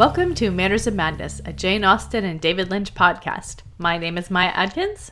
Welcome 0.00 0.34
to 0.36 0.50
Manners 0.50 0.86
of 0.86 0.94
Madness, 0.94 1.42
a 1.44 1.52
Jane 1.52 1.84
Austen 1.84 2.24
and 2.24 2.40
David 2.40 2.70
Lynch 2.70 2.94
podcast. 2.94 3.56
My 3.76 3.98
name 3.98 4.16
is 4.16 4.30
Maya 4.30 4.50
Adkins. 4.54 5.10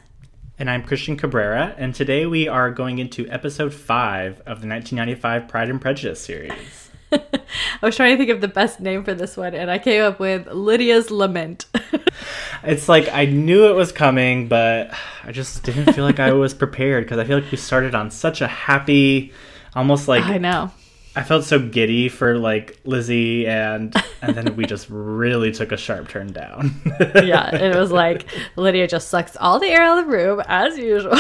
And 0.59 0.71
I'm 0.71 0.83
Christian 0.83 1.15
Cabrera, 1.15 1.75
and 1.77 1.95
today 1.95 2.25
we 2.25 2.49
are 2.49 2.71
going 2.71 2.99
into 2.99 3.29
episode 3.29 3.75
five 3.75 4.39
of 4.47 4.63
the 4.63 4.67
1995 4.67 5.47
Pride 5.47 5.69
and 5.69 5.79
Prejudice 5.79 6.23
series. 6.23 6.91
I 7.13 7.21
was 7.83 7.97
trying 7.97 8.13
to 8.13 8.17
think 8.17 8.31
of 8.31 8.41
the 8.41 8.49
best 8.49 8.81
name 8.81 9.05
for 9.05 9.13
this 9.13 9.37
one, 9.37 9.53
and 9.53 9.71
I 9.71 9.79
came 9.79 10.03
up 10.03 10.19
with 10.19 10.47
Lydia's 10.47 11.11
Lament. 11.11 11.67
it's 12.63 12.89
like 12.89 13.13
I 13.13 13.27
knew 13.27 13.69
it 13.69 13.75
was 13.75 13.93
coming, 13.93 14.49
but 14.49 14.91
I 15.23 15.33
just 15.33 15.65
didn't 15.65 15.93
feel 15.93 16.05
like 16.05 16.19
I 16.19 16.33
was 16.33 16.55
prepared 16.55 17.05
because 17.05 17.19
I 17.19 17.25
feel 17.25 17.41
like 17.41 17.51
we 17.51 17.59
started 17.59 17.95
on 17.95 18.11
such 18.11 18.41
a 18.41 18.49
happy, 18.49 19.35
almost 19.75 20.09
like 20.09 20.25
I 20.25 20.39
know. 20.39 20.73
I 21.19 21.25
felt 21.25 21.43
so 21.43 21.59
giddy 21.59 22.09
for 22.09 22.39
like 22.39 22.79
Lizzie 22.85 23.45
and 23.45 23.93
and 24.23 24.37
then 24.37 24.55
we 24.55 24.67
just 24.67 24.87
really 24.89 25.51
took 25.51 25.73
a 25.73 25.77
sharp 25.77 26.07
turn 26.07 26.29
down. 26.33 26.81
yeah, 27.25 27.53
it 27.57 27.75
was 27.75 27.91
like 27.91 28.25
Lydia 28.55 28.87
just 28.87 29.09
sucks 29.09 29.37
all 29.37 29.59
the 29.59 29.67
air 29.67 29.83
out 29.83 29.99
of 29.99 30.07
the 30.07 30.13
room 30.13 30.41
as 30.47 30.79
usual. 30.79 31.17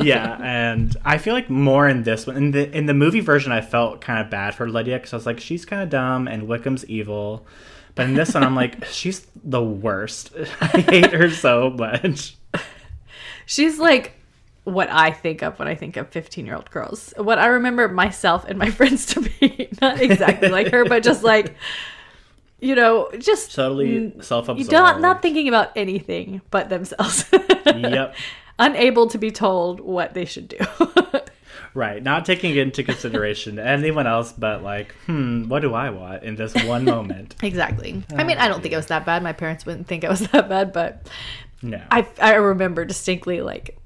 yeah, 0.00 0.38
and 0.40 0.96
I 1.04 1.18
feel 1.18 1.34
like 1.34 1.50
more 1.50 1.88
in 1.88 2.04
this 2.04 2.28
one 2.28 2.36
in 2.36 2.50
the 2.52 2.70
in 2.70 2.86
the 2.86 2.94
movie 2.94 3.18
version 3.18 3.50
I 3.50 3.60
felt 3.60 4.00
kind 4.00 4.20
of 4.20 4.30
bad 4.30 4.54
for 4.54 4.68
Lydia 4.68 5.00
cuz 5.00 5.12
I 5.12 5.16
was 5.16 5.26
like 5.26 5.40
she's 5.40 5.64
kind 5.64 5.82
of 5.82 5.90
dumb 5.90 6.28
and 6.28 6.46
Wickham's 6.46 6.86
evil. 6.86 7.44
But 7.96 8.06
in 8.06 8.14
this 8.14 8.34
one 8.34 8.44
I'm 8.44 8.54
like 8.54 8.84
she's 8.92 9.26
the 9.34 9.64
worst. 9.64 10.30
I 10.60 10.66
hate 10.78 11.12
her 11.12 11.28
so 11.28 11.70
much. 11.70 12.36
She's 13.46 13.80
like 13.80 14.12
what 14.68 14.90
I 14.90 15.10
think 15.10 15.42
of 15.42 15.58
when 15.58 15.66
I 15.68 15.74
think 15.74 15.96
of 15.96 16.08
15 16.08 16.46
year 16.46 16.54
old 16.54 16.70
girls. 16.70 17.12
What 17.16 17.38
I 17.38 17.46
remember 17.46 17.88
myself 17.88 18.44
and 18.44 18.58
my 18.58 18.70
friends 18.78 19.06
to 19.06 19.20
be. 19.20 19.68
Not 19.80 20.00
exactly 20.00 20.48
like 20.48 20.68
her, 20.68 20.84
but 20.84 21.02
just 21.02 21.24
like, 21.24 21.54
you 22.60 22.74
know, 22.74 23.10
just 23.18 23.54
totally 23.54 24.14
self 24.20 24.48
absorbed. 24.48 24.72
Not, 24.72 25.00
not 25.00 25.22
thinking 25.22 25.48
about 25.48 25.72
anything 25.76 26.42
but 26.50 26.68
themselves. 26.68 27.24
yep. 27.66 28.14
Unable 28.58 29.06
to 29.08 29.18
be 29.18 29.30
told 29.30 29.80
what 29.80 30.14
they 30.14 30.24
should 30.24 30.48
do. 30.48 30.58
right. 31.74 32.02
Not 32.02 32.24
taking 32.24 32.56
into 32.56 32.82
consideration 32.82 33.58
anyone 33.60 34.08
else, 34.08 34.32
but 34.32 34.64
like, 34.64 34.92
hmm, 35.06 35.48
what 35.48 35.62
do 35.62 35.74
I 35.74 35.90
want 35.90 36.24
in 36.24 36.34
this 36.34 36.52
one 36.64 36.84
moment? 36.84 37.36
exactly. 37.42 38.02
I 38.16 38.24
mean, 38.24 38.38
I 38.38 38.48
don't 38.48 38.60
think 38.60 38.74
it 38.74 38.76
was 38.76 38.86
that 38.86 39.06
bad. 39.06 39.22
My 39.22 39.32
parents 39.32 39.64
wouldn't 39.64 39.86
think 39.86 40.02
it 40.02 40.10
was 40.10 40.20
that 40.20 40.48
bad, 40.48 40.72
but. 40.72 41.08
No. 41.62 41.80
I, 41.90 42.06
I 42.20 42.34
remember 42.34 42.84
distinctly 42.84 43.40
like 43.40 43.76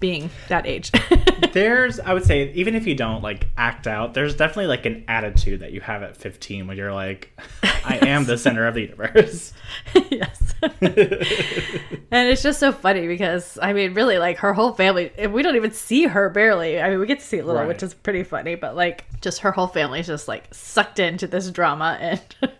being 0.00 0.30
that 0.48 0.66
age. 0.66 0.90
there's, 1.52 2.00
I 2.00 2.14
would 2.14 2.24
say, 2.24 2.50
even 2.54 2.74
if 2.74 2.86
you 2.86 2.94
don't 2.94 3.22
like 3.22 3.46
act 3.56 3.86
out, 3.86 4.14
there's 4.14 4.34
definitely 4.34 4.66
like 4.66 4.86
an 4.86 5.04
attitude 5.06 5.60
that 5.60 5.72
you 5.72 5.80
have 5.82 6.02
at 6.02 6.16
15 6.16 6.66
when 6.66 6.76
you're 6.76 6.92
like, 6.92 7.30
I 7.62 7.94
yes. 7.94 8.02
am 8.06 8.24
the 8.24 8.38
center 8.38 8.66
of 8.66 8.74
the 8.74 8.82
universe. 8.82 9.52
yes. 10.10 10.54
and 10.62 12.28
it's 12.28 12.42
just 12.42 12.58
so 12.58 12.72
funny 12.72 13.06
because, 13.06 13.58
I 13.60 13.72
mean, 13.72 13.94
really, 13.94 14.18
like 14.18 14.38
her 14.38 14.52
whole 14.52 14.72
family, 14.72 15.12
we 15.28 15.42
don't 15.42 15.56
even 15.56 15.72
see 15.72 16.04
her 16.04 16.30
barely. 16.30 16.80
I 16.80 16.90
mean, 16.90 16.98
we 16.98 17.06
get 17.06 17.20
to 17.20 17.24
see 17.24 17.38
a 17.38 17.44
little, 17.44 17.60
right. 17.60 17.68
which 17.68 17.82
is 17.82 17.94
pretty 17.94 18.24
funny, 18.24 18.54
but 18.54 18.74
like 18.74 19.04
just 19.20 19.40
her 19.40 19.52
whole 19.52 19.68
family 19.68 20.00
is 20.00 20.06
just 20.06 20.26
like 20.26 20.52
sucked 20.52 20.98
into 20.98 21.26
this 21.26 21.50
drama 21.50 21.98
and. 22.00 22.52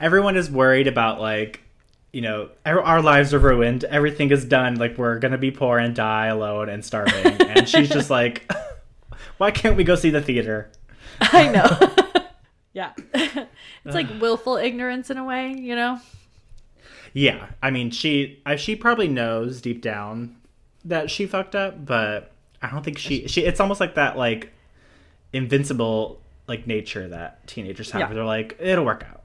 Everyone 0.00 0.36
is 0.36 0.50
worried 0.50 0.86
about 0.86 1.20
like 1.20 1.60
you 2.12 2.20
know, 2.20 2.50
our 2.66 3.00
lives 3.00 3.32
are 3.32 3.38
ruined. 3.38 3.84
Everything 3.84 4.30
is 4.30 4.44
done. 4.44 4.76
Like 4.76 4.98
we're 4.98 5.18
gonna 5.18 5.38
be 5.38 5.50
poor 5.50 5.78
and 5.78 5.94
die 5.94 6.26
alone 6.26 6.68
and 6.68 6.84
starving. 6.84 7.26
and 7.40 7.68
she's 7.68 7.88
just 7.88 8.10
like, 8.10 8.50
why 9.38 9.50
can't 9.50 9.76
we 9.76 9.84
go 9.84 9.94
see 9.94 10.10
the 10.10 10.20
theater? 10.20 10.70
I 11.20 11.48
know. 11.48 12.24
yeah, 12.72 12.92
it's 13.14 13.94
like 13.94 14.08
willful 14.20 14.56
ignorance 14.56 15.10
in 15.10 15.18
a 15.18 15.24
way, 15.24 15.52
you 15.52 15.76
know. 15.76 16.00
Yeah, 17.12 17.48
I 17.62 17.70
mean, 17.70 17.90
she 17.90 18.42
she 18.56 18.76
probably 18.76 19.08
knows 19.08 19.60
deep 19.60 19.82
down 19.82 20.36
that 20.84 21.10
she 21.10 21.26
fucked 21.26 21.54
up, 21.54 21.84
but 21.84 22.32
I 22.62 22.70
don't 22.70 22.84
think 22.84 22.98
she 22.98 23.28
she. 23.28 23.44
It's 23.44 23.60
almost 23.60 23.80
like 23.80 23.94
that 23.94 24.16
like 24.16 24.52
invincible 25.32 26.20
like 26.48 26.66
nature 26.66 27.08
that 27.08 27.46
teenagers 27.46 27.90
have. 27.92 28.00
Yeah. 28.00 28.14
They're 28.14 28.24
like, 28.24 28.56
it'll 28.58 28.84
work 28.84 29.04
out. 29.08 29.19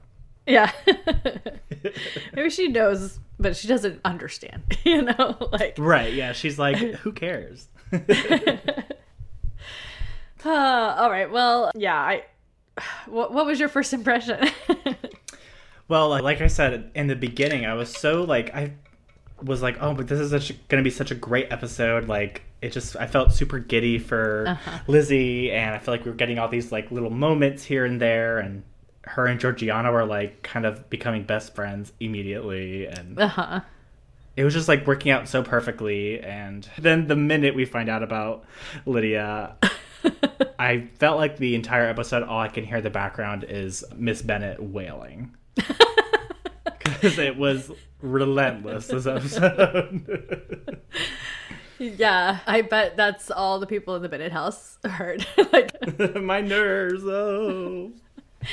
Yeah. 0.46 0.70
Maybe 2.32 2.50
she 2.50 2.68
knows, 2.68 3.18
but 3.38 3.56
she 3.56 3.68
doesn't 3.68 4.00
understand. 4.04 4.62
You 4.84 5.02
know, 5.02 5.36
like 5.50 5.74
right. 5.78 6.12
Yeah, 6.12 6.32
she's 6.32 6.60
like, 6.60 6.76
who 7.02 7.10
cares? 7.12 7.66
uh, 7.92 7.98
all 10.44 11.10
right. 11.10 11.28
Well, 11.30 11.72
yeah. 11.74 11.96
I. 11.96 12.24
What 13.06 13.32
What 13.32 13.46
was 13.46 13.58
your 13.58 13.68
first 13.68 13.92
impression? 13.92 14.48
well, 15.88 16.08
like 16.08 16.40
I 16.40 16.46
said 16.46 16.92
in 16.94 17.08
the 17.08 17.16
beginning, 17.16 17.66
I 17.66 17.74
was 17.74 17.92
so 17.92 18.22
like 18.22 18.54
I 18.54 18.74
was 19.42 19.62
like, 19.62 19.78
oh, 19.80 19.94
but 19.94 20.08
this 20.08 20.20
is 20.20 20.30
going 20.30 20.82
to 20.82 20.82
be 20.82 20.90
such 20.90 21.10
a 21.10 21.14
great 21.14 21.52
episode. 21.52 22.08
Like, 22.08 22.42
it 22.62 22.70
just, 22.72 22.96
I 22.96 23.06
felt 23.06 23.32
super 23.32 23.58
giddy 23.58 23.98
for 23.98 24.44
uh-huh. 24.46 24.78
Lizzie, 24.86 25.52
and 25.52 25.74
I 25.74 25.78
feel 25.78 25.92
like 25.92 26.04
we 26.04 26.10
were 26.10 26.16
getting 26.16 26.38
all 26.38 26.48
these 26.48 26.72
like 26.72 26.90
little 26.90 27.10
moments 27.10 27.64
here 27.64 27.84
and 27.84 28.00
there, 28.00 28.38
and 28.38 28.62
her 29.06 29.26
and 29.26 29.40
Georgiana 29.40 29.92
were 29.92 30.04
like 30.04 30.42
kind 30.42 30.66
of 30.66 30.88
becoming 30.90 31.24
best 31.24 31.54
friends 31.54 31.92
immediately 32.00 32.86
and 32.86 33.18
uh-huh. 33.18 33.60
it 34.36 34.44
was 34.44 34.52
just 34.52 34.68
like 34.68 34.86
working 34.86 35.10
out 35.10 35.28
so 35.28 35.42
perfectly 35.42 36.20
and 36.20 36.68
then 36.78 37.06
the 37.06 37.16
minute 37.16 37.54
we 37.54 37.64
find 37.64 37.88
out 37.88 38.02
about 38.02 38.44
Lydia 38.84 39.56
I 40.58 40.88
felt 40.98 41.18
like 41.18 41.36
the 41.36 41.54
entire 41.54 41.86
episode 41.86 42.22
all 42.22 42.40
I 42.40 42.48
can 42.48 42.64
hear 42.64 42.78
in 42.78 42.84
the 42.84 42.90
background 42.90 43.44
is 43.48 43.84
Miss 43.94 44.22
Bennet 44.22 44.62
wailing. 44.62 45.34
Because 46.96 47.18
it 47.18 47.36
was 47.36 47.70
relentless 48.00 48.86
this 48.86 49.06
episode. 49.06 50.80
yeah, 51.78 52.38
I 52.46 52.62
bet 52.62 52.96
that's 52.96 53.30
all 53.30 53.60
the 53.60 53.66
people 53.66 53.96
in 53.96 54.02
the 54.02 54.08
Bennet 54.08 54.32
house 54.32 54.78
heard. 54.82 55.26
like 55.52 56.16
my 56.16 56.40
nerves, 56.40 57.04
oh. 57.04 57.92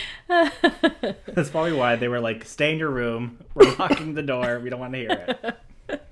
That's 0.27 1.49
probably 1.49 1.73
why 1.73 1.95
they 1.95 2.07
were 2.07 2.19
like, 2.19 2.45
"Stay 2.45 2.71
in 2.73 2.79
your 2.79 2.89
room. 2.89 3.39
We're 3.53 3.75
locking 3.77 4.13
the 4.13 4.23
door. 4.23 4.59
We 4.59 4.69
don't 4.69 4.79
want 4.79 4.93
to 4.93 4.99
hear 4.99 5.25
it." 5.27 5.59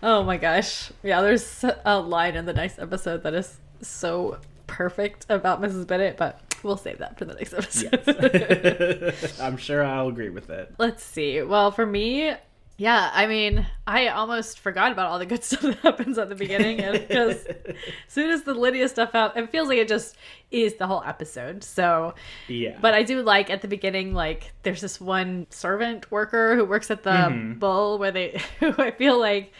Oh 0.00 0.22
my 0.22 0.36
gosh! 0.36 0.92
Yeah, 1.02 1.22
there's 1.22 1.64
a 1.84 1.98
line 1.98 2.36
in 2.36 2.46
the 2.46 2.52
next 2.52 2.78
episode 2.78 3.24
that 3.24 3.34
is 3.34 3.58
so 3.82 4.38
perfect 4.68 5.26
about 5.28 5.60
Mrs. 5.60 5.88
Bennet, 5.88 6.16
but 6.16 6.40
we'll 6.62 6.76
save 6.76 6.98
that 6.98 7.18
for 7.18 7.24
the 7.24 7.34
next 7.34 7.52
episode. 7.52 8.00
Yes. 8.06 9.40
I'm 9.40 9.56
sure 9.56 9.84
I'll 9.84 10.06
agree 10.06 10.30
with 10.30 10.50
it. 10.50 10.72
Let's 10.78 11.02
see. 11.02 11.42
Well, 11.42 11.72
for 11.72 11.84
me, 11.84 12.32
yeah, 12.80 13.10
I 13.12 13.26
mean, 13.26 13.66
I 13.88 14.06
almost 14.06 14.60
forgot 14.60 14.92
about 14.92 15.10
all 15.10 15.18
the 15.18 15.26
good 15.26 15.42
stuff 15.44 15.62
that 15.62 15.78
happens 15.78 16.16
at 16.16 16.28
the 16.28 16.36
beginning, 16.36 16.78
and 16.78 16.92
because 17.08 17.44
as 17.44 17.74
soon 18.06 18.30
as 18.30 18.44
the 18.44 18.54
Lydia 18.54 18.88
stuff 18.88 19.16
out, 19.16 19.36
it 19.36 19.50
feels 19.50 19.68
like 19.68 19.78
it 19.78 19.88
just 19.88 20.16
is 20.52 20.76
the 20.76 20.86
whole 20.86 21.02
episode. 21.04 21.64
So, 21.64 22.14
yeah. 22.46 22.78
But 22.80 22.94
I 22.94 23.02
do 23.02 23.20
like 23.22 23.50
at 23.50 23.62
the 23.62 23.68
beginning, 23.68 24.14
like 24.14 24.52
there's 24.62 24.80
this 24.80 25.00
one 25.00 25.48
servant 25.50 26.10
worker 26.12 26.54
who 26.54 26.64
works 26.64 26.88
at 26.92 27.02
the 27.02 27.10
mm-hmm. 27.10 27.58
Bull, 27.58 27.98
where 27.98 28.12
they, 28.12 28.40
who 28.60 28.72
I 28.78 28.92
feel 28.92 29.18
like 29.18 29.52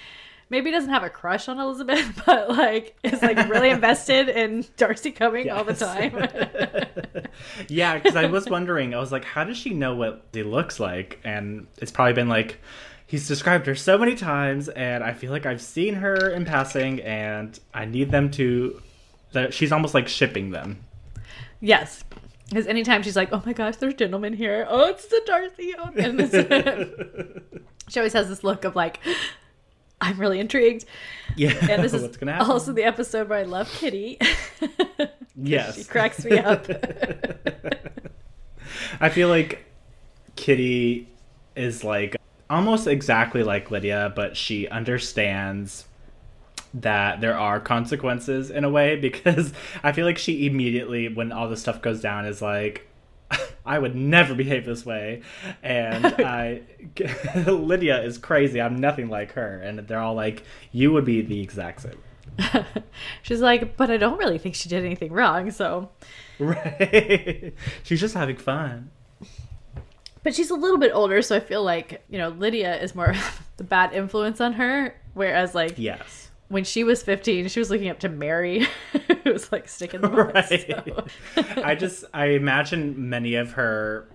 maybe 0.49 0.71
doesn't 0.71 0.91
have 0.91 1.03
a 1.03 1.11
crush 1.11 1.49
on 1.49 1.59
Elizabeth, 1.59 2.23
but 2.25 2.51
like 2.51 2.97
is 3.03 3.21
like 3.21 3.37
really 3.49 3.71
invested 3.71 4.29
in 4.29 4.65
Darcy 4.77 5.11
coming 5.11 5.47
yes. 5.47 5.59
all 5.59 5.65
the 5.65 5.75
time. 5.75 7.27
yeah, 7.69 7.99
because 7.99 8.15
I 8.15 8.27
was 8.27 8.49
wondering, 8.49 8.95
I 8.95 8.99
was 9.01 9.11
like, 9.11 9.25
how 9.25 9.43
does 9.43 9.57
she 9.57 9.71
know 9.71 9.97
what 9.97 10.25
he 10.33 10.45
looks 10.45 10.79
like? 10.79 11.19
And 11.25 11.67
it's 11.79 11.91
probably 11.91 12.13
been 12.13 12.29
like 12.29 12.61
he's 13.09 13.27
described 13.27 13.67
her 13.67 13.75
so 13.75 13.99
many 13.99 14.15
times, 14.15 14.69
and 14.69 15.03
I 15.03 15.13
feel 15.15 15.33
like 15.33 15.47
I've 15.47 15.63
seen 15.63 15.95
her 15.95 16.31
in 16.31 16.45
passing, 16.45 17.01
and 17.01 17.59
I 17.75 17.87
need 17.87 18.13
them 18.13 18.31
to. 18.33 18.81
That 19.33 19.53
she's 19.53 19.73
almost 19.73 19.93
like 19.93 20.09
shipping 20.09 20.51
them. 20.51 20.85
Yes, 21.61 22.05
because 22.49 22.67
anytime 22.67 23.03
she's 23.03 23.17
like, 23.17 23.31
"Oh 23.33 23.43
my 23.45 23.53
gosh, 23.53 23.77
there's 23.77 23.95
gentlemen 23.95 24.35
here. 24.35 24.67
Oh, 24.71 24.89
it's 24.89 25.07
the 25.07 25.21
Darcy." 25.27 25.75
And 25.97 27.43
she 27.89 27.99
always 27.99 28.13
has 28.13 28.29
this 28.29 28.45
look 28.45 28.65
of 28.65 28.77
like, 28.77 29.01
"I'm 30.01 30.19
really 30.19 30.39
intrigued." 30.39 30.85
Yeah, 31.37 31.55
and 31.69 31.83
this 31.83 31.93
is 31.95 32.19
also 32.41 32.73
the 32.73 32.85
episode 32.85 33.29
where 33.29 33.41
I 33.41 33.43
love 33.43 33.71
Kitty. 33.73 34.19
yes, 35.37 35.77
she 35.77 35.85
cracks 35.85 36.25
me 36.25 36.39
up. 36.39 36.67
I 39.01 39.09
feel 39.11 39.29
like 39.29 39.67
Kitty 40.37 41.09
is 41.55 41.85
like 41.85 42.17
almost 42.51 42.87
exactly 42.87 43.43
like 43.43 43.71
Lydia, 43.71 44.13
but 44.15 44.37
she 44.37 44.69
understands 44.69 45.87
that 46.75 47.21
there 47.21 47.39
are 47.39 47.61
consequences 47.61 48.51
in 48.51 48.65
a 48.65 48.71
way 48.71 48.97
because 49.01 49.53
I 49.83 49.93
feel 49.93 50.07
like 50.07 50.19
she 50.19 50.47
immediately, 50.47 51.09
when 51.09 51.33
all 51.33 51.49
this 51.49 51.61
stuff 51.61 51.83
goes 51.83 52.01
down, 52.01 52.27
is 52.27 52.43
like, 52.43 52.89
I 53.67 53.79
would 53.79 53.95
never 53.95 54.35
behave 54.35 54.65
this 54.65 54.87
way, 54.87 55.23
and 55.63 56.07
I 56.19 56.63
Lydia 57.47 58.03
is 58.03 58.17
crazy. 58.17 58.61
I'm 58.61 58.77
nothing 58.77 59.09
like 59.09 59.33
her, 59.33 59.61
and 59.61 59.81
they're 59.81 60.01
all 60.01 60.15
like, 60.15 60.43
you 60.73 60.93
would 60.93 61.05
be 61.05 61.21
the 61.23 61.41
exact 61.41 61.83
same. 61.83 62.65
She's 63.23 63.41
like, 63.41 63.77
but 63.77 63.91
I 63.91 63.97
don't 63.97 64.19
really 64.19 64.39
think 64.39 64.55
she 64.55 64.69
did 64.69 64.85
anything 64.85 65.13
wrong, 65.13 65.51
so. 65.51 65.91
Right. 66.39 67.53
She's 67.83 68.01
just 68.01 68.15
having 68.15 68.37
fun. 68.37 68.91
But 70.23 70.35
she's 70.35 70.51
a 70.51 70.55
little 70.55 70.79
bit 70.79 70.93
older, 70.95 71.23
so 71.23 71.37
I 71.37 71.41
feel 71.41 71.63
like, 71.63 72.03
you 72.11 72.19
know, 72.19 72.29
Lydia 72.31 72.81
is 72.81 72.95
more 72.95 73.15
the 73.57 73.65
bad 73.65 73.93
influence 73.93 74.41
on 74.41 74.55
her. 74.55 74.95
Whereas, 75.15 75.55
like, 75.55 75.75
yes. 75.79 76.31
when 76.49 76.65
she 76.65 76.85
was 76.85 77.03
15, 77.03 77.49
she 77.49 77.59
was 77.61 77.71
looking 77.71 77.89
up 77.89 77.99
to 78.01 78.09
Mary, 78.09 78.67
who 79.25 79.33
was 79.33 79.51
like 79.53 79.69
sticking 79.69 80.01
the 80.01 80.09
butt, 80.09 80.35
Right. 80.35 80.67
so- 80.67 81.07
I 81.63 81.75
just 81.75 82.05
I 82.15 82.27
imagine 82.27 83.09
many 83.09 83.35
of 83.37 83.53
her 83.53 84.09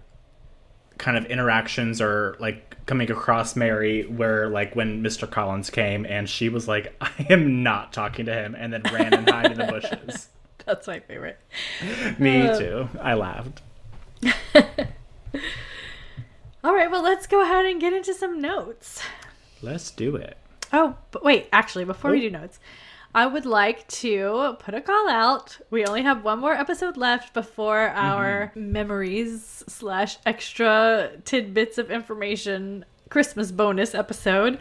kind 0.99 1.17
of 1.17 1.25
interactions 1.25 1.99
or 2.01 2.37
like 2.39 2.85
coming 2.85 3.09
across 3.09 3.55
Mary 3.55 4.03
where 4.05 4.47
like 4.49 4.75
when 4.75 5.01
Mr. 5.03 5.29
Collins 5.29 5.69
came 5.69 6.05
and 6.05 6.29
she 6.29 6.49
was 6.49 6.67
like, 6.67 6.93
I 7.01 7.11
am 7.29 7.63
not 7.63 7.91
talking 7.93 8.25
to 8.27 8.33
him 8.33 8.55
and 8.55 8.71
then 8.71 8.83
ran 8.93 9.13
and 9.13 9.29
hid 9.29 9.51
in 9.53 9.57
the 9.57 9.65
bushes. 9.71 10.29
That's 10.65 10.85
my 10.87 10.99
favorite. 10.99 11.39
Me 12.19 12.47
Uh, 12.47 12.59
too. 12.59 12.89
I 13.01 13.15
laughed. 13.15 13.61
All 16.63 16.73
right, 16.73 16.89
well, 16.89 17.03
let's 17.03 17.27
go 17.27 17.41
ahead 17.41 17.65
and 17.65 17.81
get 17.81 17.91
into 17.91 18.13
some 18.13 18.39
notes. 18.39 19.01
Let's 19.61 19.91
do 19.91 20.15
it. 20.15 20.37
Oh, 20.71 20.95
but 21.11 21.23
wait, 21.23 21.49
actually, 21.51 21.83
before 21.83 22.11
we 22.11 22.19
Oh. 22.19 22.21
do 22.21 22.29
notes, 22.29 22.59
I 23.13 23.27
would 23.27 23.45
like 23.45 23.85
to 23.89 24.55
put 24.59 24.73
a 24.73 24.81
call 24.81 25.09
out. 25.09 25.59
We 25.69 25.85
only 25.85 26.01
have 26.03 26.23
one 26.23 26.39
more 26.39 26.53
episode 26.53 26.95
left 26.95 27.33
before 27.33 27.89
mm-hmm. 27.89 27.99
our 27.99 28.51
memories 28.55 29.63
slash 29.67 30.17
extra 30.25 31.11
tidbits 31.25 31.77
of 31.77 31.91
information 31.91 32.85
Christmas 33.09 33.51
bonus 33.51 33.93
episode. 33.93 34.57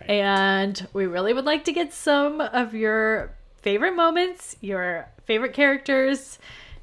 Right. 0.00 0.10
And 0.10 0.86
we 0.92 1.06
really 1.06 1.34
would 1.34 1.44
like 1.44 1.64
to 1.64 1.72
get 1.72 1.92
some 1.92 2.40
of 2.40 2.72
your 2.72 3.34
favorite 3.62 3.96
moments, 3.96 4.56
your 4.60 5.08
favorite 5.24 5.52
characters, 5.52 6.38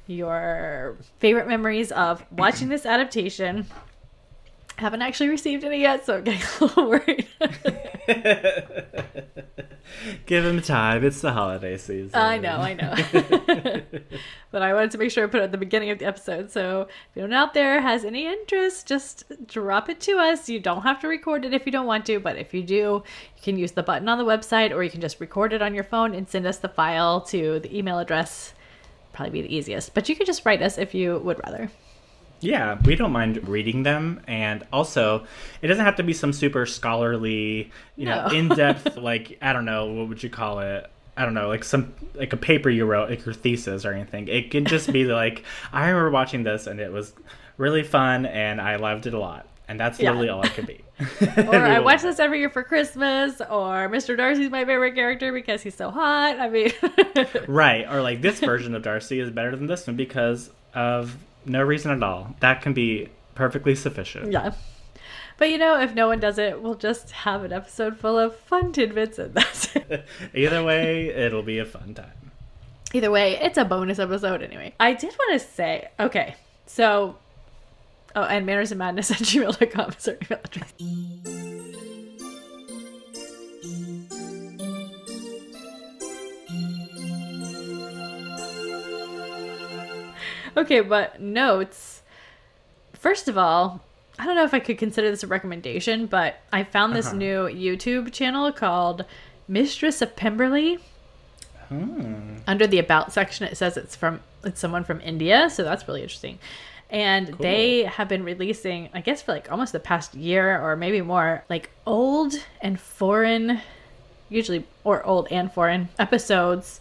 your 0.06 0.96
favorite 1.18 1.48
memories 1.48 1.90
of 1.90 2.24
watching 2.30 2.68
this 2.68 2.84
adaptation. 2.84 3.66
Haven't 4.76 5.02
actually 5.02 5.28
received 5.28 5.64
any 5.64 5.80
yet, 5.80 6.04
so 6.04 6.16
I'm 6.16 6.24
getting 6.24 6.42
a 6.60 6.64
little 6.64 6.88
worried. 6.88 7.28
Give 10.26 10.44
him 10.44 10.60
time. 10.60 11.04
It's 11.04 11.20
the 11.20 11.32
holiday 11.32 11.76
season. 11.76 12.10
I 12.14 12.38
know, 12.38 12.56
I 12.56 12.74
know. 12.74 12.94
but 14.50 14.62
I 14.62 14.74
wanted 14.74 14.90
to 14.92 14.98
make 14.98 15.10
sure 15.10 15.24
I 15.24 15.28
put 15.28 15.40
it 15.40 15.44
at 15.44 15.52
the 15.52 15.58
beginning 15.58 15.90
of 15.90 15.98
the 15.98 16.06
episode. 16.06 16.50
So 16.50 16.82
if 16.82 17.16
anyone 17.16 17.32
out 17.32 17.54
there 17.54 17.80
has 17.80 18.04
any 18.04 18.26
interest, 18.26 18.88
just 18.88 19.24
drop 19.46 19.88
it 19.88 20.00
to 20.00 20.18
us. 20.18 20.48
You 20.48 20.58
don't 20.58 20.82
have 20.82 21.00
to 21.00 21.08
record 21.08 21.44
it 21.44 21.54
if 21.54 21.66
you 21.66 21.72
don't 21.72 21.86
want 21.86 22.06
to, 22.06 22.18
but 22.18 22.36
if 22.36 22.52
you 22.52 22.62
do, 22.62 22.74
you 22.74 23.02
can 23.42 23.58
use 23.58 23.72
the 23.72 23.82
button 23.82 24.08
on 24.08 24.18
the 24.18 24.24
website 24.24 24.72
or 24.72 24.82
you 24.82 24.90
can 24.90 25.00
just 25.00 25.20
record 25.20 25.52
it 25.52 25.62
on 25.62 25.74
your 25.74 25.84
phone 25.84 26.14
and 26.14 26.28
send 26.28 26.46
us 26.46 26.58
the 26.58 26.68
file 26.68 27.20
to 27.22 27.60
the 27.60 27.76
email 27.76 27.98
address. 27.98 28.54
Probably 29.12 29.42
be 29.42 29.46
the 29.46 29.54
easiest. 29.54 29.94
But 29.94 30.08
you 30.08 30.16
could 30.16 30.26
just 30.26 30.44
write 30.44 30.62
us 30.62 30.78
if 30.78 30.94
you 30.94 31.18
would 31.18 31.40
rather. 31.44 31.70
Yeah, 32.44 32.78
we 32.84 32.94
don't 32.96 33.12
mind 33.12 33.48
reading 33.48 33.82
them, 33.84 34.20
and 34.26 34.64
also, 34.72 35.26
it 35.62 35.68
doesn't 35.68 35.84
have 35.84 35.96
to 35.96 36.02
be 36.02 36.12
some 36.12 36.32
super 36.32 36.66
scholarly, 36.66 37.70
you 37.96 38.06
know, 38.06 38.26
in 38.32 38.48
depth. 38.48 38.96
like 38.96 39.38
I 39.42 39.52
don't 39.52 39.64
know, 39.64 39.86
what 39.86 40.08
would 40.08 40.22
you 40.22 40.30
call 40.30 40.60
it? 40.60 40.90
I 41.16 41.24
don't 41.24 41.34
know, 41.34 41.48
like 41.48 41.64
some 41.64 41.94
like 42.14 42.32
a 42.32 42.36
paper 42.36 42.68
you 42.70 42.84
wrote, 42.86 43.08
like 43.10 43.24
your 43.24 43.34
thesis 43.34 43.84
or 43.84 43.92
anything. 43.92 44.28
It 44.28 44.50
can 44.50 44.64
just 44.64 44.92
be 44.92 45.04
like, 45.22 45.44
I 45.72 45.88
remember 45.88 46.10
watching 46.10 46.42
this, 46.42 46.66
and 46.66 46.80
it 46.80 46.92
was 46.92 47.12
really 47.56 47.82
fun, 47.82 48.26
and 48.26 48.60
I 48.60 48.76
loved 48.76 49.06
it 49.06 49.14
a 49.14 49.18
lot, 49.18 49.46
and 49.68 49.78
that's 49.80 49.98
Yeah. 49.98 50.10
literally 50.10 50.28
all 50.28 50.42
it 50.42 50.52
could 50.54 50.66
be. 50.66 50.80
Or 51.48 51.56
I 51.56 51.80
watch 51.80 52.02
this 52.02 52.20
every 52.20 52.38
year 52.40 52.50
for 52.50 52.62
Christmas, 52.62 53.40
or 53.40 53.88
Mr. 53.88 54.16
Darcy's 54.16 54.50
my 54.50 54.64
favorite 54.64 54.94
character 54.94 55.32
because 55.32 55.60
he's 55.62 55.74
so 55.74 55.90
hot. 55.90 56.38
I 56.38 56.48
mean, 56.48 56.72
right, 57.48 57.84
or 57.90 58.00
like 58.02 58.20
this 58.22 58.38
version 58.40 58.74
of 58.74 58.82
Darcy 58.82 59.18
is 59.18 59.30
better 59.30 59.56
than 59.56 59.66
this 59.66 59.86
one 59.86 59.96
because 59.96 60.50
of 60.74 61.16
no 61.46 61.62
reason 61.62 61.90
at 61.92 62.02
all. 62.02 62.34
That 62.40 62.62
can 62.62 62.72
be 62.72 63.08
perfectly 63.34 63.74
sufficient. 63.74 64.32
Yeah. 64.32 64.54
But 65.36 65.50
you 65.50 65.58
know, 65.58 65.80
if 65.80 65.94
no 65.94 66.06
one 66.06 66.20
does 66.20 66.38
it, 66.38 66.62
we'll 66.62 66.76
just 66.76 67.10
have 67.10 67.42
an 67.44 67.52
episode 67.52 67.98
full 67.98 68.18
of 68.18 68.36
fun 68.36 68.72
tidbits 68.72 69.18
and 69.18 69.34
that's 69.34 69.74
it. 69.74 70.06
Either 70.34 70.62
way, 70.62 71.08
it'll 71.08 71.42
be 71.42 71.58
a 71.58 71.64
fun 71.64 71.94
time. 71.94 72.30
Either 72.92 73.10
way, 73.10 73.36
it's 73.40 73.58
a 73.58 73.64
bonus 73.64 73.98
episode 73.98 74.42
anyway. 74.42 74.72
I 74.78 74.94
did 74.94 75.12
want 75.18 75.40
to 75.40 75.46
say, 75.46 75.88
okay, 75.98 76.36
so 76.66 77.16
oh, 78.14 78.22
and 78.22 78.46
manners 78.46 78.70
and 78.70 78.78
madness 78.78 79.10
at 79.10 79.18
gmail.com 79.18 79.94
is 79.98 80.08
our 80.08 80.16
email 80.22 80.40
address. 80.44 81.53
Okay, 90.56 90.80
but 90.80 91.20
notes. 91.20 92.02
First 92.92 93.28
of 93.28 93.36
all, 93.36 93.80
I 94.18 94.24
don't 94.26 94.36
know 94.36 94.44
if 94.44 94.54
I 94.54 94.60
could 94.60 94.78
consider 94.78 95.10
this 95.10 95.22
a 95.22 95.26
recommendation, 95.26 96.06
but 96.06 96.36
I 96.52 96.62
found 96.64 96.94
this 96.94 97.08
Uh-huh. 97.08 97.16
new 97.16 97.38
YouTube 97.48 98.12
channel 98.12 98.50
called 98.52 99.04
Mistress 99.48 100.00
of 100.00 100.14
Pemberley. 100.16 100.78
Hmm. 101.68 102.36
Under 102.46 102.66
the 102.66 102.78
about 102.78 103.12
section, 103.12 103.46
it 103.46 103.56
says 103.56 103.76
it's 103.76 103.96
from 103.96 104.20
it's 104.44 104.60
someone 104.60 104.84
from 104.84 105.00
India, 105.00 105.48
so 105.50 105.64
that's 105.64 105.88
really 105.88 106.02
interesting. 106.02 106.38
And 106.90 107.28
they 107.40 107.84
have 107.84 108.08
been 108.08 108.22
releasing, 108.22 108.90
I 108.94 109.00
guess, 109.00 109.22
for 109.22 109.32
like 109.32 109.50
almost 109.50 109.72
the 109.72 109.80
past 109.80 110.14
year 110.14 110.60
or 110.60 110.76
maybe 110.76 111.00
more, 111.00 111.42
like 111.48 111.70
old 111.86 112.34
and 112.60 112.78
foreign, 112.78 113.60
usually 114.28 114.64
or 114.84 115.02
old 115.04 115.26
and 115.30 115.50
foreign 115.52 115.88
episodes 115.98 116.78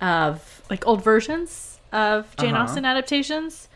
of 0.00 0.62
like 0.70 0.86
old 0.86 1.04
versions 1.04 1.73
of 1.94 2.36
Jane 2.36 2.54
Uh-huh. 2.54 2.64
Austen 2.64 2.84
adaptations 2.84 3.68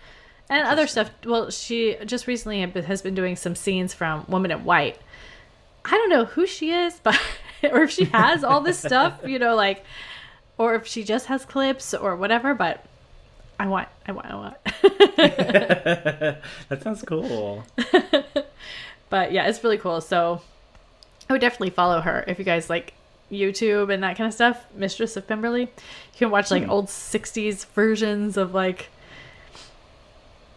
and 0.51 0.67
other 0.67 0.87
stuff. 0.87 1.11
Well, 1.25 1.51
she 1.51 1.97
just 2.05 2.27
recently 2.27 2.61
has 2.61 3.01
been 3.01 3.15
doing 3.15 3.37
some 3.37 3.55
scenes 3.55 3.95
from 3.95 4.27
Woman 4.29 4.51
in 4.51 4.65
White. 4.65 4.99
I 5.85 5.93
don't 5.93 6.11
know 6.11 6.25
who 6.27 6.47
she 6.47 6.73
is, 6.73 6.99
but 7.03 7.19
or 7.63 7.83
if 7.85 7.91
she 7.91 8.05
has 8.07 8.45
all 8.45 8.61
this 8.61 8.79
stuff, 8.79 9.21
you 9.25 9.39
know, 9.39 9.55
like, 9.55 9.85
or 10.59 10.75
if 10.75 10.87
she 10.87 11.05
just 11.05 11.27
has 11.27 11.45
clips 11.45 11.95
or 11.95 12.17
whatever. 12.17 12.55
But 12.55 12.85
I 13.59 13.67
want, 13.67 13.89
I 14.07 14.13
want, 14.13 14.27
I 14.27 14.35
want. 14.35 14.57
that 16.69 16.83
sounds 16.83 17.03
cool. 17.03 17.65
but 19.11 19.33
yeah, 19.33 19.49
it's 19.49 19.63
really 19.65 19.79
cool. 19.79 20.01
So 20.01 20.43
I 21.29 21.33
would 21.33 21.41
definitely 21.41 21.71
follow 21.71 22.01
her 22.01 22.25
if 22.27 22.39
you 22.39 22.45
guys 22.45 22.69
like 22.71 22.95
YouTube 23.31 23.93
and 23.93 24.03
that 24.03 24.17
kind 24.17 24.27
of 24.29 24.35
stuff. 24.35 24.65
Mistress 24.75 25.17
of 25.17 25.27
Pemberley. 25.27 25.63
You 25.63 25.69
can 26.19 26.31
watch 26.31 26.51
like 26.51 26.65
Hmm. 26.65 26.71
old 26.71 26.87
'60s 26.89 27.65
versions 27.75 28.37
of 28.37 28.55
like 28.55 28.89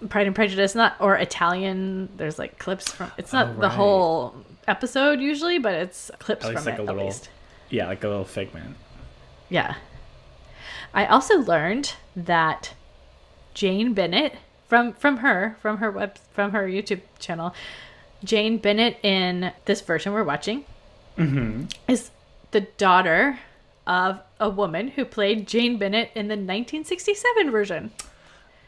Pride 0.10 0.26
and 0.28 0.36
Prejudice, 0.36 0.74
not 0.74 0.96
or 1.00 1.16
Italian. 1.16 2.10
There's 2.18 2.40
like 2.40 2.58
clips 2.58 2.92
from. 2.92 3.12
It's 3.18 3.32
not 3.34 3.50
Oh, 3.58 3.62
the 3.62 3.70
whole 3.70 4.36
episode 4.68 5.20
usually, 5.20 5.60
but 5.60 5.74
it's 5.74 6.10
clips 6.20 6.46
from 6.46 6.56
like 6.56 6.68
it 6.76 6.80
a 6.80 6.84
little- 6.84 7.00
at 7.02 7.06
least. 7.06 7.30
Yeah, 7.70 7.88
like 7.88 8.04
a 8.04 8.08
little 8.08 8.26
figment. 8.26 8.76
Yeah. 9.50 9.76
I 10.94 11.06
also 11.06 11.38
learned 11.38 11.94
that 12.16 12.74
Jane 13.54 13.94
Bennet 13.94 14.34
from 14.68 14.94
from 14.94 15.18
her 15.18 15.56
from 15.62 15.78
her 15.78 15.92
web 15.92 16.18
from 16.34 16.52
her 16.52 16.68
YouTube 16.68 17.02
channel, 17.20 17.54
Jane 18.24 18.58
Bennet 18.58 18.98
in 19.04 19.52
this 19.66 19.82
version 19.82 20.14
we're 20.14 20.24
watching 20.24 20.66
Mm-hmm. 21.18 21.66
is 21.88 22.10
the 22.52 22.62
daughter 22.62 23.40
of 23.88 24.20
a 24.40 24.50
woman 24.50 24.90
who 24.90 25.06
played 25.06 25.48
Jane 25.48 25.78
Bennet 25.78 26.12
in 26.16 26.28
the 26.28 26.36
1967 26.36 27.52
version. 27.52 27.92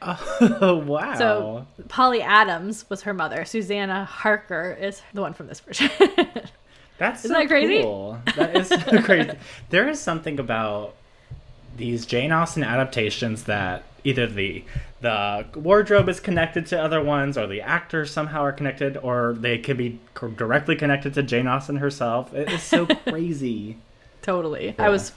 Oh 0.01 0.83
wow. 0.87 1.15
So 1.15 1.67
Polly 1.87 2.21
Adams 2.21 2.89
was 2.89 3.03
her 3.03 3.13
mother. 3.13 3.45
Susannah 3.45 4.05
Harker 4.05 4.77
is 4.79 5.01
the 5.13 5.21
one 5.21 5.33
from 5.33 5.47
this 5.47 5.59
version. 5.59 5.89
that's 6.97 7.25
isn't 7.25 7.35
so 7.35 7.41
that 7.41 7.47
crazy? 7.47 7.83
Cool. 7.83 8.19
That 8.35 8.55
is 8.57 8.67
so 8.67 8.77
crazy. 9.03 9.31
There 9.69 9.87
is 9.87 9.99
something 9.99 10.39
about 10.39 10.95
these 11.77 12.05
Jane 12.05 12.31
Austen 12.31 12.63
adaptations 12.63 13.43
that 13.43 13.83
either 14.03 14.27
the 14.27 14.63
the 15.01 15.45
wardrobe 15.55 16.07
is 16.07 16.19
connected 16.19 16.65
to 16.67 16.81
other 16.81 17.03
ones, 17.03 17.37
or 17.37 17.45
the 17.47 17.61
actors 17.61 18.11
somehow 18.11 18.41
are 18.41 18.51
connected, 18.53 18.97
or 18.97 19.35
they 19.37 19.57
could 19.57 19.77
be 19.77 19.99
co- 20.13 20.29
directly 20.29 20.75
connected 20.75 21.13
to 21.15 21.23
Jane 21.23 21.47
Austen 21.47 21.77
herself. 21.77 22.33
It 22.33 22.51
is 22.51 22.63
so 22.63 22.85
crazy. 23.07 23.77
Totally. 24.21 24.67
Yeah. 24.67 24.85
I 24.85 24.89
was 24.89 25.11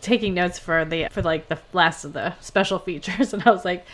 taking 0.00 0.34
notes 0.34 0.58
for 0.58 0.84
the 0.84 1.08
for 1.10 1.22
like 1.22 1.48
the 1.48 1.58
last 1.72 2.04
of 2.04 2.12
the 2.12 2.34
special 2.40 2.78
features, 2.78 3.32
and 3.34 3.42
I 3.46 3.50
was 3.50 3.64
like, 3.64 3.86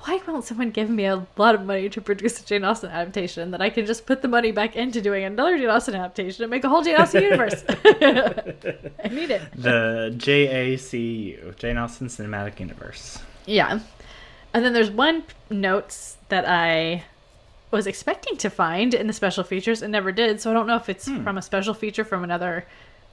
why 0.00 0.20
won't 0.26 0.44
someone 0.44 0.70
give 0.70 0.90
me 0.90 1.06
a 1.06 1.26
lot 1.36 1.54
of 1.54 1.64
money 1.64 1.88
to 1.88 2.00
produce 2.00 2.40
a 2.40 2.44
Jane 2.44 2.64
Austen 2.64 2.90
adaptation 2.90 3.50
that 3.52 3.60
I 3.62 3.70
can 3.70 3.86
just 3.86 4.06
put 4.06 4.22
the 4.22 4.28
money 4.28 4.52
back 4.52 4.76
into 4.76 5.00
doing 5.00 5.24
another 5.24 5.56
Jane 5.56 5.68
Austen 5.70 5.94
adaptation 5.94 6.44
and 6.44 6.50
make 6.50 6.64
a 6.64 6.68
whole 6.68 6.82
Jane 6.82 6.96
Austen 6.96 7.22
universe? 7.22 7.64
I 7.68 9.08
need 9.10 9.30
it. 9.30 9.42
The 9.54 10.14
JACU, 10.16 11.56
Jane 11.56 11.78
Austen 11.78 12.08
Cinematic 12.08 12.60
Universe. 12.60 13.18
Yeah. 13.48 13.80
And 14.52 14.64
then 14.64 14.72
there's 14.72 14.90
one 14.90 15.24
notes 15.50 16.16
that 16.28 16.48
I 16.48 17.04
was 17.70 17.86
expecting 17.86 18.36
to 18.38 18.50
find 18.50 18.94
in 18.94 19.06
the 19.06 19.12
special 19.12 19.44
features 19.44 19.82
and 19.82 19.92
never 19.92 20.12
did. 20.12 20.40
So 20.40 20.50
I 20.50 20.54
don't 20.54 20.66
know 20.66 20.76
if 20.76 20.88
it's 20.88 21.08
from 21.08 21.38
a 21.38 21.42
special 21.42 21.74
feature 21.74 22.04
from 22.04 22.24
another 22.24 22.66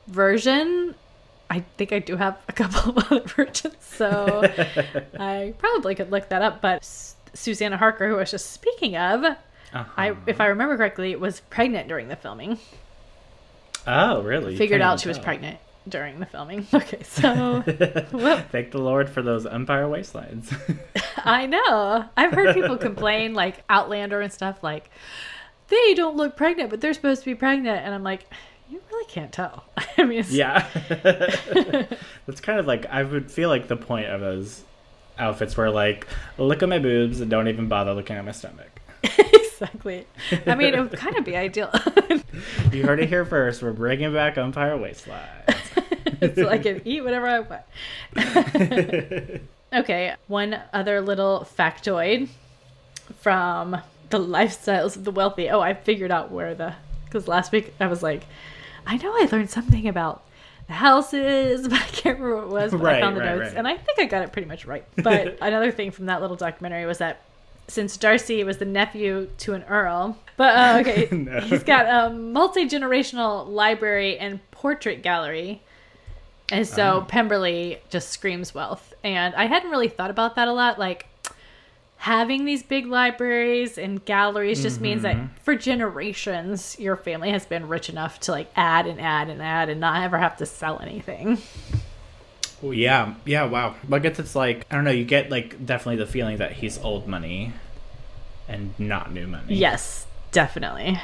version. 0.08 0.96
I 1.50 1.62
think 1.77 1.92
I 1.92 2.00
do 2.00 2.15
have 2.15 2.38
a 2.48 2.54
couple 2.54 2.98
of 2.98 3.12
other 3.12 3.22
versions, 3.22 3.75
so 3.82 4.42
I 5.20 5.54
probably 5.58 5.96
could 5.96 6.12
look 6.12 6.30
that 6.30 6.42
up. 6.42 6.62
But 6.62 6.84
Susannah 7.34 7.77
Harker, 7.77 8.08
who 8.08 8.15
I 8.15 8.20
was 8.20 8.32
just 8.32 8.51
speaking 8.51 8.96
of, 8.98 9.24
uh-huh. 9.24 9.84
I, 9.96 10.15
if 10.25 10.42
I 10.42 10.48
remember 10.48 10.77
correctly, 10.77 11.15
was 11.15 11.42
pregnant 11.50 11.88
during 11.88 12.08
the 12.08 12.15
filming. 12.15 12.60
Oh, 13.86 14.22
really? 14.24 14.58
Figured 14.58 14.82
out 14.82 15.00
she 15.00 15.08
was 15.08 15.20
pregnant 15.20 15.60
during 15.88 16.20
the 16.20 16.25
filming. 16.25 16.65
Okay, 16.74 17.04
so 17.04 17.62
thank 18.51 18.72
the 18.72 18.80
Lord 18.80 19.10
for 19.10 19.22
those 19.22 19.46
Empire 19.46 19.86
waistlines. 19.86 20.54
I 21.18 21.46
know. 21.46 22.06
I've 22.18 22.32
heard 22.34 22.54
people 22.54 22.77
complain, 22.77 23.34
like 23.34 23.63
Outlander 23.70 24.22
and 24.22 24.32
stuff, 24.32 24.62
like 24.63 24.89
they 25.70 25.94
don't 25.94 26.18
look 26.18 26.36
pregnant, 26.36 26.70
but 26.70 26.82
they're 26.82 26.94
supposed 26.94 27.22
to 27.22 27.25
be 27.25 27.36
pregnant, 27.36 27.86
and 27.86 27.94
I'm 27.94 28.04
like, 28.04 28.25
you 28.70 28.82
really 28.92 29.06
can't 29.06 29.32
tell. 29.32 29.65
I 29.98 30.04
mean, 30.04 30.25
yeah, 30.30 30.68
that's 32.25 32.42
kind 32.42 32.60
of 32.60 32.68
like 32.68 32.86
I 32.88 33.04
would 33.04 33.32
feel 33.32 33.50
like 33.50 33.68
the 33.68 33.77
point 33.77 34.08
of 34.08 34.22
those 34.22 34.63
outfits 35.18 35.56
were 35.56 35.70
like, 35.70 36.08
look 36.38 36.62
at 36.62 36.70
my 36.70 36.80
boobs 36.80 37.22
and 37.22 37.32
don't 37.32 37.48
even 37.48 37.68
bother 37.68 37.94
looking 37.94 38.18
at 38.18 38.25
my 38.25 38.32
stomach. 38.32 38.82
Exactly. 39.62 40.06
I 40.46 40.56
mean, 40.56 40.74
it 40.74 40.80
would 40.82 40.92
kind 40.94 41.18
of 41.18 41.24
be 41.24 41.36
ideal. 41.38 41.72
you 42.72 42.84
heard 42.84 43.00
it 43.00 43.08
here 43.08 43.26
first. 43.26 43.64
We're 43.64 43.72
bringing 43.72 44.12
back 44.14 44.38
Empire 44.38 44.78
waistline. 44.78 45.22
so 46.36 46.50
I 46.50 46.58
can 46.58 46.82
eat 46.86 47.04
whatever 47.04 47.28
I 47.28 47.40
want. 47.40 47.62
okay, 49.74 50.16
one 50.28 50.60
other 50.74 51.00
little 51.02 51.48
factoid 51.58 52.28
from 53.22 53.78
the 54.10 54.20
lifestyles 54.20 54.96
of 54.96 55.06
the 55.06 55.12
wealthy. 55.12 55.50
Oh, 55.50 55.62
I 55.62 55.74
figured 55.74 56.12
out 56.12 56.32
where 56.32 56.54
the 56.54 56.76
because 57.06 57.28
last 57.28 57.52
week 57.52 57.74
I 57.80 57.88
was 57.88 58.04
like, 58.04 58.24
I 58.86 58.98
know 58.98 59.12
I 59.12 59.30
learned 59.32 59.50
something 59.50 59.88
about 59.88 60.24
the 60.68 60.74
houses, 60.74 61.68
but 61.68 61.80
I 61.80 61.88
can't 61.88 62.20
remember 62.20 62.36
what 62.36 62.44
it 62.44 62.64
was. 62.64 62.72
But 62.72 62.82
right, 62.82 62.96
I 62.98 63.02
found 63.02 63.16
the 63.16 63.22
right, 63.22 63.38
notes, 63.38 63.50
right. 63.50 63.58
and 63.58 63.68
I 63.68 63.78
think 63.78 64.00
I 64.00 64.06
got 64.06 64.24
it 64.24 64.34
pretty 64.34 64.48
much 64.50 64.66
right. 64.66 64.84
But 64.98 65.38
another 65.42 65.72
thing 65.72 65.92
from 65.92 66.08
that 66.08 66.22
little 66.22 66.36
documentary 66.36 66.86
was 66.86 66.98
that 66.98 67.22
since 67.67 67.98
Darcy 67.98 68.43
was 68.43 68.57
the 68.57 68.65
nephew 68.65 69.29
to 69.39 69.53
an 69.53 69.63
earl, 69.63 70.17
but 70.38 70.55
uh, 70.55 70.77
okay, 70.81 71.07
no. 71.12 71.39
he's 71.41 71.63
got 71.63 71.86
a 71.88 72.13
multi 72.13 72.65
generational 72.65 73.48
library 73.48 74.17
and 74.17 74.39
portrait 74.51 75.01
gallery 75.01 75.62
and 76.51 76.67
so 76.67 77.01
oh. 77.01 77.05
Pemberley 77.07 77.79
just 77.89 78.10
screams 78.10 78.53
wealth. 78.53 78.93
And 79.03 79.34
I 79.36 79.45
hadn't 79.45 79.72
really 79.72 79.88
thought 79.88 80.12
about 80.12 80.36
that 80.36 80.48
a 80.48 80.53
lot. 80.53 80.77
Like, 80.77 81.07
having 81.98 82.45
these 82.45 82.62
big 82.62 82.86
libraries 82.86 83.77
and 83.77 84.03
galleries 84.05 84.62
just 84.62 84.75
mm-hmm. 84.75 84.84
means 84.84 85.01
that 85.01 85.15
mm-hmm. 85.15 85.36
for 85.41 85.55
generations, 85.55 86.79
your 86.79 86.95
family 86.95 87.31
has 87.31 87.45
been 87.45 87.67
rich 87.67 87.89
enough 87.89 88.19
to 88.22 88.31
like 88.31 88.51
add 88.55 88.86
and 88.86 89.01
add 89.01 89.29
and 89.29 89.41
add 89.41 89.69
and 89.69 89.79
not 89.79 90.03
ever 90.03 90.17
have 90.17 90.38
to 90.38 90.45
sell 90.45 90.79
anything. 90.79 91.39
Well, 92.62 92.74
yeah, 92.74 93.16
yeah, 93.26 93.46
wow. 93.46 93.76
But 93.88 93.98
I 93.98 94.00
guess 94.00 94.20
it's 94.20 94.36
like, 94.36 94.66
I 94.72 94.76
don't 94.76 94.86
know, 94.86 94.92
you 94.92 95.06
get 95.06 95.30
like 95.30 95.66
definitely 95.66 95.98
the 95.98 96.06
feeling 96.06 96.38
that 96.38 96.54
he's 96.54 96.78
old 96.80 97.08
money 97.08 97.54
and 98.48 98.74
not 98.80 99.12
new 99.12 99.28
money. 99.28 99.56
Yes, 99.56 100.06
definitely. 100.32 101.00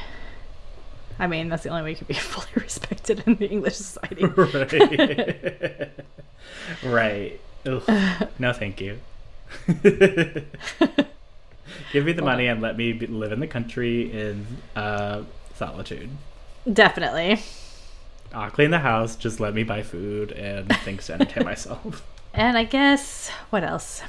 I 1.20 1.27
mean, 1.27 1.50
that's 1.50 1.63
the 1.63 1.70
only 1.70 1.84
way 1.84 1.89
you 1.91 1.98
can 1.98 2.08
be 2.08 2.13
fully 2.15 2.48
respected 2.55 3.24
in 3.25 3.36
the 3.36 3.50
English 3.50 3.75
society. 3.75 4.25
right. 6.84 6.84
right. 6.84 7.39
No, 8.39 8.53
thank 8.53 8.81
you. 8.81 9.00
Give 11.91 12.05
me 12.05 12.13
the 12.13 12.22
money 12.22 12.48
and 12.48 12.62
let 12.62 12.77
me 12.77 12.93
be, 12.93 13.08
live 13.08 13.31
in 13.31 13.39
the 13.39 13.48
country 13.48 14.12
in 14.12 14.46
uh, 14.75 15.24
solitude. 15.55 16.10
Definitely. 16.72 17.41
I'll 18.33 18.50
clean 18.50 18.71
the 18.71 18.79
house. 18.79 19.15
Just 19.15 19.39
let 19.39 19.53
me 19.53 19.63
buy 19.63 19.83
food 19.83 20.31
and 20.31 20.75
things 20.83 21.07
to 21.07 21.13
entertain 21.13 21.45
myself. 21.45 22.05
And 22.33 22.57
I 22.57 22.63
guess 22.63 23.29
what 23.50 23.63
else? 23.63 24.01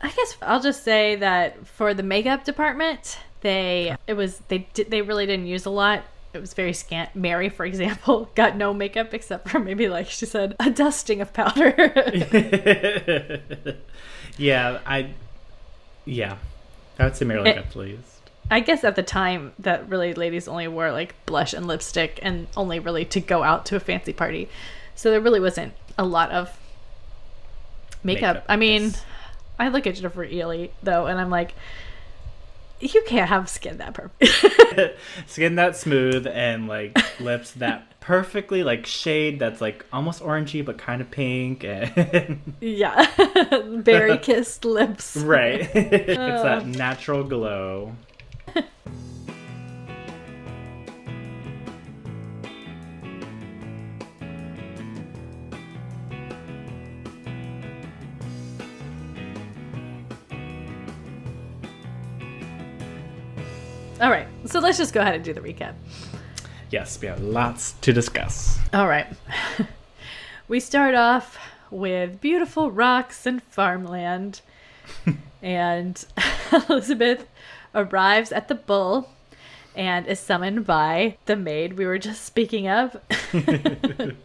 I 0.00 0.10
guess 0.10 0.36
I'll 0.42 0.60
just 0.60 0.84
say 0.84 1.16
that 1.16 1.66
for 1.66 1.94
the 1.94 2.02
makeup 2.02 2.44
department, 2.44 3.18
they 3.40 3.96
it 4.06 4.14
was 4.14 4.38
they 4.48 4.68
did 4.74 4.90
they 4.90 5.02
really 5.02 5.26
didn't 5.26 5.46
use 5.46 5.66
a 5.66 5.70
lot. 5.70 6.04
It 6.34 6.40
was 6.40 6.54
very 6.54 6.74
scant. 6.74 7.16
Mary, 7.16 7.48
for 7.48 7.64
example, 7.64 8.30
got 8.34 8.56
no 8.56 8.74
makeup 8.74 9.14
except 9.14 9.48
for 9.48 9.58
maybe 9.58 9.88
like 9.88 10.08
she 10.08 10.26
said 10.26 10.54
a 10.60 10.70
dusting 10.70 11.20
of 11.20 11.32
powder. 11.32 11.74
yeah, 14.36 14.80
I 14.86 15.14
yeah, 16.04 16.36
I 16.98 17.04
would 17.04 17.16
say 17.16 17.24
Mary 17.24 17.48
eh, 17.48 17.54
got 17.54 17.70
pleased. 17.70 18.15
I 18.50 18.60
guess 18.60 18.84
at 18.84 18.96
the 18.96 19.02
time 19.02 19.52
that 19.58 19.88
really 19.88 20.14
ladies 20.14 20.46
only 20.46 20.68
wore 20.68 20.92
like 20.92 21.14
blush 21.26 21.52
and 21.52 21.66
lipstick 21.66 22.20
and 22.22 22.46
only 22.56 22.78
really 22.78 23.04
to 23.06 23.20
go 23.20 23.42
out 23.42 23.66
to 23.66 23.76
a 23.76 23.80
fancy 23.80 24.12
party. 24.12 24.48
So 24.94 25.10
there 25.10 25.20
really 25.20 25.40
wasn't 25.40 25.74
a 25.98 26.04
lot 26.04 26.30
of 26.30 26.56
makeup. 28.04 28.36
makeup 28.36 28.44
I 28.48 28.56
mean, 28.56 28.92
I 29.58 29.68
look 29.68 29.86
at 29.86 29.96
Jennifer 29.96 30.24
Ehle 30.24 30.70
though 30.82 31.06
and 31.06 31.18
I'm 31.18 31.30
like 31.30 31.54
you 32.78 33.02
can't 33.06 33.28
have 33.28 33.48
skin 33.48 33.78
that 33.78 33.94
perfect. 33.94 34.94
skin 35.26 35.54
that 35.56 35.76
smooth 35.76 36.26
and 36.26 36.68
like 36.68 36.96
lips 37.20 37.52
that 37.52 37.98
perfectly 38.00 38.62
like 38.62 38.86
shade 38.86 39.40
that's 39.40 39.60
like 39.60 39.84
almost 39.92 40.22
orangey 40.22 40.64
but 40.64 40.78
kind 40.78 41.00
of 41.00 41.10
pink 41.10 41.64
and 41.64 42.54
yeah 42.60 43.10
berry 43.82 44.16
kissed 44.18 44.64
lips 44.64 45.16
right 45.16 45.68
it's 45.74 46.42
that 46.42 46.64
natural 46.66 47.24
glow 47.24 47.96
All 64.00 64.10
right. 64.10 64.28
So 64.44 64.60
let's 64.60 64.76
just 64.78 64.92
go 64.92 65.00
ahead 65.00 65.14
and 65.14 65.24
do 65.24 65.32
the 65.32 65.40
recap. 65.40 65.74
Yes, 66.70 67.00
we 67.00 67.08
have 67.08 67.22
lots 67.22 67.72
to 67.80 67.92
discuss. 67.92 68.58
All 68.72 68.86
right. 68.86 69.06
we 70.48 70.60
start 70.60 70.94
off 70.94 71.38
with 71.70 72.20
beautiful 72.20 72.70
rocks 72.70 73.24
and 73.26 73.42
farmland. 73.42 74.42
and 75.42 76.04
Elizabeth 76.68 77.26
arrives 77.76 78.32
at 78.32 78.48
the 78.48 78.56
bull 78.56 79.10
and 79.76 80.06
is 80.06 80.18
summoned 80.18 80.66
by 80.66 81.16
the 81.26 81.36
maid 81.36 81.74
we 81.74 81.86
were 81.86 81.98
just 81.98 82.24
speaking 82.24 82.66
of. 82.66 82.96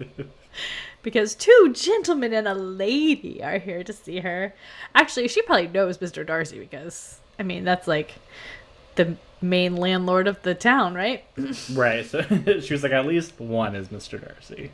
because 1.03 1.35
two 1.35 1.71
gentlemen 1.73 2.33
and 2.33 2.47
a 2.47 2.53
lady 2.53 3.43
are 3.43 3.59
here 3.59 3.83
to 3.83 3.93
see 3.93 4.19
her. 4.19 4.53
Actually, 4.95 5.27
she 5.27 5.41
probably 5.43 5.67
knows 5.67 5.97
Mr. 5.97 6.25
Darcy 6.25 6.59
because, 6.59 7.19
I 7.37 7.43
mean, 7.43 7.63
that's 7.63 7.87
like 7.87 8.13
the 8.95 9.17
main 9.41 9.75
landlord 9.75 10.27
of 10.27 10.41
the 10.43 10.55
town, 10.55 10.93
right? 10.93 11.23
right. 11.73 12.05
So 12.05 12.21
she 12.61 12.73
was 12.73 12.83
like, 12.83 12.91
at 12.91 13.05
least 13.05 13.39
one 13.39 13.75
is 13.75 13.89
Mr. 13.89 14.21
Darcy. 14.21 14.71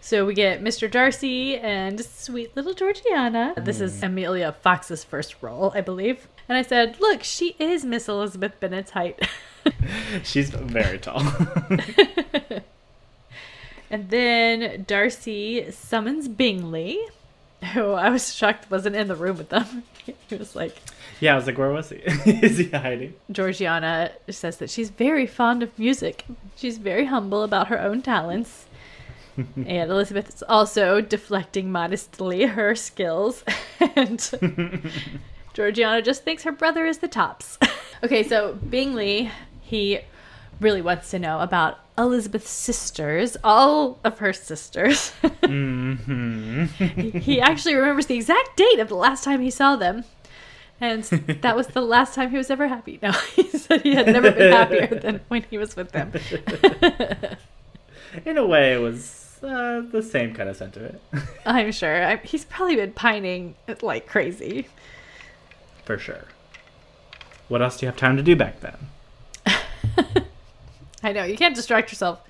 so 0.00 0.24
we 0.24 0.34
get 0.34 0.62
Mr. 0.62 0.90
Darcy 0.90 1.56
and 1.56 2.00
sweet 2.00 2.56
little 2.56 2.74
Georgiana. 2.74 3.54
This 3.56 3.80
is 3.80 4.00
mm. 4.00 4.04
Emilia 4.04 4.56
Fox's 4.62 5.04
first 5.04 5.36
role, 5.42 5.72
I 5.74 5.80
believe. 5.82 6.26
And 6.48 6.58
I 6.58 6.62
said, 6.62 7.00
look, 7.00 7.22
she 7.22 7.54
is 7.58 7.84
Miss 7.84 8.08
Elizabeth 8.08 8.58
Bennet's 8.60 8.90
height. 8.92 9.28
She's 10.22 10.50
very 10.50 10.98
tall. 10.98 11.22
and 13.90 14.10
then 14.10 14.84
Darcy 14.86 15.70
summons 15.70 16.28
Bingley, 16.28 16.98
who 17.72 17.92
I 17.92 18.10
was 18.10 18.34
shocked 18.34 18.70
wasn't 18.70 18.96
in 18.96 19.08
the 19.08 19.14
room 19.14 19.38
with 19.38 19.50
them. 19.50 19.84
he 20.28 20.34
was 20.34 20.56
like, 20.56 20.76
yeah, 21.20 21.34
I 21.34 21.36
was 21.36 21.46
like, 21.46 21.58
where 21.58 21.70
was 21.70 21.90
he? 21.90 21.96
Is 21.96 22.58
he 22.58 22.68
hiding? 22.68 23.14
Georgiana 23.30 24.10
says 24.28 24.56
that 24.56 24.70
she's 24.70 24.90
very 24.90 25.26
fond 25.26 25.62
of 25.62 25.78
music. 25.78 26.24
She's 26.56 26.78
very 26.78 27.04
humble 27.04 27.44
about 27.44 27.68
her 27.68 27.80
own 27.80 28.02
talents. 28.02 28.66
and 29.36 29.90
Elizabeth 29.90 30.28
is 30.28 30.42
also 30.48 31.00
deflecting 31.00 31.70
modestly 31.70 32.46
her 32.46 32.74
skills. 32.74 33.44
and 33.94 34.20
Georgiana 35.54 36.02
just 36.02 36.24
thinks 36.24 36.42
her 36.44 36.52
brother 36.52 36.86
is 36.86 36.98
the 36.98 37.08
tops. 37.08 37.58
okay, 38.04 38.22
so 38.22 38.54
Bingley, 38.68 39.30
he 39.60 40.00
really 40.60 40.82
wants 40.82 41.10
to 41.10 41.18
know 41.18 41.40
about 41.40 41.78
Elizabeth's 41.98 42.50
sisters, 42.50 43.36
all 43.44 43.98
of 44.04 44.18
her 44.18 44.32
sisters. 44.32 45.12
mm-hmm. 45.22 47.18
he 47.18 47.40
actually 47.40 47.74
remembers 47.74 48.06
the 48.06 48.14
exact 48.14 48.56
date 48.56 48.78
of 48.78 48.88
the 48.88 48.94
last 48.94 49.24
time 49.24 49.40
he 49.40 49.50
saw 49.50 49.76
them 49.76 50.04
and 50.82 51.04
that 51.42 51.54
was 51.54 51.68
the 51.68 51.80
last 51.80 52.12
time 52.14 52.30
he 52.30 52.36
was 52.36 52.50
ever 52.50 52.66
happy. 52.66 52.98
No, 53.00 53.12
he 53.36 53.44
said 53.44 53.82
he 53.82 53.94
had 53.94 54.06
never 54.06 54.32
been 54.32 54.52
happier 54.52 54.88
than 54.88 55.20
when 55.28 55.44
he 55.48 55.56
was 55.56 55.76
with 55.76 55.92
them. 55.92 56.12
In 58.26 58.36
a 58.36 58.44
way, 58.44 58.74
it 58.74 58.80
was 58.80 59.38
uh, 59.44 59.82
the 59.92 60.02
same 60.02 60.34
kind 60.34 60.48
of 60.48 60.56
sentiment. 60.56 61.00
I'm 61.46 61.70
sure. 61.70 62.04
I, 62.04 62.16
he's 62.16 62.44
probably 62.44 62.76
been 62.76 62.92
pining 62.92 63.54
like 63.80 64.08
crazy. 64.08 64.66
For 65.84 65.98
sure. 65.98 66.24
What 67.48 67.62
else 67.62 67.76
do 67.76 67.86
you 67.86 67.90
have 67.90 67.98
time 67.98 68.16
to 68.16 68.22
do 68.22 68.36
back 68.36 68.60
then? 68.60 68.76
I 71.02 71.12
know 71.12 71.24
you 71.24 71.36
can't 71.36 71.54
distract 71.54 71.90
yourself 71.90 72.20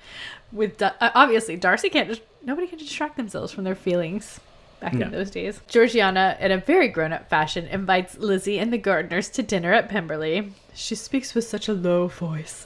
with. 0.51 0.81
Uh, 0.81 0.91
obviously, 0.99 1.55
Darcy 1.55 1.89
can't. 1.89 2.09
Just, 2.09 2.21
nobody 2.43 2.67
can 2.67 2.79
distract 2.79 3.17
themselves 3.17 3.51
from 3.51 3.63
their 3.63 3.75
feelings 3.75 4.39
back 4.83 4.93
no. 4.93 5.05
in 5.05 5.11
those 5.11 5.31
days. 5.31 5.61
Georgiana, 5.67 6.37
in 6.39 6.51
a 6.51 6.57
very 6.57 6.87
grown 6.89 7.13
up 7.13 7.29
fashion, 7.29 7.67
invites 7.67 8.17
Lizzie 8.17 8.59
and 8.59 8.71
the 8.71 8.77
Gardiners 8.77 9.31
to 9.33 9.43
dinner 9.43 9.73
at 9.73 9.89
Pemberley. 9.89 10.51
She 10.73 10.95
speaks 10.95 11.33
with 11.33 11.45
such 11.45 11.67
a 11.67 11.73
low 11.73 12.07
voice. 12.07 12.65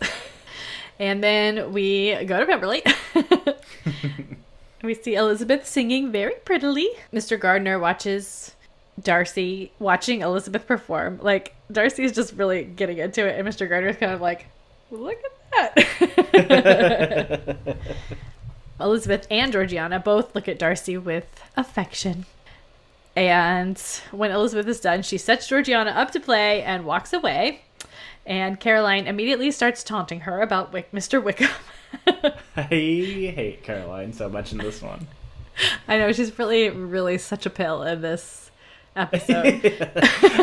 and 1.00 1.24
then 1.24 1.72
we 1.72 2.16
go 2.26 2.40
to 2.40 2.46
Pemberley. 2.46 2.84
we 4.84 4.96
see 4.96 5.16
Elizabeth 5.16 5.68
singing 5.68 6.12
very 6.12 6.36
prettily. 6.44 6.88
Mr. 7.14 7.40
Gardiner 7.40 7.78
watches 7.78 8.56
Darcy 9.02 9.72
watching 9.80 10.22
Elizabeth 10.22 10.66
perform. 10.66 11.20
Like, 11.22 11.56
Darcy 11.72 12.04
is 12.04 12.12
just 12.12 12.34
really 12.34 12.64
getting 12.64 12.98
into 12.98 13.28
it, 13.28 13.38
and 13.38 13.48
Mr. 13.48 13.70
Gardiner's 13.70 13.98
kind 13.98 14.12
of 14.12 14.22
like, 14.22 14.48
look 14.92 15.18
at 15.56 15.76
that. 15.76 17.78
Elizabeth 18.80 19.28
and 19.32 19.52
Georgiana 19.52 20.00
both 20.00 20.36
look 20.36 20.48
at 20.48 20.60
Darcy 20.60 20.98
with 20.98 21.42
affection. 21.56 22.26
And 23.16 23.80
when 24.12 24.32
Elizabeth 24.32 24.68
is 24.68 24.80
done, 24.80 25.02
she 25.02 25.18
sets 25.18 25.48
Georgiana 25.48 25.92
up 25.92 26.12
to 26.12 26.20
play 26.20 26.62
and 26.62 26.86
walks 26.86 27.14
away. 27.14 27.62
And 28.26 28.60
Caroline 28.60 29.08
immediately 29.08 29.50
starts 29.52 29.84
taunting 29.84 30.22
her 30.22 30.42
about 30.42 30.74
Wick- 30.74 30.92
Mr. 30.92 31.24
Wickham. 31.24 31.50
I 32.56 32.62
hate 32.62 33.64
Caroline 33.64 34.14
so 34.14 34.30
much 34.30 34.52
in 34.52 34.60
this 34.60 34.82
one. 34.82 35.08
I 35.88 35.98
know 35.98 36.12
she's 36.12 36.38
really, 36.38 36.70
really 36.70 37.18
such 37.18 37.46
a 37.46 37.50
pill 37.50 37.84
in 37.84 38.02
this 38.02 38.47
episode. 38.98 39.64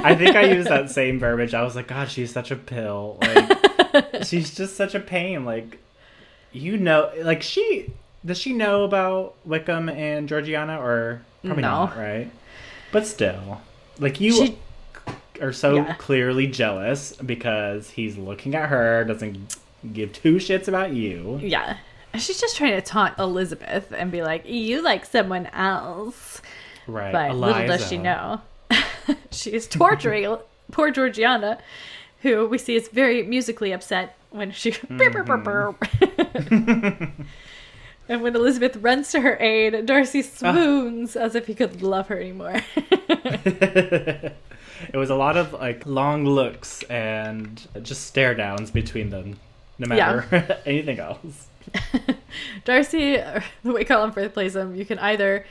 I 0.05 0.15
think 0.15 0.37
I 0.37 0.45
used 0.53 0.69
that 0.69 0.91
same 0.91 1.19
verbiage. 1.19 1.55
I 1.55 1.63
was 1.63 1.77
like, 1.77 1.89
God, 1.89 2.11
she's 2.11 2.33
such 2.33 2.51
a 2.51 2.57
pill. 2.57 3.19
Like, 3.21 4.23
she's 4.25 4.55
just 4.55 4.77
such 4.77 4.95
a 4.95 5.01
pain. 5.01 5.45
Like, 5.45 5.79
you 6.53 6.77
know, 6.77 7.11
like 7.23 7.43
she 7.43 7.93
does 8.25 8.39
she 8.39 8.53
know 8.53 8.85
about 8.85 9.35
Wickham 9.45 9.89
and 9.89 10.29
Georgiana 10.29 10.81
or 10.81 11.23
probably 11.43 11.63
no. 11.63 11.87
not, 11.87 11.97
right? 11.97 12.31
But 12.93 13.07
still, 13.07 13.61
like 13.99 14.21
you 14.21 14.33
she, 14.33 14.59
are 15.41 15.53
so 15.53 15.77
yeah. 15.77 15.95
clearly 15.95 16.47
jealous 16.47 17.13
because 17.17 17.91
he's 17.91 18.17
looking 18.17 18.55
at 18.55 18.69
her, 18.69 19.05
doesn't 19.05 19.57
give 19.93 20.13
two 20.13 20.37
shits 20.37 20.69
about 20.69 20.93
you. 20.93 21.39
Yeah. 21.43 21.79
She's 22.15 22.41
just 22.41 22.57
trying 22.57 22.73
to 22.73 22.81
taunt 22.81 23.19
Elizabeth 23.19 23.93
and 23.93 24.13
be 24.13 24.23
like, 24.23 24.49
"You 24.49 24.83
like 24.83 25.05
someone 25.05 25.47
else." 25.47 26.41
Right. 26.87 27.13
But 27.13 27.31
Eliza. 27.31 27.61
little 27.61 27.77
does 27.77 27.89
she 27.89 27.99
know, 27.99 28.41
she 29.31 29.53
is 29.53 29.67
torturing 29.67 30.37
poor 30.73 30.91
Georgiana, 30.91 31.59
who 32.23 32.47
we 32.47 32.59
see 32.59 32.77
is 32.77 32.89
very 32.89 33.23
musically 33.23 33.73
upset 33.73 34.17
when 34.31 34.51
she. 34.53 34.73
Mm-hmm. 36.35 37.23
And 38.07 38.23
when 38.23 38.37
Elizabeth 38.37 38.77
runs 38.77 39.11
to 39.13 39.21
her 39.23 39.39
aid, 39.41 39.87
Darcy 39.87 40.21
ah. 40.21 40.53
swoons 40.53 41.17
as 41.17 41.35
if 41.35 41.47
he 41.47 41.55
could 41.55 41.81
love 41.81 42.09
her 42.09 42.21
anymore. 42.21 42.61
it 42.77 44.35
was 44.93 45.09
a 45.09 45.15
lot 45.15 45.39
of 45.39 45.55
like 45.55 45.87
long 45.87 46.27
looks 46.27 46.83
and 46.85 47.67
just 47.83 48.07
stare 48.07 48.35
downs 48.35 48.71
between 48.71 49.09
them, 49.09 49.39
no 49.79 49.87
matter 49.87 50.29
yeah. 50.31 50.57
anything 50.67 50.99
else. 50.99 51.47
Darcy, 52.67 53.17
the 53.63 53.73
way 53.73 53.85
Colin 53.85 54.13
Firth 54.13 54.35
plays 54.35 54.55
him, 54.55 54.75
you 54.75 54.85
can 54.85 54.99
either 54.99 55.47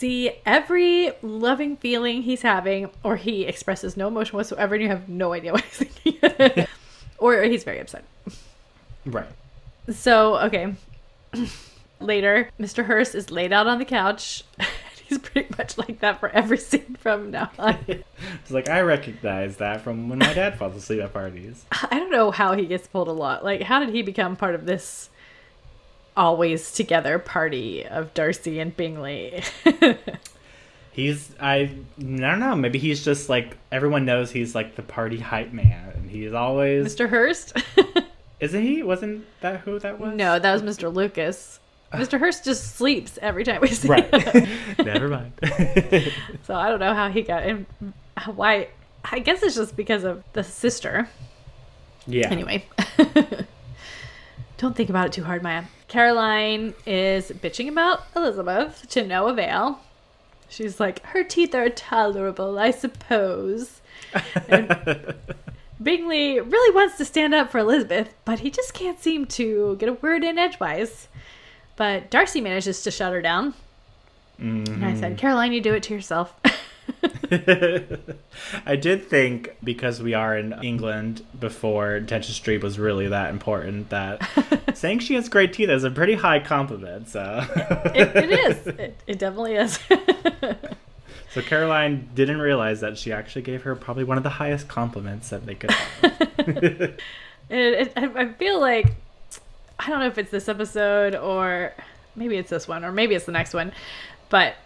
see 0.00 0.32
every 0.46 1.12
loving 1.22 1.76
feeling 1.76 2.22
he's 2.22 2.42
having, 2.42 2.90
or 3.04 3.16
he 3.16 3.44
expresses 3.44 3.96
no 3.96 4.08
emotion 4.08 4.36
whatsoever, 4.36 4.74
and 4.74 4.82
you 4.82 4.88
have 4.88 5.08
no 5.08 5.32
idea 5.32 5.52
what 5.52 5.62
he's 5.62 5.88
thinking. 5.88 6.66
or 7.18 7.42
he's 7.42 7.64
very 7.64 7.78
upset. 7.78 8.04
Right. 9.04 9.28
So, 9.90 10.38
okay 10.38 10.74
later, 12.00 12.50
Mr. 12.58 12.84
Hurst 12.84 13.14
is 13.14 13.30
laid 13.30 13.52
out 13.52 13.66
on 13.66 13.78
the 13.78 13.84
couch. 13.84 14.44
He's 15.06 15.18
pretty 15.18 15.52
much 15.58 15.76
like 15.76 15.98
that 16.00 16.20
for 16.20 16.28
every 16.28 16.58
scene 16.58 16.96
from 17.00 17.32
now 17.32 17.50
on. 17.58 17.76
it's 17.88 18.50
like 18.50 18.68
I 18.68 18.80
recognize 18.82 19.56
that 19.56 19.80
from 19.80 20.08
when 20.08 20.20
my 20.20 20.32
dad 20.32 20.56
falls 20.56 20.76
asleep 20.76 21.00
at 21.00 21.12
parties. 21.12 21.64
I 21.72 21.98
don't 21.98 22.12
know 22.12 22.30
how 22.30 22.54
he 22.54 22.64
gets 22.64 22.86
pulled 22.86 23.08
a 23.08 23.12
lot. 23.12 23.44
Like, 23.44 23.62
how 23.62 23.80
did 23.80 23.92
he 23.92 24.02
become 24.02 24.36
part 24.36 24.54
of 24.54 24.66
this 24.66 25.10
always 26.20 26.70
together 26.72 27.18
party 27.18 27.86
of 27.86 28.12
Darcy 28.12 28.60
and 28.60 28.76
Bingley? 28.76 29.42
he's 30.92 31.34
I 31.40 31.56
I 31.56 31.70
don't 31.98 32.40
know. 32.40 32.54
Maybe 32.54 32.78
he's 32.78 33.02
just 33.02 33.30
like 33.30 33.56
everyone 33.72 34.04
knows 34.04 34.30
he's 34.30 34.54
like 34.54 34.76
the 34.76 34.82
party 34.82 35.18
hype 35.18 35.52
man, 35.52 35.92
and 35.94 36.10
he's 36.10 36.34
always 36.34 36.94
Mr. 36.94 37.08
Hurst. 37.08 37.56
Isn't 38.40 38.62
he? 38.62 38.82
Wasn't 38.82 39.24
that 39.40 39.60
who 39.60 39.78
that 39.78 39.98
was? 39.98 40.14
No, 40.14 40.38
that 40.38 40.52
was 40.52 40.62
Mr. 40.62 40.94
Lucas. 40.94 41.58
Mr. 41.92 42.20
Hurst 42.20 42.44
just 42.44 42.76
sleeps 42.76 43.18
every 43.20 43.42
time 43.42 43.60
we 43.60 43.68
see 43.68 43.88
right. 43.88 44.14
him. 44.14 44.48
Never 44.84 45.08
mind. 45.08 45.32
so 46.44 46.54
I 46.54 46.68
don't 46.68 46.78
know 46.78 46.94
how 46.94 47.10
he 47.10 47.22
got 47.22 47.44
in. 47.44 47.66
Why? 48.26 48.68
I 49.04 49.18
guess 49.18 49.42
it's 49.42 49.56
just 49.56 49.74
because 49.74 50.04
of 50.04 50.22
the 50.32 50.44
sister. 50.44 51.08
Yeah. 52.06 52.28
Anyway. 52.30 52.64
don't 54.56 54.76
think 54.76 54.88
about 54.88 55.06
it 55.06 55.12
too 55.12 55.24
hard, 55.24 55.42
Maya. 55.42 55.64
Caroline 55.90 56.72
is 56.86 57.32
bitching 57.32 57.68
about 57.68 58.04
Elizabeth 58.14 58.88
to 58.90 59.04
no 59.04 59.26
avail. 59.26 59.80
She's 60.48 60.78
like, 60.78 61.04
her 61.06 61.24
teeth 61.24 61.52
are 61.52 61.68
tolerable, 61.68 62.60
I 62.60 62.70
suppose. 62.70 63.80
And 64.46 65.16
Bingley 65.82 66.38
really 66.38 66.74
wants 66.76 66.96
to 66.98 67.04
stand 67.04 67.34
up 67.34 67.50
for 67.50 67.58
Elizabeth, 67.58 68.14
but 68.24 68.38
he 68.38 68.52
just 68.52 68.72
can't 68.72 69.00
seem 69.00 69.26
to 69.26 69.74
get 69.80 69.88
a 69.88 69.94
word 69.94 70.22
in 70.22 70.38
edgewise. 70.38 71.08
But 71.74 72.08
Darcy 72.08 72.40
manages 72.40 72.84
to 72.84 72.92
shut 72.92 73.12
her 73.12 73.20
down. 73.20 73.54
Mm-hmm. 74.40 74.72
And 74.72 74.84
I 74.84 74.94
said, 74.94 75.12
mm-hmm. 75.12 75.18
Caroline, 75.18 75.52
you 75.52 75.60
do 75.60 75.74
it 75.74 75.82
to 75.84 75.94
yourself. 75.94 76.32
I 78.66 78.76
did 78.76 79.06
think 79.06 79.56
because 79.62 80.02
we 80.02 80.14
are 80.14 80.36
in 80.36 80.52
England 80.62 81.24
before 81.38 81.94
Attention 81.94 82.34
Street 82.34 82.62
was 82.62 82.78
really 82.78 83.08
that 83.08 83.30
important 83.30 83.90
that 83.90 84.20
saying 84.74 85.00
she 85.00 85.14
has 85.14 85.28
great 85.28 85.52
teeth 85.52 85.68
is 85.68 85.84
a 85.84 85.90
pretty 85.90 86.14
high 86.14 86.40
compliment. 86.40 87.08
So 87.08 87.46
it, 87.94 88.16
it 88.16 88.30
is. 88.30 88.66
It, 88.66 89.00
it 89.06 89.18
definitely 89.18 89.54
is. 89.54 89.78
so 91.30 91.42
Caroline 91.42 92.08
didn't 92.14 92.40
realize 92.40 92.80
that 92.80 92.98
she 92.98 93.12
actually 93.12 93.42
gave 93.42 93.62
her 93.62 93.76
probably 93.76 94.04
one 94.04 94.16
of 94.16 94.24
the 94.24 94.30
highest 94.30 94.68
compliments 94.68 95.30
that 95.30 95.46
they 95.46 95.54
could 95.54 95.70
have. 95.70 96.98
it, 97.48 97.92
I 97.96 98.32
feel 98.32 98.60
like 98.60 98.94
I 99.78 99.88
don't 99.88 100.00
know 100.00 100.06
if 100.06 100.18
it's 100.18 100.30
this 100.30 100.48
episode 100.48 101.14
or 101.14 101.72
maybe 102.16 102.36
it's 102.36 102.50
this 102.50 102.66
one 102.66 102.84
or 102.84 102.92
maybe 102.92 103.14
it's 103.14 103.26
the 103.26 103.32
next 103.32 103.54
one. 103.54 103.72
But 104.28 104.56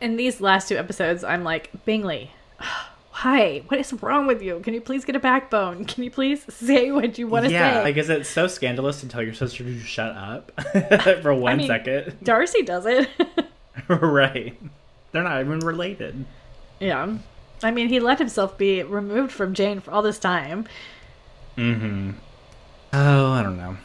in 0.00 0.16
these 0.16 0.40
last 0.40 0.68
two 0.68 0.76
episodes, 0.76 1.24
I'm 1.24 1.44
like, 1.44 1.70
Bingley, 1.84 2.30
why? 3.22 3.62
What 3.68 3.80
is 3.80 3.92
wrong 3.94 4.26
with 4.26 4.42
you? 4.42 4.60
Can 4.60 4.74
you 4.74 4.80
please 4.80 5.04
get 5.04 5.16
a 5.16 5.20
backbone? 5.20 5.84
Can 5.84 6.04
you 6.04 6.10
please 6.10 6.44
say 6.52 6.90
what 6.90 7.18
you 7.18 7.26
want 7.26 7.46
to 7.46 7.50
yeah, 7.50 7.70
say? 7.70 7.76
Yeah, 7.76 7.82
like, 7.82 7.96
is 7.96 8.10
it 8.10 8.26
so 8.26 8.46
scandalous 8.46 9.00
to 9.00 9.08
tell 9.08 9.22
your 9.22 9.34
sister 9.34 9.64
to 9.64 9.80
shut 9.80 10.14
up 10.14 10.52
for 11.22 11.34
one 11.34 11.54
I 11.54 11.56
mean, 11.56 11.66
second? 11.66 12.16
Darcy 12.22 12.62
does 12.62 12.86
it. 12.86 13.08
right. 13.88 14.58
They're 15.12 15.22
not 15.22 15.40
even 15.40 15.60
related. 15.60 16.24
Yeah. 16.80 17.18
I 17.62 17.70
mean, 17.72 17.88
he 17.88 17.98
let 17.98 18.18
himself 18.18 18.56
be 18.56 18.82
removed 18.82 19.32
from 19.32 19.54
Jane 19.54 19.80
for 19.80 19.90
all 19.90 20.02
this 20.02 20.18
time. 20.18 20.66
Mm 21.56 21.80
hmm. 21.80 22.10
Oh, 22.92 23.32
I 23.32 23.42
don't 23.42 23.56
know. 23.56 23.76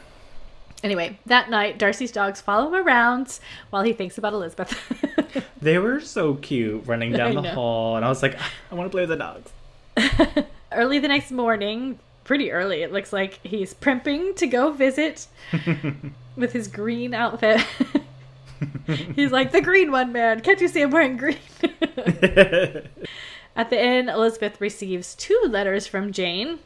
Anyway, 0.84 1.18
that 1.24 1.48
night, 1.48 1.78
Darcy's 1.78 2.12
dogs 2.12 2.42
follow 2.42 2.68
him 2.68 2.86
around 2.86 3.40
while 3.70 3.82
he 3.82 3.94
thinks 3.94 4.18
about 4.18 4.34
Elizabeth. 4.34 4.78
they 5.62 5.78
were 5.78 5.98
so 5.98 6.34
cute 6.34 6.86
running 6.86 7.10
down 7.10 7.34
the 7.34 7.54
hall, 7.54 7.96
and 7.96 8.04
I 8.04 8.10
was 8.10 8.22
like, 8.22 8.38
I 8.70 8.74
want 8.74 8.92
to 8.92 8.94
play 8.94 9.06
with 9.06 9.08
the 9.08 9.16
dogs. 9.16 10.46
early 10.72 10.98
the 10.98 11.08
next 11.08 11.30
morning, 11.30 11.98
pretty 12.24 12.52
early, 12.52 12.82
it 12.82 12.92
looks 12.92 13.14
like 13.14 13.40
he's 13.42 13.72
primping 13.72 14.34
to 14.34 14.46
go 14.46 14.72
visit 14.72 15.26
with 16.36 16.52
his 16.52 16.68
green 16.68 17.14
outfit. 17.14 17.64
he's 19.16 19.32
like, 19.32 19.52
the 19.52 19.62
green 19.62 19.90
one, 19.90 20.12
man. 20.12 20.40
Can't 20.40 20.60
you 20.60 20.68
see 20.68 20.82
I'm 20.82 20.90
wearing 20.90 21.16
green? 21.16 21.38
At 23.56 23.70
the 23.70 23.82
inn, 23.82 24.10
Elizabeth 24.10 24.60
receives 24.60 25.14
two 25.14 25.40
letters 25.48 25.86
from 25.86 26.12
Jane. 26.12 26.58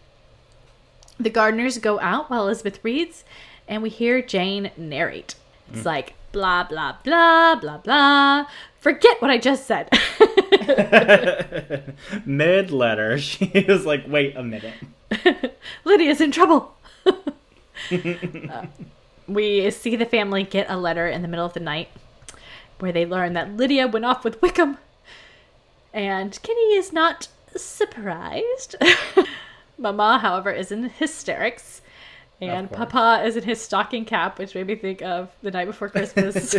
The 1.20 1.30
Gardiners 1.30 1.80
go 1.80 2.00
out 2.00 2.30
while 2.30 2.42
Elizabeth 2.42 2.80
reads, 2.82 3.22
and 3.68 3.82
we 3.82 3.90
hear 3.90 4.22
Jane 4.22 4.70
narrate. 4.76 5.34
It's 5.70 5.82
mm. 5.82 5.84
like 5.84 6.14
blah 6.32 6.64
blah 6.64 6.96
blah 7.04 7.54
blah 7.56 7.78
blah. 7.78 8.46
Forget 8.80 9.20
what 9.20 9.30
I 9.30 9.38
just 9.38 9.66
said. 9.66 9.90
Mid 12.24 12.70
letter, 12.70 13.18
she 13.20 13.64
was 13.68 13.84
like, 13.84 14.04
"Wait 14.08 14.36
a 14.36 14.42
minute." 14.42 14.74
Lydia's 15.84 16.20
in 16.20 16.32
trouble. 16.32 16.74
uh, 17.06 18.66
we 19.26 19.70
see 19.70 19.94
the 19.96 20.06
family 20.06 20.42
get 20.42 20.70
a 20.70 20.76
letter 20.76 21.06
in 21.06 21.22
the 21.22 21.28
middle 21.28 21.46
of 21.46 21.52
the 21.52 21.60
night 21.60 21.88
where 22.78 22.92
they 22.92 23.04
learn 23.04 23.34
that 23.34 23.56
Lydia 23.56 23.86
went 23.86 24.04
off 24.04 24.24
with 24.24 24.40
Wickham. 24.40 24.78
And 25.92 26.40
Kitty 26.42 26.76
is 26.76 26.92
not 26.92 27.28
surprised. 27.56 28.76
Mama, 29.78 30.18
however, 30.18 30.50
is 30.50 30.70
in 30.70 30.90
hysterics 30.90 31.80
and 32.40 32.70
Papa 32.70 33.22
is 33.24 33.36
in 33.36 33.42
his 33.44 33.60
stocking 33.60 34.04
cap, 34.04 34.38
which 34.38 34.54
made 34.54 34.66
me 34.66 34.76
think 34.76 35.02
of 35.02 35.30
the 35.42 35.50
night 35.50 35.66
before 35.66 35.88
Christmas. 35.90 36.54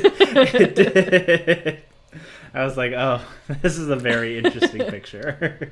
I 2.53 2.63
was 2.65 2.77
like, 2.77 2.93
oh, 2.93 3.21
this 3.61 3.77
is 3.77 3.89
a 3.89 3.95
very 3.95 4.37
interesting 4.37 4.81
picture. 4.89 5.71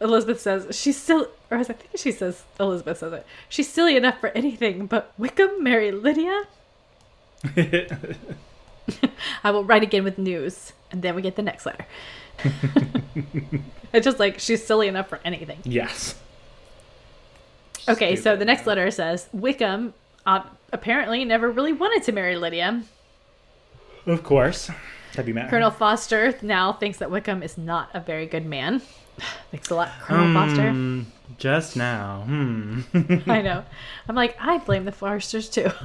Elizabeth 0.00 0.40
says 0.40 0.76
she's 0.76 0.96
still, 1.00 1.28
or 1.50 1.58
I 1.58 1.62
think 1.62 1.88
she 1.94 2.12
says 2.12 2.42
Elizabeth 2.60 2.98
says 2.98 3.12
it. 3.12 3.26
She's 3.48 3.68
silly 3.68 3.96
enough 3.96 4.20
for 4.20 4.28
anything, 4.30 4.86
but 4.86 5.12
Wickham 5.16 5.62
marry 5.62 5.90
Lydia. 5.90 6.44
I 9.42 9.50
will 9.50 9.64
write 9.64 9.82
again 9.82 10.04
with 10.04 10.18
news, 10.18 10.72
and 10.90 11.02
then 11.02 11.14
we 11.14 11.22
get 11.22 11.36
the 11.36 11.42
next 11.42 11.64
letter. 11.66 11.86
it's 13.92 14.04
just 14.04 14.18
like 14.18 14.38
she's 14.38 14.64
silly 14.64 14.88
enough 14.88 15.08
for 15.08 15.20
anything. 15.24 15.58
Yes. 15.64 16.14
Okay, 17.88 18.16
Stupid, 18.16 18.22
so 18.22 18.36
the 18.36 18.44
next 18.44 18.66
letter 18.66 18.90
says 18.90 19.28
Wickham 19.32 19.94
uh, 20.24 20.42
apparently 20.72 21.24
never 21.24 21.50
really 21.50 21.72
wanted 21.72 22.02
to 22.04 22.12
marry 22.12 22.36
Lydia. 22.36 22.82
Of 24.06 24.22
course. 24.22 24.70
Have 25.14 25.28
you 25.28 25.34
met 25.34 25.48
Colonel 25.48 25.70
her? 25.70 25.76
Forster 25.76 26.38
now 26.42 26.72
thinks 26.72 26.98
that 26.98 27.10
Wickham 27.10 27.42
is 27.42 27.56
not 27.56 27.88
a 27.94 28.00
very 28.00 28.26
good 28.26 28.44
man. 28.44 28.82
Thanks 29.50 29.70
a 29.70 29.74
lot, 29.74 29.90
Colonel 30.00 30.36
um, 30.36 31.06
Forster. 31.06 31.36
Just 31.38 31.76
now. 31.76 32.22
Hmm. 32.26 32.80
I 33.26 33.42
know. 33.42 33.64
I'm 34.08 34.14
like, 34.14 34.36
I 34.40 34.58
blame 34.58 34.84
the 34.84 34.92
Forsters 34.92 35.48
too. 35.48 35.70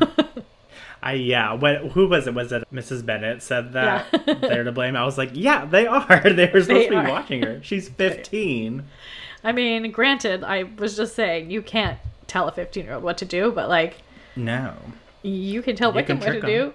I 1.04 1.14
yeah. 1.14 1.54
What 1.54 1.78
who 1.92 2.08
was 2.08 2.28
it? 2.28 2.34
Was 2.36 2.52
it 2.52 2.64
Mrs. 2.72 3.06
Bennet 3.06 3.42
said 3.42 3.74
that 3.74 4.08
yeah. 4.14 4.34
they're 4.36 4.64
to 4.64 4.72
blame? 4.72 4.96
I 4.96 5.04
was 5.04 5.18
like, 5.18 5.32
yeah, 5.34 5.66
they 5.66 5.88
are. 5.88 6.30
They 6.34 6.50
were 6.54 6.62
supposed 6.62 6.68
they 6.68 6.84
to 6.86 6.90
be 6.90 6.96
are. 6.96 7.10
watching 7.10 7.42
her. 7.42 7.60
She's 7.64 7.90
15. 7.98 8.84
I 9.44 9.52
mean, 9.52 9.92
granted, 9.92 10.44
I 10.44 10.64
was 10.64 10.96
just 10.96 11.16
saying 11.16 11.52
you 11.52 11.62
can't 11.62 12.00
tell 12.28 12.48
a 12.48 12.52
15 12.52 12.86
year 12.86 12.96
old 12.96 13.04
what 13.04 13.18
to 13.20 13.26
do, 13.26 13.52
but 13.52 13.70
like, 13.70 13.98
no, 14.36 14.76
you 15.24 15.62
can 15.62 15.76
tell 15.76 15.92
Wickham 15.92 16.20
what 16.20 16.32
to 16.32 16.42
do. 16.42 16.74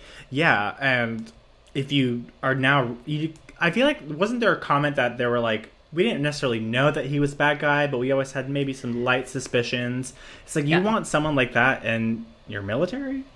yeah, 0.30 0.76
and 0.80 1.32
if 1.74 1.90
you 1.90 2.24
are 2.42 2.54
now, 2.54 2.96
you, 3.06 3.32
I 3.60 3.70
feel 3.70 3.86
like 3.86 4.00
wasn't 4.06 4.40
there 4.40 4.52
a 4.52 4.60
comment 4.60 4.96
that 4.96 5.18
there 5.18 5.30
were 5.30 5.40
like 5.40 5.70
we 5.92 6.02
didn't 6.02 6.22
necessarily 6.22 6.60
know 6.60 6.90
that 6.90 7.06
he 7.06 7.18
was 7.18 7.34
bad 7.34 7.60
guy, 7.60 7.86
but 7.86 7.98
we 7.98 8.12
always 8.12 8.32
had 8.32 8.50
maybe 8.50 8.74
some 8.74 9.04
light 9.04 9.28
suspicions. 9.28 10.12
It's 10.44 10.54
like 10.54 10.66
you 10.66 10.70
yeah. 10.72 10.82
want 10.82 11.06
someone 11.06 11.34
like 11.34 11.54
that 11.54 11.84
in 11.84 12.26
your 12.46 12.62
military. 12.62 13.24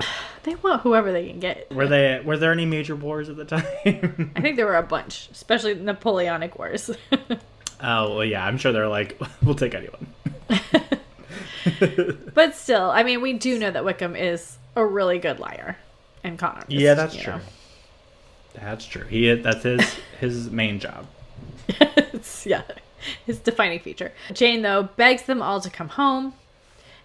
They 0.48 0.54
want 0.54 0.80
whoever 0.80 1.12
they 1.12 1.28
can 1.28 1.40
get. 1.40 1.70
Were 1.70 1.86
they? 1.86 2.22
Were 2.24 2.38
there 2.38 2.52
any 2.52 2.64
major 2.64 2.96
wars 2.96 3.28
at 3.28 3.36
the 3.36 3.44
time? 3.44 4.32
I 4.34 4.40
think 4.40 4.56
there 4.56 4.64
were 4.64 4.76
a 4.76 4.82
bunch, 4.82 5.28
especially 5.30 5.74
Napoleonic 5.74 6.58
wars. 6.58 6.90
oh 7.82 8.14
well, 8.16 8.24
yeah. 8.24 8.46
I'm 8.46 8.56
sure 8.56 8.72
they're 8.72 8.88
like, 8.88 9.20
we'll 9.42 9.54
take 9.54 9.74
anyone. 9.74 10.06
but 12.32 12.56
still, 12.56 12.90
I 12.90 13.02
mean, 13.02 13.20
we 13.20 13.34
do 13.34 13.58
know 13.58 13.70
that 13.70 13.84
Wickham 13.84 14.16
is 14.16 14.56
a 14.74 14.86
really 14.86 15.18
good 15.18 15.38
liar 15.38 15.76
and 16.24 16.38
con 16.38 16.54
artist. 16.54 16.70
Yeah, 16.70 16.94
that's 16.94 17.14
true. 17.14 17.34
Know. 17.34 17.40
That's 18.54 18.86
true. 18.86 19.04
He 19.04 19.34
that's 19.34 19.64
his 19.64 19.96
his 20.18 20.50
main 20.50 20.80
job. 20.80 21.06
yeah, 22.46 22.62
his 23.26 23.38
defining 23.38 23.80
feature. 23.80 24.12
Jane 24.32 24.62
though 24.62 24.84
begs 24.96 25.24
them 25.24 25.42
all 25.42 25.60
to 25.60 25.68
come 25.68 25.90
home, 25.90 26.32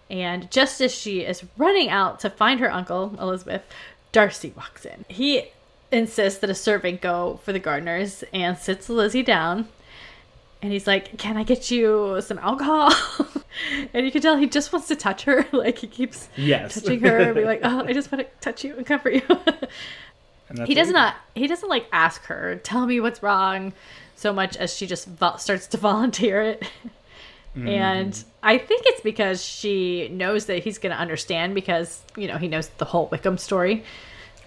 and 0.09 0.49
just 0.51 0.81
as 0.81 0.93
she 0.93 1.21
is 1.21 1.43
running 1.57 1.89
out 1.89 2.19
to 2.21 2.29
find 2.29 2.59
her 2.59 2.71
uncle 2.71 3.15
Elizabeth, 3.19 3.63
Darcy 4.11 4.53
walks 4.55 4.85
in. 4.85 5.05
He 5.07 5.51
insists 5.91 6.39
that 6.39 6.49
a 6.49 6.55
servant 6.55 7.01
go 7.01 7.39
for 7.43 7.53
the 7.53 7.59
Gardiners 7.59 8.23
and 8.33 8.57
sits 8.57 8.89
Lizzie 8.89 9.23
down. 9.23 9.67
And 10.61 10.71
he's 10.71 10.87
like, 10.87 11.17
"Can 11.17 11.35
I 11.35 11.43
get 11.43 11.69
you 11.71 12.21
some 12.21 12.39
alcohol?" 12.39 12.93
and 13.93 14.05
you 14.05 14.11
can 14.11 14.21
tell 14.21 14.37
he 14.37 14.47
just 14.47 14.71
wants 14.71 14.87
to 14.87 14.95
touch 14.95 15.23
her. 15.23 15.45
Like 15.53 15.77
he 15.77 15.87
keeps 15.87 16.29
yes. 16.37 16.75
touching 16.75 17.01
her, 17.01 17.17
and 17.19 17.35
be 17.35 17.43
like, 17.43 17.59
"Oh, 17.63 17.83
I 17.83 17.91
just 17.91 18.11
want 18.11 18.25
to 18.25 18.31
touch 18.39 18.63
you 18.63 18.75
and 18.77 18.85
comfort 18.85 19.13
you." 19.13 19.21
he 20.65 20.73
does 20.73 20.89
not. 20.89 21.15
He 21.35 21.47
doesn't 21.47 21.67
like 21.67 21.87
ask 21.91 22.23
her, 22.25 22.55
"Tell 22.63 22.85
me 22.85 23.01
what's 23.01 23.21
wrong," 23.21 23.73
so 24.15 24.31
much 24.31 24.55
as 24.55 24.73
she 24.73 24.87
just 24.87 25.05
vo- 25.07 25.35
starts 25.35 25.67
to 25.67 25.77
volunteer 25.77 26.41
it. 26.41 26.63
Mm. 27.55 27.67
And 27.67 28.23
I 28.41 28.57
think 28.57 28.83
it's 28.85 29.01
because 29.01 29.43
she 29.43 30.09
knows 30.09 30.47
that 30.47 30.63
he's 30.63 30.77
going 30.77 30.91
to 30.93 30.99
understand 30.99 31.53
because, 31.53 32.01
you 32.17 32.27
know, 32.27 32.37
he 32.37 32.47
knows 32.47 32.67
the 32.77 32.85
whole 32.85 33.07
Wickham 33.07 33.37
story. 33.37 33.83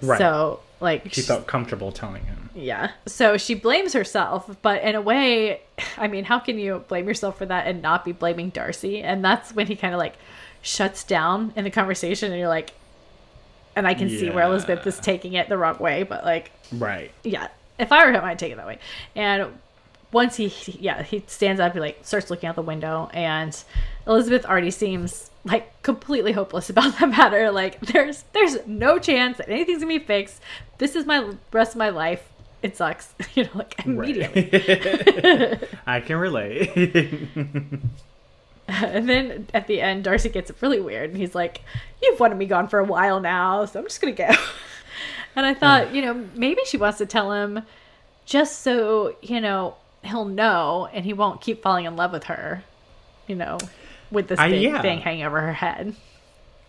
Right. 0.03 0.19
So, 0.19 0.61
like, 0.81 1.13
she 1.13 1.23
felt 1.23 1.47
comfortable 1.47 1.93
telling 1.93 2.25
him. 2.25 2.51
Yeah. 2.55 2.91
So 3.07 3.37
she 3.37 3.55
blames 3.55 3.93
herself, 3.93 4.57
but 4.63 4.83
in 4.83 4.95
a 4.95 5.01
way, 5.01 5.61
I 5.97 6.09
mean, 6.09 6.25
how 6.25 6.39
can 6.39 6.59
you 6.59 6.85
blame 6.89 7.07
yourself 7.07 7.39
for 7.39 7.47
that 7.47 7.67
and 7.67 7.83
not 7.83 8.05
be 8.05 8.13
blaming 8.13 8.51
Darcy? 8.51 9.03
And 9.03 9.25
that's 9.25 9.55
when 9.55 9.67
he 9.67 9.77
kind 9.77 9.95
of 9.95 9.99
like 9.99 10.15
shuts 10.63 11.05
down 11.05 11.53
in 11.55 11.65
the 11.65 11.71
conversation, 11.71 12.33
and 12.33 12.41
you're 12.41 12.49
like, 12.49 12.73
and 13.77 13.87
I 13.87 13.95
can 13.95 14.09
yeah. 14.09 14.19
see 14.19 14.31
where 14.31 14.45
Elizabeth 14.45 14.87
is 14.87 14.99
taking 14.99 15.35
it 15.35 15.49
the 15.49 15.59
wrong 15.59 15.79
way, 15.79 16.03
but 16.03 16.25
like, 16.25 16.51
right. 16.73 17.11
Yeah. 17.23 17.49
If 17.79 17.93
I 17.93 18.07
were 18.07 18.13
him, 18.13 18.25
I'd 18.25 18.39
take 18.39 18.53
it 18.53 18.57
that 18.57 18.67
way. 18.67 18.79
And 19.15 19.53
once 20.13 20.37
he, 20.37 20.53
yeah, 20.81 21.03
he 21.03 21.23
stands 21.27 21.61
up, 21.61 21.75
he 21.75 21.81
like 21.81 21.99
starts 22.03 22.31
looking 22.31 22.49
out 22.49 22.55
the 22.55 22.63
window, 22.63 23.11
and 23.13 23.63
Elizabeth 24.07 24.45
already 24.45 24.71
seems 24.71 25.31
like 25.45 25.83
completely 25.83 26.33
hopeless 26.33 26.71
about 26.71 26.99
the 26.99 27.07
matter. 27.07 27.51
Like 27.51 27.81
there's 27.81 28.25
there's 28.33 28.59
no 28.67 28.99
chance 28.99 29.39
that 29.39 29.49
anything's 29.49 29.83
gonna 29.83 29.99
be 29.99 30.05
fixed. 30.05 30.41
This 30.79 30.95
is 30.95 31.07
my 31.07 31.35
rest 31.53 31.73
of 31.73 31.79
my 31.79 31.89
life. 31.91 32.29
It 32.63 32.77
sucks, 32.77 33.15
you 33.35 33.45
know, 33.45 33.51
like 33.55 33.85
immediately. 33.85 34.51
Right. 34.53 35.63
I 35.87 36.01
can 36.01 36.17
relate. 36.17 36.71
and 38.69 39.09
then 39.09 39.49
at 39.55 39.67
the 39.67 39.81
end, 39.81 40.05
Darcy 40.05 40.29
gets 40.29 40.51
really 40.61 40.81
weird, 40.81 41.11
and 41.11 41.19
he's 41.19 41.35
like, 41.35 41.63
"You've 42.03 42.21
wanted 42.21 42.39
me 42.39 42.47
gone 42.47 42.69
for 42.69 42.79
a 42.79 42.85
while 42.85 43.21
now, 43.21 43.65
so 43.65 43.81
I'm 43.81 43.87
just 43.87 44.01
gonna 44.01 44.13
go." 44.13 44.31
and 45.37 45.47
I 45.47 45.55
thought, 45.55 45.95
you 45.95 46.03
know, 46.03 46.27
maybe 46.35 46.63
she 46.65 46.77
wants 46.77 46.99
to 46.99 47.07
tell 47.07 47.33
him 47.33 47.63
just 48.25 48.63
so 48.63 49.15
you 49.23 49.41
know 49.41 49.77
he'll 50.07 50.25
know 50.25 50.89
and 50.93 51.05
he 51.05 51.13
won't 51.13 51.41
keep 51.41 51.63
falling 51.63 51.85
in 51.85 51.97
love 51.97 52.13
with 52.13 52.25
her, 52.25 52.65
you 53.27 53.37
know, 53.37 53.59
with 54.11 54.29
this 54.29 54.41
big 54.41 54.63
yeah. 54.63 54.83
thing 54.83 55.01
hanging 55.01 55.25
over 55.25 55.41
her 55.41 55.53
head. 55.53 55.95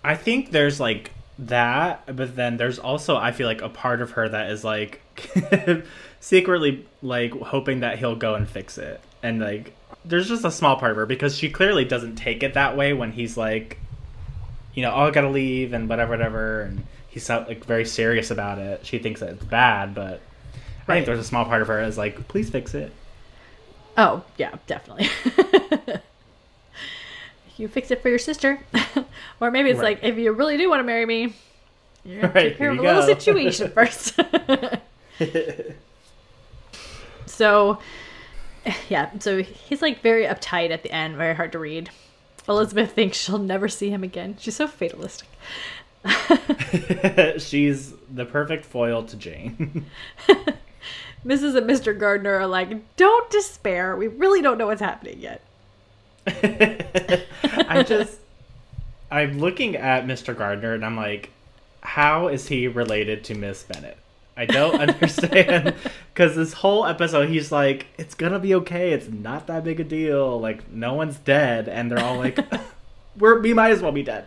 I 0.03 0.15
think 0.15 0.51
there's 0.51 0.79
like 0.79 1.11
that, 1.39 2.15
but 2.15 2.35
then 2.35 2.57
there's 2.57 2.79
also 2.79 3.17
I 3.17 3.31
feel 3.31 3.47
like 3.47 3.61
a 3.61 3.69
part 3.69 4.01
of 4.01 4.11
her 4.11 4.27
that 4.29 4.51
is 4.51 4.63
like 4.63 5.01
secretly 6.19 6.85
like 7.01 7.31
hoping 7.31 7.81
that 7.81 7.99
he'll 7.99 8.15
go 8.15 8.35
and 8.35 8.47
fix 8.47 8.77
it. 8.77 9.01
And 9.21 9.39
like 9.39 9.73
there's 10.05 10.27
just 10.27 10.45
a 10.45 10.51
small 10.51 10.77
part 10.77 10.91
of 10.91 10.97
her 10.97 11.05
because 11.05 11.37
she 11.37 11.49
clearly 11.49 11.85
doesn't 11.85 12.15
take 12.15 12.43
it 12.43 12.53
that 12.53 12.77
way 12.77 12.93
when 12.93 13.11
he's 13.11 13.37
like 13.37 13.79
you 14.77 14.83
know, 14.83 14.91
oh, 14.93 15.07
I 15.07 15.09
gotta 15.11 15.29
leave 15.29 15.73
and 15.73 15.89
whatever, 15.89 16.11
whatever, 16.11 16.61
and 16.61 16.83
he's 17.07 17.27
like 17.29 17.65
very 17.65 17.83
serious 17.83 18.29
about 18.29 18.59
it. 18.59 18.85
She 18.85 18.99
thinks 18.99 19.21
that 19.21 19.29
it's 19.29 19.43
bad, 19.43 19.95
but 19.95 20.21
right. 20.85 20.89
I 20.89 20.93
think 20.93 21.07
there's 21.07 21.19
a 21.19 21.23
small 21.23 21.45
part 21.45 21.63
of 21.63 21.67
her 21.67 21.81
is 21.81 21.97
like, 21.97 22.27
please 22.27 22.51
fix 22.51 22.75
it. 22.75 22.93
Oh, 23.97 24.23
yeah, 24.37 24.53
definitely. 24.67 25.09
you 27.57 27.67
fix 27.67 27.89
it 27.89 28.01
for 28.01 28.09
your 28.09 28.19
sister. 28.19 28.59
or 29.41 29.49
maybe 29.49 29.71
it's 29.71 29.79
right. 29.79 30.01
like, 30.01 30.09
if 30.09 30.17
you 30.19 30.31
really 30.31 30.55
do 30.57 30.69
want 30.69 30.79
to 30.79 30.83
marry 30.83 31.05
me, 31.05 31.33
you're 32.05 32.21
going 32.21 32.33
right, 32.33 32.43
to 32.43 32.49
take 32.49 32.57
care 32.59 32.69
of 32.69 32.77
a 32.77 32.81
go. 32.81 32.83
little 32.83 33.03
situation 33.03 33.71
first. 33.73 34.19
so, 37.25 37.79
yeah, 38.87 39.09
so 39.19 39.41
he's 39.41 39.81
like 39.81 40.01
very 40.01 40.25
uptight 40.25 40.69
at 40.69 40.83
the 40.83 40.91
end, 40.91 41.15
very 41.15 41.33
hard 41.33 41.51
to 41.53 41.59
read. 41.59 41.89
Elizabeth 42.47 42.93
thinks 42.93 43.17
she'll 43.17 43.39
never 43.39 43.67
see 43.67 43.89
him 43.89 44.03
again. 44.03 44.37
She's 44.39 44.55
so 44.55 44.67
fatalistic. 44.67 45.27
She's 47.39 47.93
the 48.13 48.25
perfect 48.25 48.63
foil 48.63 49.03
to 49.03 49.17
Jane. 49.17 49.85
Mrs. 51.25 51.57
and 51.57 51.69
Mr. 51.69 51.97
Gardiner 51.97 52.35
are 52.35 52.47
like, 52.47 52.95
don't 52.95 53.29
despair. 53.29 53.95
We 53.95 54.07
really 54.07 54.41
don't 54.41 54.57
know 54.57 54.67
what's 54.67 54.81
happening 54.81 55.19
yet. 55.19 55.41
I 56.27 57.83
just, 57.87 58.19
I'm 59.09 59.39
looking 59.39 59.75
at 59.75 60.05
Mr. 60.05 60.37
Gardiner 60.37 60.73
and 60.73 60.85
I'm 60.85 60.95
like, 60.95 61.31
how 61.81 62.27
is 62.27 62.47
he 62.47 62.67
related 62.67 63.23
to 63.25 63.35
Miss 63.35 63.63
Bennet? 63.63 63.97
I 64.37 64.45
don't 64.45 64.75
understand 64.79 65.73
because 66.13 66.35
this 66.35 66.53
whole 66.53 66.85
episode 66.85 67.29
he's 67.29 67.51
like, 67.51 67.87
it's 67.97 68.13
gonna 68.13 68.39
be 68.39 68.53
okay. 68.55 68.91
It's 68.93 69.09
not 69.09 69.47
that 69.47 69.63
big 69.63 69.79
a 69.79 69.83
deal. 69.83 70.39
Like 70.39 70.71
no 70.71 70.93
one's 70.93 71.17
dead, 71.17 71.67
and 71.67 71.91
they're 71.91 72.03
all 72.03 72.17
like, 72.17 72.37
we're 73.17 73.41
we 73.41 73.53
might 73.53 73.71
as 73.71 73.81
well 73.81 73.91
be 73.91 74.03
dead. 74.03 74.25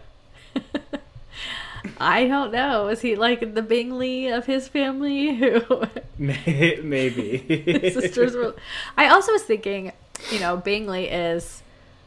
I 1.99 2.27
don't 2.27 2.53
know. 2.53 2.89
Is 2.89 3.01
he 3.01 3.17
like 3.17 3.55
the 3.55 3.63
Bingley 3.63 4.29
of 4.29 4.47
his 4.47 4.69
family? 4.69 5.35
Who 5.35 5.83
maybe 6.19 7.91
sisters 7.93 8.35
were. 8.35 8.55
I 8.97 9.09
also 9.09 9.33
was 9.33 9.43
thinking, 9.43 9.93
you 10.31 10.41
know, 10.41 10.57
Bingley 10.57 11.09
is 11.09 11.63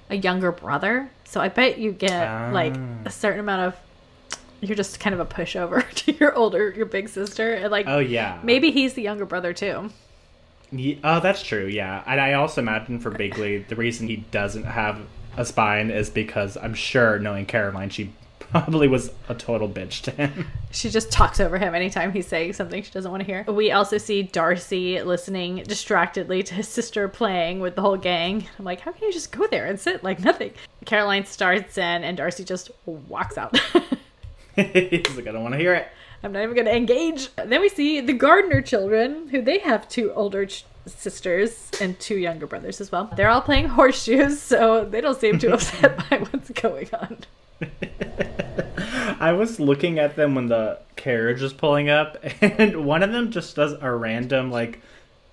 a 0.10 0.16
younger 0.16 0.52
brother, 0.52 1.10
so 1.26 1.42
I 1.42 1.50
bet 1.50 1.80
you 1.80 1.92
get 1.92 2.52
like 2.52 2.76
a 2.76 3.04
ah. 3.06 3.10
certain 3.10 3.40
amount 3.40 3.62
of. 3.62 3.80
You're 4.62 4.78
just 4.78 5.02
kind 5.02 5.14
of 5.14 5.20
a 5.20 5.26
pushover 5.26 5.90
to 5.96 6.14
your 6.14 6.34
older, 6.36 6.72
your 6.72 6.86
big 6.86 7.10
sister, 7.10 7.54
and 7.54 7.72
like, 7.72 7.88
oh 7.88 8.00
yeah, 8.00 8.40
maybe 8.44 8.72
he's 8.72 8.94
the 8.94 9.02
younger 9.02 9.26
brother 9.26 9.54
too. 9.54 9.90
Yeah, 10.72 10.96
oh, 11.04 11.20
that's 11.20 11.44
true. 11.44 11.68
Yeah, 11.68 12.04
and 12.08 12.20
I 12.20 12.34
also 12.34 12.62
imagine 12.62 13.00
for 13.00 13.12
Bingley, 13.12 13.60
the 13.60 13.76
reason 13.76 14.08
he 14.08 14.18
doesn't 14.18 14.64
have 14.64 15.00
a 15.38 15.46
spine 15.46 15.92
is 15.92 16.10
because 16.10 16.58
I'm 16.58 16.74
sure, 16.74 17.20
knowing 17.20 17.46
Caroline, 17.46 17.90
she 17.90 18.12
probably 18.54 18.88
was 18.88 19.10
a 19.30 19.34
total 19.34 19.68
bitch 19.68 20.02
to 20.04 20.12
him. 20.12 20.46
She 20.70 20.92
just 20.92 21.12
talks 21.12 21.39
over 21.39 21.58
him 21.58 21.74
anytime 21.74 22.12
he's 22.12 22.28
saying 22.28 22.54
something 22.54 22.84
she 22.84 22.92
doesn't 22.92 23.10
want 23.10 23.22
to 23.22 23.26
hear. 23.26 23.44
We 23.48 23.72
also 23.72 23.98
see 23.98 24.22
Darcy 24.22 25.02
listening 25.02 25.63
distractedly 25.63 26.44
to 26.44 26.54
his 26.54 26.68
sister 26.68 27.08
playing 27.08 27.62
with 27.62 27.74
the 27.76 27.82
whole 27.82 27.98
gang. 27.98 28.48
I'm 28.60 28.66
like, 28.66 28.82
how 28.82 28.92
can 28.92 29.08
you 29.08 29.12
just 29.12 29.32
go 29.32 29.48
there 29.48 29.66
and 29.66 29.80
sit 29.80 30.04
like 30.04 30.20
nothing? 30.20 30.54
Caroline 30.86 31.26
starts 31.26 31.80
in, 31.80 32.04
and 32.04 32.16
Darcy 32.16 32.44
just 32.44 32.70
walks 32.86 33.39
out. 33.39 33.58
he's 34.56 35.16
like, 35.16 35.26
I 35.28 35.32
don't 35.32 35.42
want 35.42 35.54
to 35.54 35.60
hear 35.60 35.74
it. 35.74 35.88
I'm 36.22 36.32
not 36.32 36.44
even 36.44 36.54
going 36.54 36.68
to 36.68 36.76
engage. 36.76 37.36
Then 37.36 37.60
we 37.60 37.70
see 37.70 38.02
the 38.02 38.13
Gardiner 38.13 38.62
children, 38.62 39.30
who 39.30 39.42
they 39.42 39.58
have 39.60 39.89
two 39.89 40.13
older 40.13 40.46
ch- 40.46 40.63
sisters 40.86 41.72
and 41.82 42.00
two 42.00 42.18
younger 42.18 42.46
brothers 42.46 42.80
as 42.80 42.92
well. 42.92 43.12
They're 43.16 43.30
all 43.30 43.42
playing 43.42 43.70
horseshoes, 43.70 44.39
so 44.39 44.86
they 44.86 45.02
don't 45.02 45.20
seem 45.20 45.39
too 45.39 45.54
upset 45.54 45.98
by 46.08 46.20
what's 46.20 46.52
going 46.52 46.89
on. 46.94 47.18
I 49.19 49.34
was 49.34 49.60
looking 49.60 49.99
at 49.99 50.15
them 50.15 50.36
when 50.36 50.47
the 50.47 50.80
carriage 50.95 51.41
was 51.41 51.54
pulling 51.54 51.89
up, 51.89 52.17
and 52.41 52.86
one 52.86 53.04
of 53.04 53.12
them 53.12 53.32
just 53.32 53.56
does 53.56 53.73
a 53.82 53.91
random 53.91 54.52
like 54.52 54.82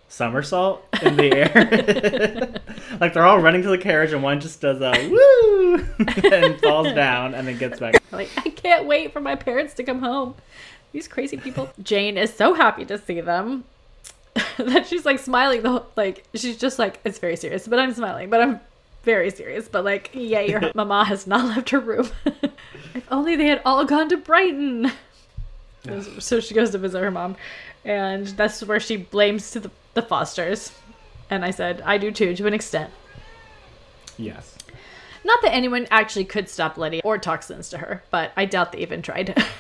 somersault 0.09 0.85
in 1.03 1.17
the 1.17 1.33
air. 1.33 2.61
like 3.01 3.15
they're 3.15 3.27
all 3.27 3.39
running 3.39 3.63
to 3.63 3.69
the 3.69 3.79
carriage, 3.79 4.13
and 4.13 4.23
one 4.23 4.41
just 4.41 4.61
does 4.61 4.81
a 4.81 5.09
woo 5.09 5.85
and 6.33 6.61
falls 6.61 6.93
down, 6.93 7.35
and 7.35 7.47
then 7.47 7.59
gets 7.59 7.81
back. 7.81 8.03
Like 8.13 8.31
I 8.37 8.51
can't 8.51 8.87
wait 8.87 9.13
for 9.13 9.21
my 9.21 9.37
parents 9.37 9.75
to 9.75 9.85
come 9.85 10.01
home. 10.01 10.35
These 10.93 11.09
crazy 11.09 11.37
people. 11.37 11.71
Jane 11.83 12.19
is 12.19 12.35
so 12.35 12.55
happy 12.55 12.85
to 12.87 12.99
see 12.99 13.21
them 13.21 13.65
that 14.59 14.87
she's 14.87 15.05
like 15.05 15.19
smiling 15.19 15.63
the 15.63 15.71
whole, 15.71 15.87
like 15.97 16.25
she's 16.35 16.57
just 16.57 16.79
like 16.79 17.01
it's 17.05 17.19
very 17.19 17.37
serious, 17.37 17.67
but 17.67 17.79
I'm 17.79 17.95
smiling, 17.95 18.31
but 18.31 18.41
I'm 18.41 18.61
very 19.03 19.31
serious. 19.31 19.69
But 19.69 19.85
like, 19.85 20.11
yeah, 20.13 20.41
your 20.41 20.73
mama 20.75 21.05
has 21.05 21.27
not 21.27 21.45
left 21.47 21.71
her 21.71 21.81
room. 21.81 22.09
if 22.95 23.05
only 23.11 23.37
they 23.37 23.47
had 23.47 23.63
all 23.65 23.85
gone 23.85 24.09
to 24.09 24.17
Brighton. 24.17 24.93
so 26.19 26.41
she 26.41 26.55
goes 26.55 26.71
to 26.71 26.79
visit 26.79 27.01
her 27.01 27.11
mom, 27.11 27.37
and 27.85 28.27
that's 28.29 28.63
where 28.63 28.81
she 28.81 28.97
blames 28.97 29.51
to 29.53 29.61
the, 29.61 29.71
the 29.95 30.03
Forsters. 30.03 30.73
And 31.31 31.45
I 31.45 31.51
said, 31.53 31.81
I 31.83 31.99
do 31.99 32.11
too, 32.11 32.35
to 32.35 32.47
an 32.47 32.55
extent. 32.55 32.91
Yes. 34.17 34.57
Not 35.25 35.41
that 35.43 35.55
anyone 35.55 35.87
actually 35.91 36.25
could 36.25 36.49
stop 36.49 36.77
Letty 36.77 37.01
or 37.03 37.19
talk 37.19 37.43
sense 37.43 37.71
to 37.71 37.79
her, 37.79 38.03
but 38.11 38.33
I 38.37 38.47
doubt 38.47 38.73
they 38.73 38.79
even 38.79 39.03
tried. 39.03 39.43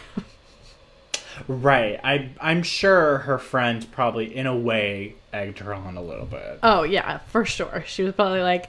Right. 1.48 1.98
I 2.02 2.30
I'm 2.40 2.62
sure 2.62 3.18
her 3.18 3.38
friend 3.38 3.86
probably 3.92 4.34
in 4.34 4.46
a 4.46 4.56
way 4.56 5.14
egged 5.32 5.60
her 5.60 5.72
on 5.72 5.96
a 5.96 6.02
little 6.02 6.26
bit. 6.26 6.58
oh 6.62 6.82
yeah, 6.82 7.18
for 7.28 7.44
sure. 7.44 7.84
She 7.86 8.02
was 8.02 8.14
probably 8.14 8.42
like, 8.42 8.68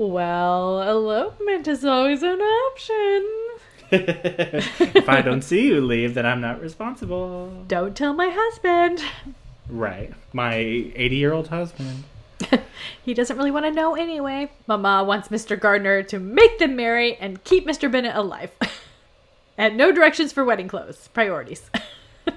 "Well, 0.00 0.80
elopement 0.80 1.68
is 1.68 1.84
always 1.84 2.22
an 2.22 2.40
option. 2.40 3.28
if 3.90 5.08
I 5.10 5.20
don't 5.20 5.42
see 5.42 5.66
you 5.66 5.82
leave, 5.82 6.14
then 6.14 6.24
I'm 6.24 6.40
not 6.40 6.58
responsible. 6.58 7.64
Don't 7.68 7.94
tell 7.94 8.14
my 8.14 8.30
husband. 8.32 9.02
Right. 9.68 10.14
My 10.32 10.54
80-year-old 10.54 11.48
husband. 11.48 12.04
He 13.04 13.12
doesn't 13.12 13.36
really 13.36 13.50
want 13.50 13.66
to 13.66 13.70
know 13.72 13.94
anyway." 13.94 14.50
Mama 14.66 15.04
wants 15.04 15.28
Mr. 15.28 15.60
Gardiner 15.60 16.02
to 16.04 16.18
make 16.18 16.58
them 16.58 16.76
marry 16.76 17.16
and 17.16 17.44
keep 17.44 17.66
Mr. 17.66 17.92
Bennet 17.92 18.16
alive. 18.16 18.52
and 19.58 19.76
no 19.76 19.92
directions 19.92 20.32
for 20.32 20.46
wedding 20.46 20.68
clothes. 20.68 21.08
Priorities. 21.12 21.68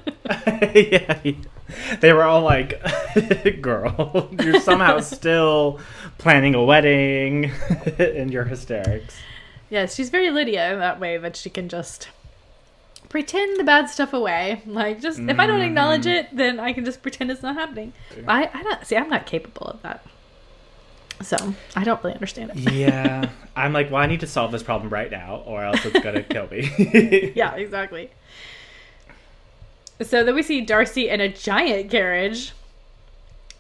yeah. 0.76 1.22
They 2.02 2.12
were 2.14 2.24
all 2.24 2.42
like, 2.42 2.82
"Girl, 3.62 4.30
you're 4.40 4.60
somehow 4.60 5.00
still 5.00 5.80
planning 6.18 6.56
a 6.56 6.64
wedding 6.64 7.52
in 7.98 8.30
your 8.30 8.46
hysterics." 8.46 9.16
Yes, 9.70 9.96
she's 9.96 10.10
very 10.10 10.30
Lydia 10.30 10.74
in 10.74 10.80
that 10.80 11.00
way 11.00 11.18
that 11.18 11.36
she 11.36 11.50
can 11.50 11.68
just 11.68 12.10
pretend 13.14 13.60
the 13.60 13.64
bad 13.64 13.90
stuff 13.90 14.12
away. 14.12 14.62
Like, 14.66 15.00
just 15.02 15.20
if 15.20 15.40
I 15.40 15.46
don't 15.46 15.60
mm-hmm. 15.60 15.68
acknowledge 15.68 16.08
it, 16.08 16.36
then 16.36 16.60
I 16.60 16.74
can 16.74 16.84
just 16.84 17.04
pretend 17.04 17.30
it's 17.30 17.44
not 17.44 17.56
happening. 17.56 17.94
I, 18.28 18.50
I 18.52 18.64
don't 18.64 18.86
see. 18.86 18.98
I'm 18.98 19.10
not 19.10 19.28
capable 19.28 19.68
of 19.68 19.82
that, 19.84 20.04
so 21.22 21.54
I 21.76 21.84
don't 21.84 22.04
really 22.04 22.16
understand 22.16 22.52
it. 22.56 22.74
yeah. 22.74 23.30
I'm 23.56 23.72
like, 23.72 23.92
well, 23.92 24.02
I 24.02 24.08
need 24.08 24.22
to 24.22 24.28
solve 24.28 24.52
this 24.52 24.64
problem 24.64 24.90
right 24.90 25.12
now, 25.12 25.44
or 25.46 25.64
else 25.64 25.86
it's 25.86 26.00
gonna 26.00 26.24
kill 26.24 26.48
me. 26.48 27.34
yeah, 27.36 27.54
exactly. 27.54 28.10
So 30.02 30.24
then 30.24 30.34
we 30.34 30.42
see 30.42 30.62
Darcy 30.62 31.10
in 31.10 31.22
a 31.22 31.30
giant 31.30 31.92
carriage, 31.92 32.54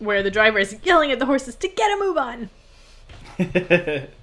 where 0.03 0.23
the 0.23 0.31
driver 0.31 0.59
is 0.59 0.75
yelling 0.83 1.11
at 1.11 1.19
the 1.19 1.25
horses 1.25 1.55
to 1.55 1.67
get 1.67 1.91
a 1.91 1.99
move 1.99 2.17
on. 2.17 2.49
yeah. 3.37 4.05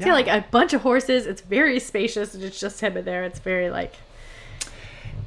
See, 0.00 0.10
like 0.12 0.26
a 0.26 0.44
bunch 0.50 0.72
of 0.72 0.82
horses. 0.82 1.26
It's 1.26 1.40
very 1.42 1.78
spacious, 1.78 2.34
and 2.34 2.42
it's 2.42 2.58
just 2.58 2.80
him 2.80 2.96
in 2.96 3.04
there. 3.04 3.24
It's 3.24 3.38
very 3.38 3.70
like 3.70 3.94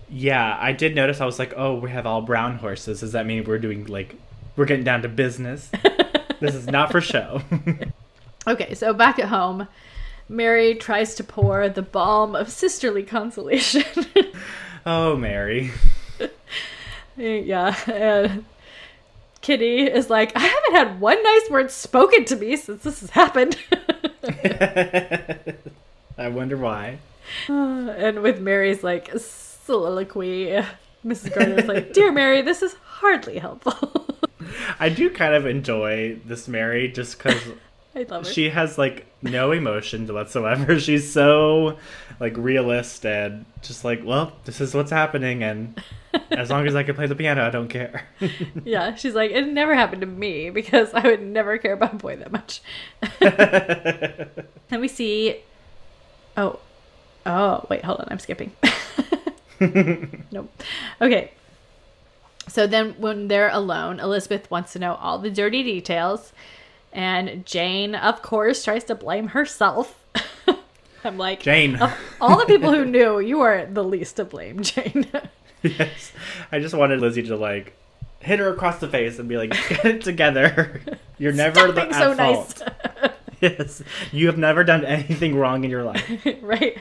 Yeah, 0.10 0.58
I 0.60 0.72
did 0.74 0.96
notice. 0.96 1.22
I 1.22 1.26
was 1.26 1.40
like, 1.40 1.54
oh, 1.56 1.76
we 1.76 1.90
have 1.92 2.06
all 2.06 2.22
brown 2.22 2.58
horses. 2.58 3.00
Does 3.00 3.14
that 3.14 3.26
mean 3.26 3.44
we're 3.46 3.60
doing 3.60 3.86
like 3.86 4.16
we're 4.56 4.66
getting 4.66 4.84
down 4.84 5.02
to 5.04 5.10
business? 5.10 5.70
this 6.40 6.56
is 6.56 6.68
not 6.68 6.92
for 6.92 7.02
show. 7.02 7.42
Okay, 8.48 8.76
so 8.76 8.94
back 8.94 9.18
at 9.18 9.30
home, 9.30 9.68
Mary 10.30 10.76
tries 10.76 11.16
to 11.16 11.24
pour 11.24 11.68
the 11.68 11.82
balm 11.82 12.36
of 12.36 12.52
sisterly 12.52 13.02
consolation. 13.02 13.84
oh, 14.86 15.16
Mary. 15.18 15.72
yeah, 17.18 17.76
and 17.92 18.46
Kitty 19.46 19.84
is 19.84 20.10
like, 20.10 20.36
I 20.36 20.40
haven't 20.40 20.74
had 20.74 21.00
one 21.00 21.22
nice 21.22 21.50
word 21.52 21.70
spoken 21.70 22.26
to 22.26 22.36
me 22.36 22.56
since 22.56 22.82
this 22.82 23.02
has 23.02 23.12
happened. 23.12 23.56
I 26.18 26.30
wonder 26.30 26.58
why. 26.58 26.98
Uh, 27.48 27.92
and 27.96 28.24
with 28.24 28.40
Mary's 28.40 28.84
like 28.84 29.12
soliloquy, 29.16 30.64
Mrs. 31.06 31.36
Gardiner's 31.36 31.68
like, 31.68 31.94
Dear 31.94 32.12
Mary, 32.12 32.42
this 32.42 32.64
is 32.64 32.74
hardly 32.84 33.38
helpful. 33.38 34.18
I 34.80 34.90
do 34.90 35.12
kind 35.12 35.36
of 35.36 35.46
enjoy 35.46 36.20
this 36.26 36.48
Mary 36.48 36.88
just 36.88 37.20
because 37.20 37.40
I 37.96 38.02
love 38.10 38.26
her. 38.26 38.34
she 38.34 38.50
has 38.50 38.80
like 38.80 39.06
no 39.22 39.52
emotions 39.52 40.12
whatsoever. 40.12 40.80
She's 40.80 41.14
so 41.14 41.78
like 42.20 42.36
realist 42.38 43.06
and 43.06 43.46
just 43.62 43.84
like, 43.84 44.02
well, 44.04 44.34
this 44.46 44.62
is 44.62 44.74
what's 44.74 44.92
happening, 44.92 45.44
and 45.44 45.82
as 46.32 46.50
long 46.50 46.68
as 46.68 46.76
I 46.76 46.84
can 46.84 46.96
play 46.96 47.08
the 47.08 47.16
piano, 47.16 47.46
I 47.46 47.50
don't 47.50 47.68
care. 47.68 48.08
yeah, 48.64 48.96
she's 48.96 49.14
like, 49.14 49.32
it 49.32 49.48
never 49.48 49.76
happened 49.76 50.02
to 50.02 50.08
me 50.08 50.50
because 50.50 50.94
I 50.94 51.08
would 51.08 51.22
never 51.22 51.58
care 51.58 51.74
about 51.74 51.94
a 51.94 51.98
boy 51.98 52.16
that 52.18 52.32
much. 52.32 52.62
Then 54.70 54.82
we 54.82 54.88
see. 54.88 55.42
Oh. 56.38 56.60
Oh, 57.26 57.66
wait, 57.70 57.84
hold 57.84 58.00
on. 58.00 58.08
I'm 58.12 58.20
skipping. 58.20 58.52
nope. 60.32 60.52
Okay. 61.02 61.32
So 62.48 62.68
then 62.68 62.96
when 63.00 63.28
they're 63.28 63.50
alone, 63.50 64.00
Elizabeth 64.00 64.50
wants 64.52 64.74
to 64.74 64.80
know 64.80 64.96
all 64.96 65.18
the 65.18 65.32
dirty 65.32 65.64
details. 65.64 66.34
And 66.94 67.46
Jane, 67.46 67.96
of 67.96 68.22
course, 68.22 68.64
tries 68.64 68.84
to 68.86 68.96
blame 68.96 69.30
herself. 69.30 70.04
I'm 71.06 71.18
like, 71.18 71.42
Jane. 71.42 71.80
all 72.22 72.38
the 72.40 72.46
people 72.46 72.74
who 72.74 72.86
knew, 72.96 73.20
you 73.20 73.42
are 73.42 73.66
the 73.66 73.84
least 73.84 74.16
to 74.18 74.26
blame, 74.26 74.62
Jane. 74.62 75.06
yes, 75.64 76.12
I 76.52 76.60
just 76.60 76.74
wanted 76.76 77.00
Lizzie 77.02 77.24
to 77.24 77.36
like 77.36 77.74
hit 78.20 78.40
her 78.40 78.50
across 78.50 78.80
the 78.80 78.88
face 78.88 79.20
and 79.20 79.30
be 79.30 79.38
like, 79.38 79.52
"Get 79.70 79.86
it 79.86 80.02
together. 80.04 80.82
You're 81.18 81.32
never 81.34 81.56
Stop 81.60 81.68
the, 81.76 81.82
being 81.82 81.94
at 81.94 82.00
so 82.00 82.16
fault." 82.16 82.62
nice. 82.62 83.12
Yes, 83.42 83.84
you 84.12 84.28
have 84.28 84.38
never 84.38 84.64
done 84.64 84.84
anything 84.86 85.36
wrong 85.36 85.64
in 85.64 85.70
your 85.70 85.84
life. 85.84 86.10
right? 86.42 86.78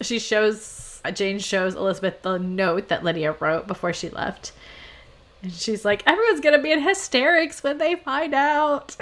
She 0.00 0.18
shows 0.18 1.02
Jane 1.12 1.38
shows 1.38 1.74
Elizabeth 1.74 2.22
the 2.22 2.38
note 2.38 2.88
that 2.88 3.04
Lydia 3.04 3.34
wrote 3.40 3.66
before 3.66 3.92
she 3.92 4.08
left. 4.08 4.52
And 5.42 5.52
she's 5.52 5.84
like, 5.84 6.02
everyone's 6.06 6.40
gonna 6.40 6.62
be 6.62 6.72
in 6.72 6.80
hysterics 6.82 7.62
when 7.62 7.78
they 7.78 7.94
find 7.96 8.34
out. 8.34 8.96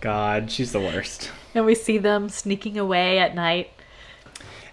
God, 0.00 0.50
she's 0.50 0.72
the 0.72 0.80
worst. 0.80 1.30
and 1.54 1.66
we 1.66 1.74
see 1.74 1.98
them 1.98 2.28
sneaking 2.28 2.78
away 2.78 3.18
at 3.18 3.34
night. 3.34 3.70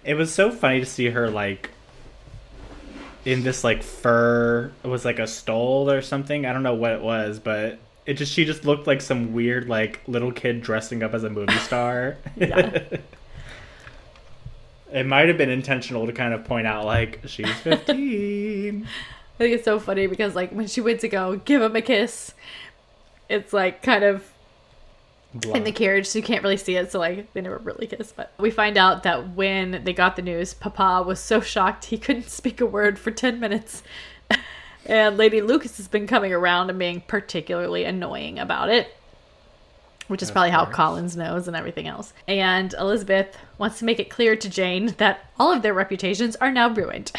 It 0.04 0.16
was 0.16 0.34
so 0.34 0.52
funny 0.52 0.80
to 0.80 0.86
see 0.86 1.10
her 1.10 1.30
like 1.30 1.72
in 3.26 3.44
this 3.44 3.64
like 3.64 3.82
fur. 3.82 4.72
It 4.84 4.88
was 4.88 5.04
like 5.04 5.20
a 5.20 5.28
stole 5.28 5.90
or 5.90 6.02
something. 6.02 6.46
I 6.46 6.54
don't 6.54 6.64
know 6.64 6.76
what 6.76 6.92
it 6.92 7.02
was, 7.02 7.40
but 7.40 7.80
it 8.06 8.14
just 8.16 8.32
she 8.32 8.46
just 8.46 8.66
looked 8.66 8.86
like 8.86 9.02
some 9.02 9.34
weird 9.34 9.68
like 9.68 10.02
little 10.08 10.32
kid 10.32 10.62
dressing 10.62 11.02
up 11.02 11.14
as 11.16 11.24
a 11.24 11.30
movie 11.30 11.54
star. 11.58 12.18
Yeah. 12.36 12.84
it 14.92 15.06
might 15.08 15.28
have 15.28 15.40
been 15.40 15.50
intentional 15.50 16.06
to 16.06 16.14
kind 16.14 16.34
of 16.36 16.46
point 16.46 16.68
out 16.68 16.86
like 16.86 17.22
she's 17.26 17.50
15. 17.50 18.88
I 18.88 19.38
think 19.38 19.56
it's 19.56 19.66
so 19.66 19.80
funny 19.80 20.06
because 20.08 20.36
like 20.36 20.52
when 20.52 20.68
she 20.68 20.80
went 20.82 21.00
to 21.02 21.10
go 21.10 21.38
give 21.38 21.62
him 21.64 21.76
a 21.76 21.82
kiss, 21.82 22.34
it's 23.28 23.52
like 23.52 23.82
kind 23.82 24.04
of 24.04 24.32
in 25.54 25.64
the 25.64 25.72
carriage, 25.72 26.08
so 26.08 26.20
you 26.20 26.24
can't 26.24 26.44
really 26.44 26.58
see 26.58 26.76
it. 26.76 26.92
So 26.92 27.00
like 27.00 27.32
they 27.34 27.42
never 27.42 27.58
really 27.58 27.88
kiss. 27.88 28.12
But 28.12 28.34
we 28.40 28.52
find 28.52 28.78
out 28.78 29.04
that 29.04 29.36
when 29.36 29.84
they 29.84 29.94
got 29.94 30.16
the 30.16 30.22
news, 30.22 30.54
Papa 30.54 31.04
was 31.06 31.20
so 31.20 31.42
shocked 31.42 31.86
he 31.86 31.98
couldn't 31.98 32.30
speak 32.30 32.62
a 32.62 32.66
word 32.66 32.98
for 33.00 33.12
ten 33.12 33.40
minutes. 33.40 33.84
And 34.88 35.18
Lady 35.18 35.42
Lucas 35.42 35.78
has 35.78 35.88
been 35.88 36.06
coming 36.06 36.32
around 36.32 36.70
and 36.70 36.78
being 36.78 37.02
particularly 37.02 37.86
annoying 37.86 38.38
about 38.38 38.70
it. 38.70 38.96
which 40.08 40.22
is 40.22 40.30
probably 40.30 40.52
how 40.52 40.66
Collins 40.66 41.18
knows 41.18 41.48
and 41.48 41.58
everything 41.58 41.88
else. 41.88 42.14
And 42.28 42.72
Elizabeth 42.76 43.36
wants 43.58 43.80
to 43.80 43.86
make 43.86 44.00
it 44.00 44.12
clear 44.12 44.36
to 44.36 44.48
Jane 44.48 44.94
that 45.00 45.26
all 45.40 45.52
of 45.52 45.64
their 45.64 45.74
reputations 45.74 46.36
are 46.36 46.52
now 46.52 46.70
ruined. 46.70 47.12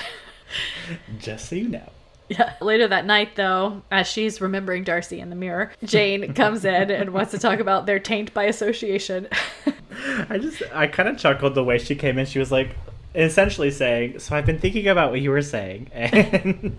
Just 1.19 1.49
so 1.49 1.57
you 1.57 1.69
know. 1.69 1.91
Yeah. 2.29 2.55
Later 2.61 2.89
that 2.89 3.07
night, 3.07 3.37
though, 3.37 3.83
as 3.91 4.07
she's 4.07 4.41
remembering 4.41 4.83
Darcy 4.85 5.21
in 5.21 5.31
the 5.31 5.37
mirror, 5.37 5.73
Jane 5.85 6.35
comes 6.35 6.65
in 6.65 6.91
and 6.91 7.11
wants 7.11 7.31
to 7.31 7.39
talk 7.39 7.61
about 7.61 7.87
their 7.87 7.99
taint 7.99 8.35
by 8.35 8.45
association. 8.45 9.29
I 10.29 10.39
just, 10.39 10.63
I 10.75 10.89
kind 10.89 11.09
of 11.09 11.19
chuckled 11.19 11.55
the 11.55 11.65
way 11.65 11.79
she 11.79 11.95
came 11.95 12.19
in. 12.19 12.27
She 12.27 12.39
was 12.39 12.51
like, 12.51 12.71
essentially 13.17 13.71
saying, 13.71 14.19
"So 14.19 14.37
I've 14.37 14.47
been 14.47 14.59
thinking 14.59 14.87
about 14.89 15.11
what 15.11 15.21
you 15.21 15.31
were 15.31 15.43
saying, 15.43 15.91
and 15.95 16.77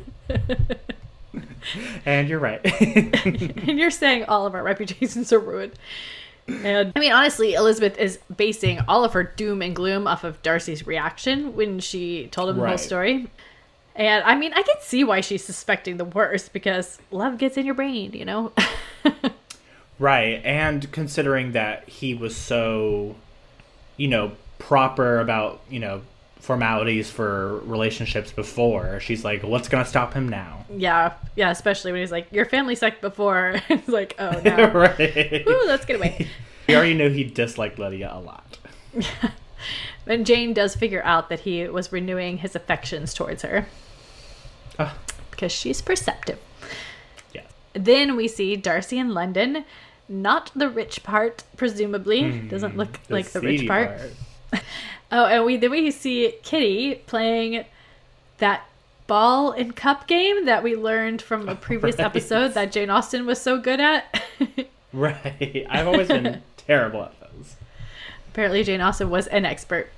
and 2.05 2.29
you're 2.29 2.39
right. 2.39 2.61
and 2.63 3.79
you're 3.79 3.91
saying 3.91 4.25
all 4.25 4.45
of 4.45 4.53
our 4.53 4.63
reputations 4.63 5.33
are 5.33 5.39
ruined." 5.39 5.73
And 6.47 6.93
I 6.95 6.99
mean, 6.99 7.11
honestly, 7.11 7.55
Elizabeth 7.55 7.97
is 7.97 8.19
basing 8.35 8.79
all 8.87 9.03
of 9.03 9.13
her 9.13 9.23
doom 9.23 9.61
and 9.61 9.75
gloom 9.75 10.07
off 10.07 10.23
of 10.23 10.41
Darcy's 10.43 10.87
reaction 10.87 11.55
when 11.55 11.79
she 11.79 12.27
told 12.27 12.49
him 12.49 12.57
the 12.57 12.67
whole 12.67 12.77
story. 12.77 13.27
And 13.97 14.23
I 14.23 14.35
mean, 14.35 14.53
I 14.53 14.61
can 14.61 14.75
see 14.79 15.03
why 15.03 15.21
she's 15.21 15.43
suspecting 15.43 15.97
the 15.97 16.05
worst 16.05 16.53
because 16.53 16.99
love 17.09 17.39
gets 17.39 17.57
in 17.57 17.65
your 17.65 17.73
brain, 17.73 18.13
you 18.13 18.25
know? 18.25 18.53
right, 19.99 20.39
and 20.45 20.89
considering 20.91 21.53
that 21.53 21.89
he 21.89 22.13
was 22.13 22.35
so, 22.35 23.15
you 23.97 24.07
know, 24.07 24.33
proper 24.59 25.19
about 25.19 25.61
you 25.69 25.79
know 25.79 26.01
formalities 26.39 27.09
for 27.09 27.57
relationships 27.61 28.31
before, 28.31 28.99
she's 28.99 29.25
like, 29.25 29.41
"What's 29.41 29.67
gonna 29.67 29.83
stop 29.83 30.13
him 30.13 30.29
now?" 30.29 30.65
yeah, 30.69 31.13
yeah, 31.35 31.49
especially 31.49 31.91
when 31.91 32.01
he's 32.01 32.11
like, 32.11 32.31
Your 32.31 32.45
family 32.45 32.75
sucked 32.75 33.01
before. 33.01 33.55
it's 33.69 33.87
like, 33.87 34.15
Oh, 34.19 34.39
no. 34.43 34.67
right. 34.73 35.43
Ooh, 35.47 35.63
let's 35.65 35.85
get 35.85 35.95
away. 35.95 36.27
We 36.67 36.75
already 36.75 36.93
knew 36.93 37.09
he 37.09 37.23
disliked 37.23 37.79
Lydia 37.79 38.11
a 38.13 38.19
lot. 38.19 38.57
And 40.05 40.25
Jane 40.25 40.53
does 40.53 40.75
figure 40.75 41.03
out 41.03 41.29
that 41.29 41.41
he 41.41 41.67
was 41.67 41.91
renewing 41.91 42.37
his 42.37 42.55
affections 42.55 43.13
towards 43.13 43.41
her 43.43 43.67
Ah, 44.79 44.95
because 45.31 45.51
she's 45.51 45.81
perceptive. 45.81 46.39
yeah. 47.33 47.41
Then 47.73 48.15
we 48.15 48.27
see 48.27 48.55
Darcy 48.55 48.97
in 48.97 49.13
London. 49.13 49.65
Not 50.09 50.51
the 50.55 50.69
rich 50.69 51.03
part, 51.03 51.43
presumably. 51.57 52.39
Doesn't 52.41 52.77
look 52.77 52.99
like 53.09 53.27
the 53.31 53.41
rich 53.41 53.59
seedy 53.61 53.67
part. 53.67 53.99
Oh, 55.09 55.25
and 55.25 55.45
we 55.45 55.55
then 55.55 55.71
we 55.71 55.89
see 55.91 56.33
Kitty 56.43 56.95
playing 57.07 57.63
that 58.39 58.65
ball 59.07 59.51
and 59.53 59.73
cup 59.73 60.05
game 60.05 60.43
that 60.47 60.63
we 60.63 60.75
learned 60.75 61.21
from 61.21 61.47
a 61.47 61.55
previous 61.67 61.95
Right. 61.97 62.05
episode 62.05 62.49
that 62.55 62.73
Jane 62.73 62.89
Austen 62.89 63.25
was 63.25 63.41
so 63.41 63.57
good 63.59 63.79
at. 63.79 64.21
Right. 64.93 65.65
I've 65.69 65.87
always 65.87 66.07
been 66.09 66.41
terrible 66.57 67.03
at 67.03 67.17
those. 67.19 67.55
Apparently, 68.29 68.63
Jane 68.63 68.81
Austen 68.81 69.09
was 69.09 69.27
an 69.27 69.45
expert. 69.45 69.89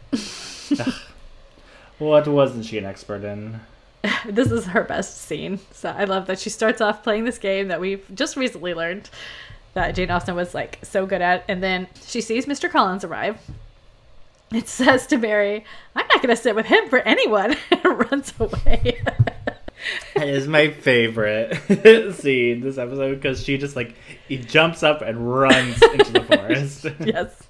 What 1.98 2.28
wasn't 2.28 2.66
she 2.66 2.78
an 2.78 2.86
expert 2.86 3.24
in? 3.24 3.60
this 4.26 4.52
is 4.52 4.66
her 4.68 4.84
best 4.84 5.18
scene. 5.18 5.60
So 5.72 5.90
I 5.90 6.06
love 6.06 6.28
that 6.28 6.40
she 6.40 6.50
starts 6.50 6.82
off 6.82 7.04
playing 7.04 7.26
this 7.26 7.38
game 7.38 7.68
that 7.68 7.82
we've 7.82 8.06
just 8.14 8.36
recently 8.36 8.74
learned 8.74 9.10
that 9.74 9.96
Jane 9.96 10.10
Austen 10.10 10.36
was 10.36 10.54
like 10.54 10.80
so 10.84 11.06
good 11.06 11.22
at, 11.22 11.44
and 11.48 11.62
then 11.62 11.88
she 12.06 12.22
sees 12.22 12.46
Mr. 12.46 12.70
Collins 12.70 13.04
arrive. 13.04 13.40
It 14.52 14.68
says 14.68 15.06
to 15.08 15.18
Mary, 15.18 15.64
"I'm 15.96 16.08
not 16.08 16.24
going 16.24 16.36
to 16.36 16.42
sit 16.42 16.56
with 16.56 16.66
him 16.66 16.90
for 16.90 17.00
anyone," 17.00 17.56
and 17.72 18.12
runs 18.12 18.34
away. 18.40 19.02
That 20.16 20.28
is 20.28 20.48
my 20.48 20.72
favorite 20.72 21.56
scene 22.16 22.62
this 22.62 22.78
episode 22.78 23.16
because 23.16 23.44
she 23.44 23.58
just 23.58 23.76
like 23.76 23.96
he 24.28 24.38
jumps 24.38 24.84
up 24.84 25.02
and 25.02 25.30
runs 25.30 25.82
into 25.82 26.12
the 26.14 26.24
forest. 26.24 26.86
yes. 27.00 27.44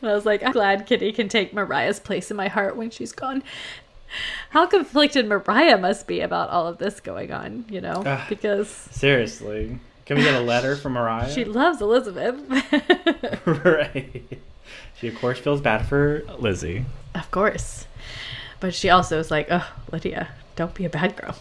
And 0.00 0.10
I 0.10 0.14
was 0.14 0.26
like, 0.26 0.42
I'm 0.42 0.52
glad 0.52 0.86
Kitty 0.86 1.12
can 1.12 1.28
take 1.28 1.54
Maria's 1.54 2.00
place 2.00 2.30
in 2.32 2.36
my 2.36 2.48
heart 2.48 2.76
when 2.76 2.90
she's 2.90 3.12
gone. 3.12 3.44
How 4.50 4.66
conflicted 4.66 5.26
Maria 5.26 5.78
must 5.78 6.06
be 6.06 6.20
about 6.20 6.50
all 6.50 6.66
of 6.66 6.78
this 6.78 7.00
going 7.00 7.32
on, 7.32 7.64
you 7.68 7.80
know? 7.80 8.02
Ugh. 8.04 8.28
Because 8.28 8.68
Seriously, 8.68 9.78
can 10.04 10.16
we 10.18 10.22
get 10.24 10.34
a 10.34 10.44
letter 10.44 10.76
from 10.76 10.92
Maria? 10.92 11.30
she 11.30 11.44
loves 11.44 11.80
Elizabeth. 11.80 12.36
right. 13.46 14.40
She 14.98 15.08
of 15.08 15.14
course 15.16 15.38
feels 15.38 15.60
bad 15.60 15.86
for 15.86 16.22
Lizzie. 16.38 16.84
of 17.14 17.30
course. 17.30 17.86
But 18.60 18.74
she 18.74 18.90
also 18.90 19.18
is 19.18 19.30
like, 19.30 19.48
oh, 19.50 19.68
Lydia, 19.90 20.28
don't 20.54 20.74
be 20.74 20.84
a 20.84 20.90
bad 20.90 21.16
girl. 21.16 21.34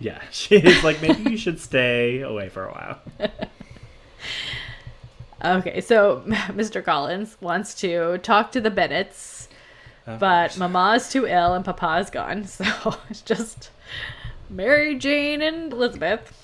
Yeah, 0.00 0.20
she 0.32 0.56
is 0.56 0.82
like 0.82 1.00
maybe 1.00 1.30
you 1.30 1.36
should 1.36 1.60
stay 1.60 2.20
away 2.22 2.48
for 2.48 2.64
a 2.66 2.72
while. 2.72 2.98
Okay, 5.44 5.82
so 5.82 6.22
Mr. 6.26 6.82
Collins 6.82 7.36
wants 7.40 7.74
to 7.82 8.16
talk 8.18 8.50
to 8.52 8.62
the 8.62 8.70
Bennets, 8.70 9.48
Of 10.06 10.20
but 10.20 10.48
course. 10.48 10.58
Mama's 10.58 11.10
too 11.10 11.26
ill 11.26 11.54
and 11.54 11.64
Papa's 11.64 12.10
gone. 12.10 12.46
So 12.54 12.96
it's 13.10 13.22
just 13.22 13.70
Mary, 14.50 14.96
Jane, 14.96 15.42
and 15.42 15.72
Elizabeth. 15.72 16.40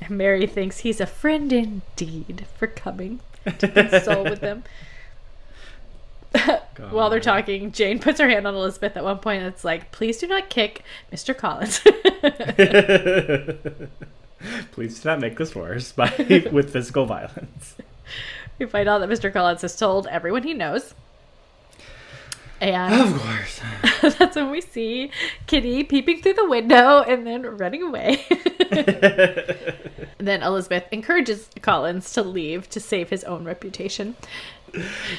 And 0.00 0.18
Mary 0.18 0.46
thinks 0.46 0.78
he's 0.78 1.00
a 1.00 1.06
friend 1.06 1.52
indeed 1.52 2.46
for 2.58 2.66
coming 2.66 3.20
to 3.58 3.68
console 3.68 4.24
with 4.24 4.40
them. 4.40 4.64
While 6.90 7.10
they're 7.10 7.20
talking, 7.20 7.72
Jane 7.72 7.98
puts 7.98 8.18
her 8.18 8.28
hand 8.28 8.46
on 8.46 8.54
Elizabeth 8.54 8.96
at 8.96 9.04
one 9.04 9.18
point 9.18 9.42
and 9.42 9.52
it's 9.52 9.64
like, 9.64 9.92
please 9.92 10.18
do 10.18 10.26
not 10.26 10.48
kick 10.48 10.82
Mr. 11.12 11.36
Collins. 11.36 11.80
Please 14.72 15.00
do 15.00 15.08
not 15.08 15.20
make 15.20 15.38
this 15.38 15.54
worse 15.54 15.92
by 15.92 16.12
with 16.50 16.72
physical 16.72 17.06
violence. 17.06 17.76
we 18.58 18.66
find 18.66 18.88
out 18.88 18.98
that 18.98 19.08
Mr. 19.08 19.32
Collins 19.32 19.62
has 19.62 19.76
told 19.76 20.06
everyone 20.08 20.42
he 20.42 20.54
knows. 20.54 20.94
And 22.62 22.94
Of 22.94 23.20
course. 23.20 23.60
That's 24.18 24.36
when 24.36 24.50
we 24.50 24.60
see 24.60 25.10
Kitty 25.48 25.82
peeping 25.82 26.22
through 26.22 26.34
the 26.34 26.48
window 26.48 27.02
and 27.02 27.26
then 27.26 27.42
running 27.42 27.82
away. 27.82 28.24
then 30.18 30.44
Elizabeth 30.44 30.84
encourages 30.92 31.48
Collins 31.60 32.12
to 32.12 32.22
leave 32.22 32.70
to 32.70 32.78
save 32.78 33.10
his 33.10 33.24
own 33.24 33.44
reputation. 33.44 34.14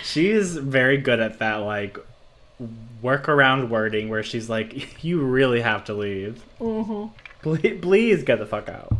She's 0.04 0.56
very 0.56 0.98
good 0.98 1.20
at 1.20 1.40
that 1.40 1.58
like 1.58 1.98
workaround 3.04 3.68
wording 3.68 4.08
where 4.08 4.24
she's 4.24 4.50
like, 4.50 5.04
"You 5.04 5.22
really 5.22 5.60
have 5.60 5.84
to 5.86 5.94
leave. 5.94 6.42
Mm-hmm. 6.62 7.14
Please, 7.42 7.80
please 7.82 8.24
get 8.24 8.40
the 8.40 8.46
fuck 8.46 8.70
out." 8.70 8.94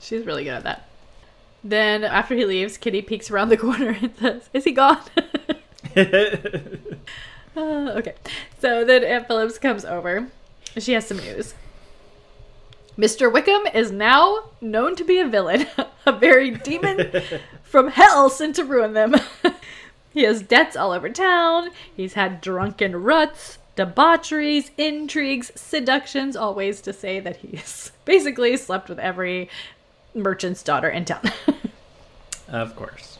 She's 0.00 0.24
really 0.24 0.44
good 0.44 0.54
at 0.54 0.62
that. 0.64 0.88
Then 1.62 2.04
after 2.04 2.34
he 2.34 2.46
leaves, 2.46 2.78
Kitty 2.78 3.02
peeks 3.02 3.30
around 3.30 3.50
the 3.50 3.58
corner 3.58 3.98
and 4.00 4.16
says, 4.16 4.48
Is 4.54 4.64
he 4.64 4.72
gone? 4.72 5.02
Uh, 5.96 6.00
okay. 7.96 8.14
So 8.60 8.84
then 8.84 9.04
Aunt 9.04 9.26
Phillips 9.26 9.58
comes 9.58 9.84
over. 9.84 10.28
She 10.78 10.92
has 10.92 11.06
some 11.06 11.18
news. 11.18 11.54
Mr. 12.98 13.32
Wickham 13.32 13.66
is 13.72 13.90
now 13.90 14.50
known 14.60 14.94
to 14.96 15.04
be 15.04 15.18
a 15.18 15.26
villain, 15.26 15.66
a 16.06 16.12
very 16.12 16.50
demon 16.50 17.10
from 17.62 17.88
hell 17.88 18.28
sent 18.28 18.56
to 18.56 18.64
ruin 18.64 18.92
them. 18.92 19.14
he 20.12 20.24
has 20.24 20.42
debts 20.42 20.76
all 20.76 20.92
over 20.92 21.08
town. 21.08 21.70
He's 21.96 22.12
had 22.14 22.40
drunken 22.40 23.02
ruts, 23.02 23.58
debaucheries, 23.74 24.70
intrigues, 24.76 25.50
seductions, 25.54 26.36
all 26.36 26.54
ways 26.54 26.80
to 26.82 26.92
say 26.92 27.20
that 27.20 27.36
he's 27.36 27.92
basically 28.04 28.56
slept 28.56 28.88
with 28.88 28.98
every 28.98 29.48
merchant's 30.14 30.62
daughter 30.62 30.88
in 30.88 31.04
town. 31.04 31.32
of 32.48 32.76
course. 32.76 33.18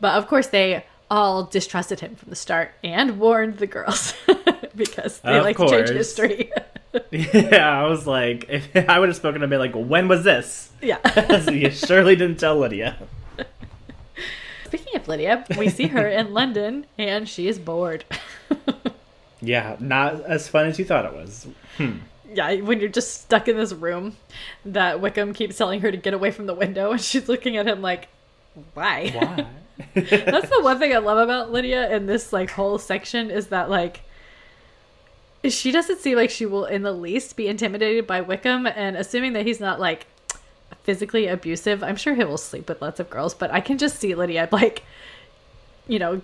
But 0.00 0.14
of 0.14 0.26
course, 0.26 0.48
they 0.48 0.84
all 1.12 1.44
distrusted 1.44 2.00
him 2.00 2.14
from 2.16 2.30
the 2.30 2.36
start 2.36 2.72
and 2.82 3.20
warned 3.20 3.58
the 3.58 3.66
girls 3.66 4.14
because 4.74 5.20
they 5.20 5.36
Of 5.36 5.44
like 5.44 5.58
to 5.58 5.68
change 5.68 5.90
history. 5.90 6.50
Yeah, 7.10 7.82
I 7.82 7.86
was 7.86 8.06
like, 8.06 8.46
if 8.50 8.68
I 8.88 8.98
would 8.98 9.08
have 9.08 9.16
spoken 9.16 9.40
to 9.40 9.46
me 9.46 9.56
like, 9.56 9.72
when 9.74 10.08
was 10.08 10.24
this? 10.24 10.70
yeah. 10.82 10.98
you 11.50 11.70
surely 11.70 12.16
didn't 12.16 12.38
tell 12.38 12.58
Lydia. 12.58 12.98
Speaking 14.66 14.96
of 14.96 15.08
Lydia, 15.08 15.46
we 15.56 15.70
see 15.70 15.86
her 15.86 16.06
in 16.06 16.34
London 16.34 16.84
and 16.98 17.26
she 17.26 17.48
is 17.48 17.58
bored. 17.58 18.04
Yeah, 19.40 19.76
not 19.80 20.22
as 20.24 20.48
fun 20.48 20.66
as 20.66 20.78
you 20.78 20.84
thought 20.84 21.06
it 21.06 21.14
was. 21.14 21.46
Hmm. 21.78 21.96
yeah, 22.30 22.56
when 22.56 22.78
you're 22.80 22.90
just 22.90 23.22
stuck 23.22 23.48
in 23.48 23.56
this 23.56 23.72
room 23.72 24.16
that 24.66 25.00
Wickham 25.00 25.32
keeps 25.32 25.56
telling 25.56 25.80
her 25.80 25.90
to 25.90 25.96
get 25.96 26.12
away 26.12 26.30
from 26.30 26.44
the 26.44 26.54
window 26.54 26.92
and 26.92 27.00
she's 27.00 27.26
looking 27.26 27.56
at 27.56 27.66
him 27.66 27.80
like, 27.80 28.08
why? 28.74 29.10
Why? 29.14 29.46
That's 29.94 30.48
the 30.48 30.60
one 30.62 30.78
thing 30.78 30.94
I 30.94 30.98
love 30.98 31.18
about 31.18 31.50
Lydia 31.50 31.94
in 31.94 32.06
this 32.06 32.32
like 32.32 32.50
whole 32.50 32.78
section 32.78 33.30
is 33.30 33.48
that 33.48 33.70
like 33.70 34.02
she 35.48 35.72
doesn't 35.72 36.00
seem 36.00 36.16
like 36.16 36.30
she 36.30 36.46
will 36.46 36.66
in 36.66 36.82
the 36.82 36.92
least 36.92 37.36
be 37.36 37.48
intimidated 37.48 38.06
by 38.06 38.20
Wickham 38.20 38.66
and 38.66 38.96
assuming 38.96 39.32
that 39.32 39.46
he's 39.46 39.60
not 39.60 39.80
like 39.80 40.06
physically 40.84 41.26
abusive, 41.26 41.82
I'm 41.82 41.96
sure 41.96 42.14
he 42.14 42.24
will 42.24 42.38
sleep 42.38 42.68
with 42.68 42.80
lots 42.82 43.00
of 43.00 43.10
girls, 43.10 43.34
but 43.34 43.50
I 43.50 43.60
can 43.60 43.78
just 43.78 43.98
see 43.98 44.14
Lydia 44.14 44.48
like 44.52 44.84
you 45.88 45.98
know 45.98 46.22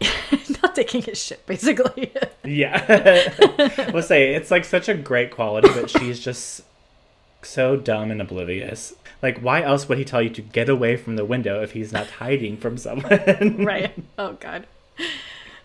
not 0.62 0.74
taking 0.74 1.02
his 1.02 1.22
shit 1.22 1.44
basically. 1.46 2.12
Yeah. 2.44 3.32
we'll 3.92 4.02
say 4.02 4.34
it's 4.34 4.50
like 4.50 4.64
such 4.64 4.88
a 4.88 4.94
great 4.94 5.30
quality, 5.30 5.68
but 5.68 5.90
she's 5.90 6.20
just 6.20 6.62
so 7.42 7.76
dumb 7.76 8.10
and 8.10 8.20
oblivious. 8.20 8.94
Like, 9.22 9.38
why 9.38 9.62
else 9.62 9.88
would 9.88 9.98
he 9.98 10.04
tell 10.04 10.20
you 10.20 10.30
to 10.30 10.42
get 10.42 10.68
away 10.68 10.96
from 10.96 11.14
the 11.14 11.24
window 11.24 11.62
if 11.62 11.72
he's 11.72 11.92
not 11.92 12.10
hiding 12.10 12.56
from 12.56 12.76
someone? 12.76 13.56
right. 13.64 13.94
Oh 14.18 14.32
God. 14.32 14.66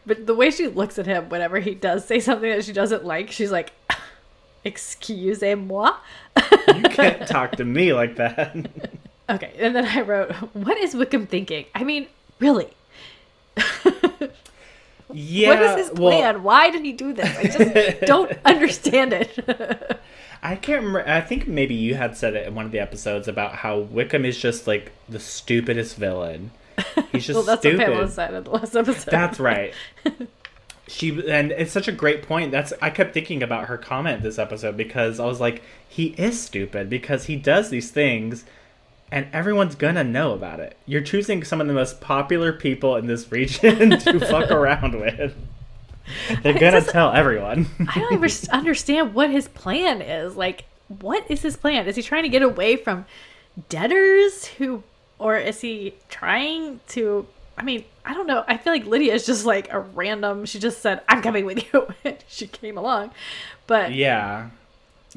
But 0.05 0.27
the 0.27 0.35
way 0.35 0.51
she 0.51 0.67
looks 0.67 0.99
at 0.99 1.07
him 1.07 1.27
whenever 1.29 1.59
he 1.59 1.73
does 1.73 2.05
say 2.05 2.19
something 2.19 2.49
that 2.49 2.63
she 2.63 2.71
doesn't 2.71 3.03
like, 3.03 3.31
she's 3.31 3.51
like, 3.51 3.71
"Excusez-moi." 4.63 5.97
you 6.37 6.83
can't 6.83 7.27
talk 7.27 7.53
to 7.57 7.65
me 7.65 7.93
like 7.93 8.15
that. 8.17 8.55
okay, 9.29 9.51
and 9.57 9.75
then 9.75 9.85
I 9.85 10.01
wrote, 10.01 10.31
"What 10.53 10.77
is 10.77 10.95
Wickham 10.95 11.25
thinking? 11.27 11.65
I 11.75 11.83
mean, 11.83 12.07
really." 12.39 12.69
yeah. 15.11 15.49
What 15.49 15.61
is 15.61 15.87
his 15.87 15.89
plan? 15.89 16.35
Well, 16.35 16.41
Why 16.41 16.69
did 16.69 16.85
he 16.85 16.93
do 16.93 17.11
this? 17.11 17.35
I 17.37 17.43
just 17.43 18.01
don't 18.01 18.31
understand 18.45 19.13
it. 19.13 19.99
I 20.41 20.55
can't 20.55 20.83
remember. 20.83 21.07
I 21.07 21.21
think 21.21 21.47
maybe 21.47 21.73
you 21.73 21.95
had 21.95 22.15
said 22.15 22.35
it 22.35 22.47
in 22.47 22.55
one 22.55 22.65
of 22.65 22.71
the 22.71 22.79
episodes 22.79 23.27
about 23.27 23.55
how 23.55 23.79
Wickham 23.79 24.25
is 24.25 24.37
just 24.37 24.67
like 24.67 24.91
the 25.09 25.19
stupidest 25.19 25.95
villain. 25.95 26.51
He's 27.11 27.25
just 27.25 27.35
well, 27.35 27.43
that's 27.43 27.61
stupid. 27.61 27.79
what 27.79 27.87
Pamela 27.87 28.09
said 28.09 28.33
in 28.33 28.43
the 28.43 28.49
last 28.51 28.75
episode. 28.75 29.11
That's 29.11 29.39
right. 29.39 29.73
she 30.87 31.09
and 31.29 31.51
it's 31.51 31.71
such 31.71 31.87
a 31.87 31.91
great 31.91 32.23
point. 32.23 32.51
That's 32.51 32.73
I 32.81 32.89
kept 32.89 33.13
thinking 33.13 33.43
about 33.43 33.65
her 33.67 33.77
comment 33.77 34.23
this 34.23 34.39
episode 34.39 34.77
because 34.77 35.19
I 35.19 35.25
was 35.25 35.39
like, 35.39 35.61
he 35.87 36.07
is 36.17 36.39
stupid 36.39 36.89
because 36.89 37.25
he 37.25 37.35
does 37.35 37.69
these 37.69 37.91
things 37.91 38.45
and 39.11 39.27
everyone's 39.33 39.75
gonna 39.75 40.03
know 40.03 40.33
about 40.33 40.59
it. 40.59 40.77
You're 40.85 41.01
choosing 41.01 41.43
some 41.43 41.61
of 41.61 41.67
the 41.67 41.73
most 41.73 42.01
popular 42.01 42.53
people 42.53 42.95
in 42.95 43.07
this 43.07 43.31
region 43.31 43.89
to 43.99 44.19
fuck 44.19 44.51
around 44.51 44.99
with. 44.99 45.35
They're 46.43 46.57
gonna 46.57 46.81
tell 46.81 47.11
everyone. 47.11 47.67
I 47.95 47.99
don't 47.99 48.13
even 48.13 48.29
understand 48.51 49.13
what 49.13 49.29
his 49.29 49.47
plan 49.47 50.01
is. 50.01 50.35
Like, 50.35 50.65
what 50.87 51.29
is 51.29 51.41
his 51.41 51.57
plan? 51.57 51.87
Is 51.87 51.95
he 51.95 52.01
trying 52.01 52.23
to 52.23 52.29
get 52.29 52.41
away 52.41 52.75
from 52.75 53.05
debtors 53.69 54.45
who, 54.45 54.83
or 55.19 55.37
is 55.37 55.61
he 55.61 55.93
trying 56.09 56.79
to? 56.89 57.27
I 57.57 57.63
mean, 57.63 57.85
I 58.05 58.13
don't 58.13 58.27
know. 58.27 58.43
I 58.47 58.57
feel 58.57 58.71
like 58.71 58.85
Lydia 58.85 59.13
is 59.13 59.25
just 59.25 59.45
like 59.45 59.71
a 59.73 59.79
random. 59.79 60.45
She 60.45 60.59
just 60.59 60.81
said, 60.81 61.01
"I'm 61.09 61.21
coming 61.21 61.45
with 61.45 61.73
you," 61.73 61.87
and 62.03 62.17
she 62.27 62.47
came 62.47 62.77
along. 62.77 63.11
But 63.65 63.93
yeah, 63.93 64.49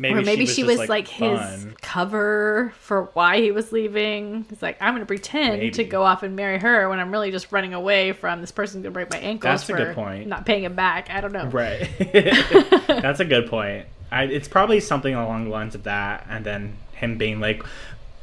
Maybe 0.01 0.19
or 0.19 0.23
maybe 0.23 0.47
she 0.47 0.65
was, 0.65 0.77
she 0.77 0.79
was 0.79 0.79
like, 0.79 0.89
like 0.89 1.09
his 1.09 1.67
cover 1.83 2.73
for 2.79 3.11
why 3.13 3.43
he 3.43 3.53
was 3.53 3.71
leaving. 3.71 4.47
He's 4.49 4.63
like, 4.63 4.79
I'm 4.81 4.95
going 4.95 5.03
to 5.03 5.07
pretend 5.07 5.59
maybe. 5.59 5.71
to 5.73 5.85
go 5.85 6.03
off 6.03 6.23
and 6.23 6.35
marry 6.35 6.59
her 6.59 6.89
when 6.89 6.99
I'm 6.99 7.13
really 7.13 7.31
just 7.31 7.53
running 7.53 7.75
away 7.75 8.13
from 8.13 8.41
this 8.41 8.51
person 8.51 8.81
going 8.81 8.95
to 8.95 8.95
break 8.95 9.11
my 9.11 9.19
ankles. 9.19 9.67
That's 9.67 9.69
a 9.69 9.75
good 9.75 9.95
point. 9.95 10.27
Not 10.27 10.47
paying 10.47 10.65
him 10.65 10.75
back. 10.75 11.11
I 11.11 11.21
don't 11.21 11.33
know. 11.33 11.45
Right. 11.49 11.87
That's 12.87 13.21
a 13.21 13.27
good 13.27 13.51
point. 13.51 13.89
I, 14.11 14.25
it's 14.25 14.49
probably 14.49 14.81
something 14.81 15.15
along 15.15 15.45
the 15.45 15.51
lines 15.51 15.75
of 15.75 15.83
that, 15.83 16.27
and 16.31 16.47
then 16.47 16.79
him 16.95 17.19
being 17.19 17.39
like, 17.39 17.63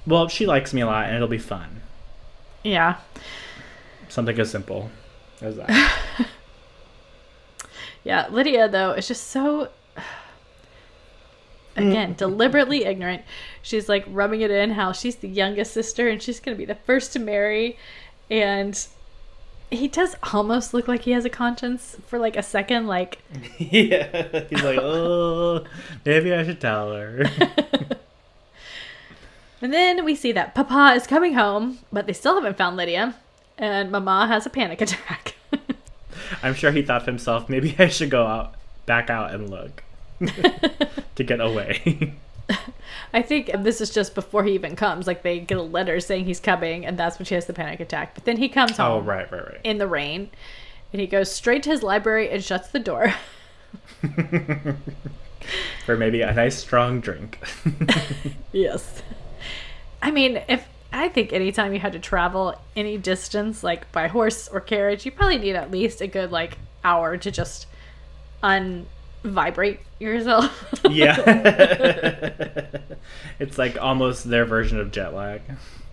"Well, 0.08 0.30
she 0.30 0.48
likes 0.48 0.74
me 0.74 0.82
a 0.82 0.88
lot, 0.88 1.06
and 1.06 1.16
it'll 1.16 1.28
be 1.28 1.38
fun." 1.38 1.82
Yeah. 2.64 2.98
Something 4.10 4.38
as 4.40 4.50
simple 4.50 4.90
as 5.42 5.58
that. 5.58 6.28
yeah, 8.04 8.28
Lydia 8.32 8.68
though 8.68 8.94
is 8.94 9.08
just 9.08 9.28
so 9.28 9.70
Mm. 11.78 11.90
again 11.90 12.14
deliberately 12.16 12.86
ignorant. 12.86 13.24
She's 13.62 13.88
like 13.88 14.06
rubbing 14.08 14.42
it 14.42 14.52
in 14.52 14.72
how 14.72 14.92
she's 14.92 15.16
the 15.18 15.30
youngest 15.30 15.72
sister 15.74 16.10
and 16.10 16.22
she's 16.22 16.40
going 16.40 16.56
to 16.56 16.60
be 16.60 16.66
the 16.66 16.76
first 16.76 17.14
to 17.14 17.20
marry. 17.20 17.78
And 18.30 18.78
he 19.70 19.88
does 19.88 20.16
almost 20.34 20.74
look 20.74 20.88
like 20.88 21.02
he 21.02 21.12
has 21.12 21.26
a 21.26 21.30
conscience 21.30 21.98
for 22.08 22.18
like 22.20 22.38
a 22.38 22.44
second 22.44 22.88
like 22.88 23.20
yeah 23.58 24.46
he's 24.50 24.64
like 24.64 24.80
oh 24.80 25.66
maybe 26.06 26.34
i 26.34 26.44
should 26.44 26.62
tell 26.62 26.92
her. 26.94 27.26
And 29.60 29.74
then 29.74 30.06
we 30.06 30.14
see 30.14 30.32
that 30.34 30.54
papa 30.54 30.94
is 30.96 31.08
coming 31.08 31.34
home 31.34 31.80
but 31.92 32.06
they 32.06 32.14
still 32.14 32.36
haven't 32.36 32.58
found 32.58 32.78
lydia 32.78 33.16
and 33.58 33.92
mama 33.92 34.28
has 34.28 34.46
a 34.46 34.52
panic 34.52 34.82
attack. 34.86 35.36
I'm 36.44 36.54
sure 36.54 36.72
he 36.72 36.84
thought 36.84 37.00
to 37.00 37.06
himself 37.06 37.50
maybe 37.50 37.76
i 37.80 37.88
should 37.88 38.12
go 38.12 38.26
out 38.26 38.54
back 38.86 39.10
out 39.10 39.34
and 39.34 39.50
look 39.50 39.84
to 41.18 41.24
get 41.24 41.42
away. 41.42 42.14
I 43.14 43.22
think 43.22 43.52
this 43.64 43.82
is 43.82 43.90
just 43.90 44.16
before 44.16 44.44
he 44.44 44.54
even 44.54 44.76
comes. 44.76 45.08
Like 45.08 45.24
they 45.24 45.40
get 45.40 45.58
a 45.58 45.62
letter 45.62 46.00
saying 46.00 46.26
he's 46.26 46.40
coming, 46.40 46.86
and 46.86 46.98
that's 46.98 47.20
when 47.20 47.26
she 47.26 47.36
has 47.36 47.46
the 47.46 47.54
panic 47.54 47.80
attack. 47.80 48.16
But 48.16 48.26
then 48.26 48.38
he 48.38 48.50
comes 48.50 48.80
oh, 48.80 48.84
home. 48.84 49.04
Oh, 49.04 49.06
right, 49.06 49.32
right, 49.32 49.46
right. 49.46 49.62
In 49.64 49.78
the 49.78 49.88
rain, 49.88 50.30
and 50.92 51.02
he 51.02 51.08
goes 51.08 51.32
straight 51.32 51.64
to 51.64 51.70
his 51.70 51.84
library 51.84 52.30
and 52.30 52.44
shuts 52.44 52.70
the 52.70 52.80
door. 52.80 53.14
For 55.86 55.96
maybe 55.98 56.22
a 56.22 56.34
nice 56.34 56.58
strong 56.58 57.00
drink. 57.00 57.40
yes. 58.52 59.02
I 60.02 60.12
mean, 60.12 60.42
if 60.48 60.68
I 60.92 61.10
think 61.10 61.34
anytime 61.34 61.74
you 61.74 61.80
had 61.80 61.94
to 61.94 62.00
travel 62.00 62.60
any 62.76 62.98
distance, 62.98 63.64
like 63.64 63.92
by 63.92 64.08
horse 64.08 64.48
or 64.48 64.60
carriage, 64.60 65.06
you 65.06 65.12
probably 65.12 65.38
need 65.38 65.56
at 65.56 65.72
least 65.72 66.02
a 66.02 66.08
good 66.08 66.32
like 66.32 66.58
hour 66.84 67.18
to 67.18 67.32
just 67.32 67.68
un 68.44 68.86
vibrate 69.32 69.80
yourself. 70.00 70.74
yeah. 70.90 71.18
it's 73.40 73.58
like 73.58 73.82
almost 73.82 74.30
their 74.30 74.46
version 74.46 74.80
of 74.80 74.92
jet 74.92 75.14
lag. 75.14 75.42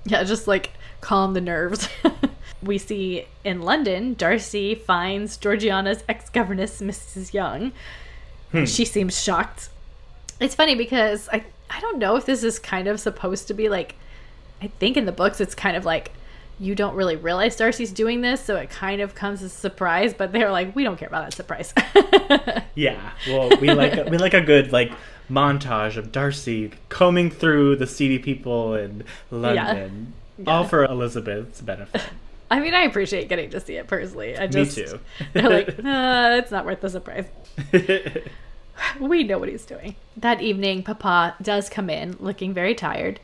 Yeah, 0.05 0.22
just 0.24 0.47
like 0.47 0.70
calm 1.01 1.35
the 1.35 1.41
nerves. 1.41 1.89
we 2.62 2.78
see 2.78 3.26
in 3.43 3.62
London, 3.62 4.14
Darcy 4.14 4.74
finds 4.74 5.37
Georgiana's 5.37 6.05
ex 6.09 6.28
governess, 6.30 6.80
Mrs. 6.80 7.32
Younge. 7.32 7.72
Hmm. 8.53 8.64
She 8.64 8.85
seems 8.85 9.20
shocked. 9.22 9.68
It's 10.41 10.55
funny 10.55 10.74
because 10.74 11.28
I 11.32 11.45
I 11.70 11.80
don't 11.80 11.99
know 11.99 12.16
if 12.16 12.26
this 12.26 12.45
is 12.45 12.59
kind 12.59 12.89
of 12.89 13.01
supposed 13.01 13.49
to 13.49 13.55
be 13.55 13.68
like 13.68 13.97
I 14.62 14.68
think 14.68 14.97
in 14.97 15.07
the 15.07 15.12
books 15.12 15.41
it's 15.41 15.55
kind 15.55 15.76
of 15.76 15.85
like 15.85 16.12
you 16.59 16.74
don't 16.74 16.94
really 16.94 17.16
realize 17.16 17.57
Darcy's 17.57 17.92
doing 17.92 18.20
this, 18.20 18.42
so 18.42 18.57
it 18.57 18.70
kind 18.70 19.00
of 19.00 19.14
comes 19.14 19.42
as 19.42 19.52
a 19.52 19.57
surprise. 19.57 20.14
But 20.14 20.32
they're 20.32 20.50
like, 20.50 20.74
we 20.74 20.84
don't 20.84 20.96
care 20.96 21.09
about 21.09 21.30
that 21.30 21.34
surprise. 21.34 21.72
yeah, 22.74 23.12
well, 23.28 23.50
we 23.61 23.72
like 23.72 24.09
we 24.11 24.18
like 24.18 24.34
a 24.34 24.40
good 24.40 24.72
like 24.72 24.92
montage 25.30 25.96
of 25.96 26.12
Darcy 26.12 26.72
combing 26.88 27.30
through 27.30 27.76
the 27.76 27.86
seedy 27.86 28.18
people 28.18 28.74
in 28.74 29.05
London, 29.30 30.12
yeah. 30.38 30.50
all 30.50 30.64
for 30.64 30.84
Elizabeth's 30.84 31.61
benefit. 31.61 32.02
I 32.50 32.61
mean, 32.61 32.74
I 32.74 32.82
appreciate 32.82 33.28
getting 33.28 33.50
to 33.50 33.61
see 33.61 33.76
it 33.76 33.86
personally. 33.88 34.36
I 34.36 34.46
just, 34.46 34.76
Me 34.76 34.84
too. 34.84 35.00
they're 35.32 35.48
like, 35.48 35.68
uh, 35.84 36.36
it's 36.38 36.50
not 36.50 36.66
worth 36.66 36.80
the 36.80 36.90
surprise. 36.90 37.26
we 39.00 39.24
know 39.24 39.38
what 39.38 39.48
he's 39.48 39.64
doing. 39.64 39.96
That 40.16 40.40
evening, 40.40 40.82
Papa 40.82 41.34
does 41.42 41.68
come 41.68 41.90
in 41.90 42.16
looking 42.20 42.55
very 42.55 42.74
tired. 42.74 43.18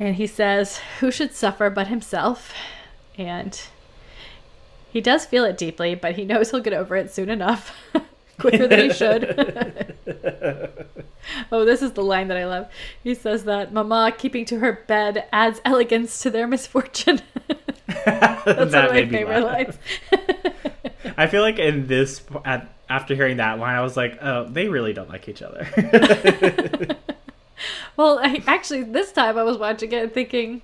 And 0.00 0.16
he 0.16 0.26
says, 0.26 0.80
Who 1.00 1.10
should 1.12 1.34
suffer 1.34 1.68
but 1.68 1.88
himself? 1.88 2.54
And 3.18 3.60
he 4.90 5.02
does 5.02 5.26
feel 5.26 5.44
it 5.44 5.58
deeply, 5.58 5.94
but 5.94 6.16
he 6.16 6.24
knows 6.26 6.50
he'll 6.50 6.60
get 6.60 6.72
over 6.72 6.96
it 6.96 7.12
soon 7.12 7.28
enough. 7.28 7.76
Quicker 8.38 8.66
than 8.66 8.80
he 8.80 8.92
should. 8.94 9.94
oh, 11.52 11.66
this 11.66 11.82
is 11.82 11.92
the 11.92 12.02
line 12.02 12.28
that 12.28 12.38
I 12.38 12.46
love. 12.46 12.68
He 13.04 13.14
says 13.14 13.44
that 13.44 13.74
Mama 13.74 14.14
keeping 14.16 14.46
to 14.46 14.60
her 14.60 14.82
bed 14.86 15.26
adds 15.30 15.60
elegance 15.62 16.20
to 16.20 16.30
their 16.30 16.46
misfortune. 16.46 17.20
That's 17.86 18.44
that 18.46 18.46
one 18.46 18.68
of 18.68 18.92
my 18.92 19.08
favorite 19.10 19.44
lines. 19.44 19.78
I 21.18 21.26
feel 21.26 21.42
like 21.42 21.58
in 21.58 21.86
this, 21.86 22.22
at, 22.46 22.74
after 22.88 23.14
hearing 23.14 23.36
that 23.36 23.58
line, 23.58 23.76
I 23.76 23.82
was 23.82 23.94
like, 23.94 24.16
oh, 24.22 24.48
they 24.48 24.68
really 24.68 24.94
don't 24.94 25.10
like 25.10 25.28
each 25.28 25.42
other. 25.42 25.68
Well, 27.96 28.18
I, 28.22 28.42
actually, 28.46 28.82
this 28.82 29.12
time 29.12 29.36
I 29.38 29.42
was 29.42 29.58
watching 29.58 29.92
it 29.92 30.02
and 30.02 30.12
thinking, 30.12 30.62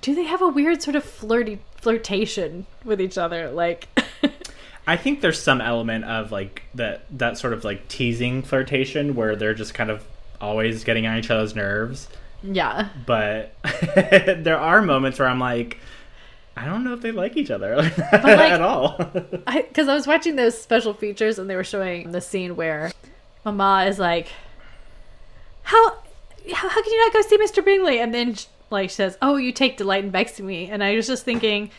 do 0.00 0.14
they 0.14 0.24
have 0.24 0.42
a 0.42 0.48
weird 0.48 0.82
sort 0.82 0.96
of 0.96 1.04
flirty 1.04 1.58
flirtation 1.76 2.66
with 2.84 3.00
each 3.00 3.18
other? 3.18 3.50
Like, 3.50 3.88
I 4.86 4.96
think 4.96 5.20
there's 5.20 5.40
some 5.40 5.60
element 5.60 6.04
of 6.04 6.30
like 6.30 6.62
that 6.74 7.04
that 7.18 7.38
sort 7.38 7.52
of 7.52 7.64
like 7.64 7.88
teasing 7.88 8.42
flirtation 8.42 9.14
where 9.14 9.34
they're 9.34 9.54
just 9.54 9.72
kind 9.74 9.90
of 9.90 10.04
always 10.40 10.84
getting 10.84 11.06
on 11.06 11.18
each 11.18 11.30
other's 11.30 11.56
nerves. 11.56 12.08
Yeah. 12.42 12.88
But 13.06 13.54
there 13.94 14.58
are 14.58 14.82
moments 14.82 15.18
where 15.18 15.28
I'm 15.28 15.40
like, 15.40 15.78
I 16.56 16.66
don't 16.66 16.84
know 16.84 16.92
if 16.92 17.00
they 17.00 17.10
like 17.10 17.36
each 17.36 17.50
other 17.50 17.76
like, 17.82 17.96
at 18.12 18.60
all. 18.60 18.98
Because 18.98 19.88
I, 19.88 19.92
I 19.92 19.94
was 19.94 20.06
watching 20.06 20.36
those 20.36 20.60
special 20.60 20.94
features 20.94 21.38
and 21.38 21.48
they 21.48 21.56
were 21.56 21.64
showing 21.64 22.12
the 22.12 22.20
scene 22.20 22.54
where 22.56 22.92
Mama 23.44 23.86
is 23.88 23.98
like, 23.98 24.28
how 25.64 25.90
how, 26.52 26.68
how 26.68 26.82
can 26.82 26.92
you 26.92 26.98
not 27.00 27.12
go 27.12 27.22
see 27.22 27.38
Mr. 27.38 27.64
Bingley? 27.64 28.00
And 28.00 28.14
then 28.14 28.36
like 28.70 28.90
she 28.90 28.96
says, 28.96 29.18
"Oh, 29.22 29.36
you 29.36 29.52
take 29.52 29.76
delight 29.76 30.04
in 30.04 30.10
vexing 30.10 30.46
me," 30.46 30.66
and 30.66 30.82
I 30.84 30.94
was 30.94 31.06
just 31.06 31.24
thinking, 31.24 31.70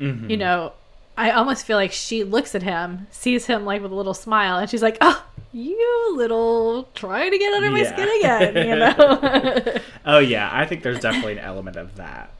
mm-hmm. 0.00 0.30
you 0.30 0.36
know, 0.36 0.72
I 1.16 1.30
almost 1.30 1.66
feel 1.66 1.76
like 1.76 1.92
she 1.92 2.24
looks 2.24 2.54
at 2.54 2.62
him, 2.62 3.06
sees 3.10 3.46
him 3.46 3.64
like 3.64 3.82
with 3.82 3.92
a 3.92 3.94
little 3.94 4.14
smile, 4.14 4.58
and 4.58 4.68
she's 4.68 4.82
like, 4.82 4.98
"Oh, 5.00 5.24
you 5.52 6.14
little 6.16 6.84
trying 6.94 7.30
to 7.30 7.38
get 7.38 7.52
under 7.52 7.70
my 7.70 7.84
skin 7.84 8.08
again," 8.18 8.68
you 8.68 8.76
know. 8.76 9.78
oh 10.06 10.18
yeah, 10.18 10.48
I 10.52 10.66
think 10.66 10.82
there's 10.82 11.00
definitely 11.00 11.32
an 11.32 11.40
element 11.40 11.76
of 11.76 11.96
that. 11.96 12.30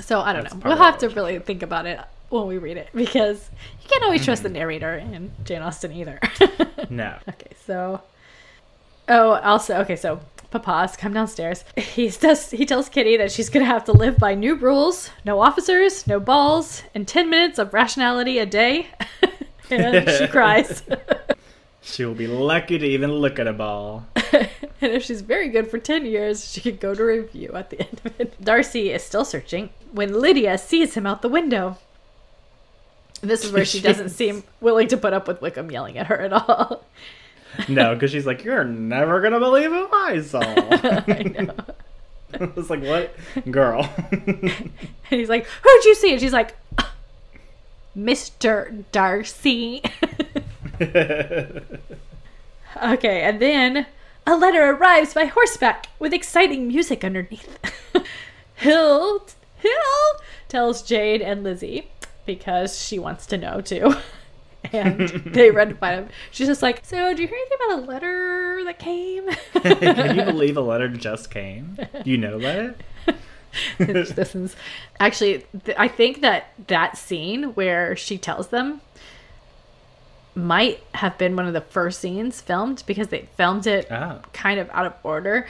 So 0.00 0.20
I 0.20 0.32
don't 0.32 0.42
That's 0.42 0.54
know. 0.54 0.62
We'll 0.64 0.76
have 0.76 0.98
to 0.98 1.08
really 1.10 1.38
think 1.38 1.62
about 1.62 1.86
it 1.86 2.00
when 2.30 2.46
we 2.46 2.58
read 2.58 2.76
it 2.76 2.88
because 2.94 3.48
you 3.82 3.88
can't 3.88 4.02
always 4.02 4.20
mm-hmm. 4.20 4.26
trust 4.26 4.42
the 4.42 4.48
mm-hmm. 4.48 4.58
narrator 4.58 4.96
in 4.96 5.30
Jane 5.44 5.62
Austen 5.62 5.92
either. 5.92 6.18
no. 6.90 7.16
Okay, 7.28 7.50
so. 7.66 8.02
Oh, 9.08 9.32
also, 9.42 9.76
okay, 9.80 9.96
so 9.96 10.20
Papa's 10.50 10.96
come 10.96 11.12
downstairs. 11.12 11.64
He 11.76 12.08
does. 12.08 12.50
He 12.50 12.64
tells 12.64 12.88
Kitty 12.88 13.16
that 13.16 13.32
she's 13.32 13.50
gonna 13.50 13.66
have 13.66 13.84
to 13.84 13.92
live 13.92 14.18
by 14.18 14.34
new 14.34 14.54
rules: 14.54 15.10
no 15.24 15.40
officers, 15.40 16.06
no 16.06 16.20
balls, 16.20 16.82
and 16.94 17.06
ten 17.06 17.28
minutes 17.28 17.58
of 17.58 17.74
rationality 17.74 18.38
a 18.38 18.46
day. 18.46 18.88
and 19.70 20.08
she 20.08 20.26
cries. 20.28 20.82
she 21.82 22.04
will 22.04 22.14
be 22.14 22.26
lucky 22.26 22.78
to 22.78 22.86
even 22.86 23.12
look 23.12 23.38
at 23.38 23.46
a 23.46 23.52
ball. 23.52 24.06
and 24.32 24.48
if 24.80 25.02
she's 25.02 25.20
very 25.20 25.48
good 25.48 25.68
for 25.70 25.78
10 25.78 26.06
years, 26.06 26.50
she 26.50 26.60
could 26.60 26.80
go 26.80 26.94
to 26.94 27.02
review 27.02 27.50
at 27.54 27.70
the 27.70 27.80
end 27.80 28.00
of 28.04 28.20
it. 28.20 28.42
Darcy 28.42 28.90
is 28.90 29.02
still 29.02 29.24
searching 29.24 29.70
when 29.92 30.12
Lydia 30.20 30.58
sees 30.58 30.94
him 30.94 31.06
out 31.06 31.22
the 31.22 31.28
window. 31.28 31.78
This 33.20 33.44
is 33.44 33.52
where 33.52 33.64
she 33.64 33.80
doesn't 33.80 34.10
seem 34.10 34.44
willing 34.60 34.88
to 34.88 34.96
put 34.96 35.14
up 35.14 35.26
with 35.26 35.40
Wickham 35.40 35.70
yelling 35.70 35.96
at 35.96 36.06
her 36.08 36.20
at 36.20 36.32
all. 36.32 36.84
No, 37.68 37.94
because 37.94 38.10
she's 38.10 38.26
like, 38.26 38.44
You're 38.44 38.64
never 38.64 39.20
going 39.20 39.32
to 39.32 39.40
believe 39.40 39.70
who 39.70 39.88
I 39.92 40.20
saw. 40.20 40.40
I 40.40 41.22
know. 41.22 41.54
I 42.40 42.44
was 42.56 42.70
like, 42.70 42.82
What? 42.82 43.14
Girl. 43.50 43.88
and 44.10 44.70
he's 45.08 45.28
like, 45.28 45.46
Who'd 45.46 45.84
you 45.84 45.94
see? 45.94 46.12
And 46.12 46.20
she's 46.20 46.32
like, 46.32 46.56
uh, 46.78 46.84
Mr. 47.96 48.84
Darcy. 48.92 49.82
okay, 50.80 51.60
and 53.22 53.40
then 53.40 53.86
a 54.26 54.36
letter 54.36 54.70
arrives 54.70 55.14
by 55.14 55.26
horseback 55.26 55.86
with 55.98 56.12
exciting 56.12 56.66
music 56.66 57.04
underneath. 57.04 57.58
Hill, 58.56 59.26
Hill 59.58 59.72
tells 60.48 60.82
Jane 60.82 61.22
and 61.22 61.44
Lizzie 61.44 61.88
because 62.26 62.82
she 62.82 62.98
wants 62.98 63.26
to 63.26 63.38
know 63.38 63.60
too. 63.60 63.94
And 64.72 65.08
they 65.08 65.50
read 65.50 65.78
by 65.80 65.92
him. 65.92 66.08
She's 66.30 66.46
just 66.46 66.62
like, 66.62 66.80
So, 66.84 67.14
do 67.14 67.22
you 67.22 67.28
hear 67.28 67.36
anything 67.36 67.58
about 67.66 67.78
a 67.78 67.86
letter 67.86 68.64
that 68.64 68.78
came? 68.78 69.28
Can 69.62 70.16
you 70.16 70.24
believe 70.24 70.56
a 70.56 70.60
letter 70.60 70.88
just 70.88 71.30
came? 71.30 71.78
You 72.04 72.18
know 72.18 72.38
that? 72.38 72.76
this 73.78 74.34
is 74.34 74.56
actually, 74.98 75.44
I 75.76 75.88
think 75.88 76.20
that 76.22 76.48
that 76.66 76.96
scene 76.96 77.54
where 77.54 77.94
she 77.96 78.18
tells 78.18 78.48
them 78.48 78.80
might 80.34 80.82
have 80.94 81.16
been 81.18 81.36
one 81.36 81.46
of 81.46 81.52
the 81.52 81.60
first 81.60 82.00
scenes 82.00 82.40
filmed 82.40 82.82
because 82.86 83.08
they 83.08 83.28
filmed 83.36 83.66
it 83.66 83.86
oh. 83.90 84.20
kind 84.32 84.58
of 84.58 84.68
out 84.70 84.86
of 84.86 84.94
order. 85.02 85.46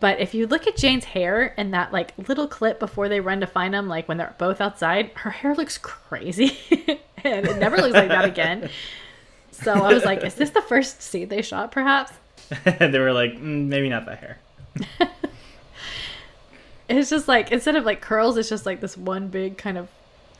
But 0.00 0.18
if 0.18 0.34
you 0.34 0.46
look 0.46 0.66
at 0.66 0.76
Jane's 0.76 1.04
hair 1.04 1.54
in 1.58 1.70
that 1.72 1.92
like 1.92 2.14
little 2.26 2.48
clip 2.48 2.80
before 2.80 3.08
they 3.08 3.20
run 3.20 3.40
to 3.40 3.46
find 3.46 3.74
him, 3.74 3.86
like 3.86 4.08
when 4.08 4.16
they're 4.16 4.34
both 4.38 4.60
outside, 4.60 5.10
her 5.14 5.30
hair 5.30 5.54
looks 5.54 5.76
crazy, 5.76 6.58
and 7.22 7.46
it 7.46 7.58
never 7.58 7.76
looks 7.76 7.94
like 7.94 8.08
that 8.08 8.24
again. 8.24 8.70
So 9.52 9.72
I 9.72 9.92
was 9.92 10.04
like, 10.04 10.24
is 10.24 10.34
this 10.34 10.50
the 10.50 10.62
first 10.62 11.02
scene 11.02 11.28
they 11.28 11.42
shot, 11.42 11.70
perhaps? 11.70 12.12
they 12.64 12.98
were 12.98 13.12
like, 13.12 13.32
mm, 13.34 13.66
maybe 13.66 13.90
not 13.90 14.06
that 14.06 14.18
hair. 14.18 14.38
it's 16.88 17.10
just 17.10 17.28
like 17.28 17.52
instead 17.52 17.76
of 17.76 17.84
like 17.84 18.00
curls, 18.00 18.38
it's 18.38 18.48
just 18.48 18.64
like 18.64 18.80
this 18.80 18.96
one 18.96 19.28
big 19.28 19.58
kind 19.58 19.76
of 19.76 19.88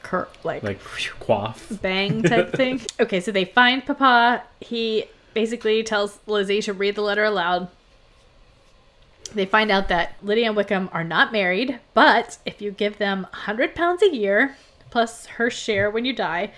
cur- 0.03 0.29
like 0.43 0.63
like 0.63 0.81
quaff 1.19 1.67
bang 1.83 2.23
type 2.23 2.53
thing. 2.55 2.81
Okay, 2.99 3.21
so 3.21 3.31
they 3.31 3.45
find 3.45 3.85
Papa. 3.85 4.43
He 4.61 5.05
basically 5.35 5.83
tells 5.83 6.19
Lizzie 6.27 6.63
to 6.63 6.73
read 6.73 6.95
the 6.95 7.03
letter 7.03 7.25
aloud. 7.25 7.69
They 9.35 9.47
find 9.47 9.71
out 9.71 9.89
that 9.89 10.17
Lydia 10.23 10.47
and 10.47 10.57
Wickham 10.57 10.89
are 10.93 11.05
not 11.05 11.33
married, 11.33 11.79
but 11.95 12.39
if 12.45 12.61
you 12.61 12.71
give 12.71 12.99
them 12.99 13.27
a 13.33 13.37
hundred 13.37 13.75
pounds 13.75 14.03
a 14.03 14.15
year 14.15 14.57
plus 14.91 15.27
her 15.27 15.49
share 15.51 15.91
when 15.91 16.05
you 16.05 16.13
die, 16.13 16.53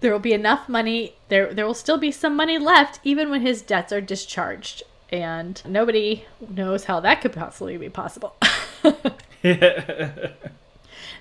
there 0.00 0.12
will 0.12 0.18
be 0.18 0.32
enough 0.32 0.68
money. 0.68 1.16
There, 1.28 1.52
there 1.52 1.66
will 1.66 1.74
still 1.74 1.98
be 1.98 2.10
some 2.10 2.34
money 2.36 2.58
left 2.58 3.00
even 3.04 3.30
when 3.30 3.42
his 3.42 3.62
debts 3.62 3.92
are 3.92 4.00
discharged, 4.00 4.82
and 5.10 5.62
nobody 5.66 6.24
knows 6.48 6.84
how 6.84 7.00
that 7.00 7.20
could 7.20 7.32
possibly 7.32 7.76
be 7.76 7.88
possible. 7.88 8.34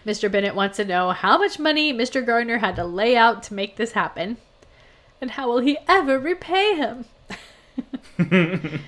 Mr. 0.05 0.31
Bennet 0.31 0.55
wants 0.55 0.77
to 0.77 0.85
know 0.85 1.11
how 1.11 1.37
much 1.37 1.59
money 1.59 1.93
Mr. 1.93 2.25
Gardiner 2.25 2.59
had 2.59 2.75
to 2.75 2.85
lay 2.85 3.17
out 3.17 3.43
to 3.43 3.53
make 3.53 3.75
this 3.75 3.91
happen, 3.93 4.37
and 5.19 5.31
how 5.31 5.47
will 5.47 5.59
he 5.59 5.77
ever 5.87 6.19
repay 6.19 6.75
him? 6.75 7.05
and 8.17 8.80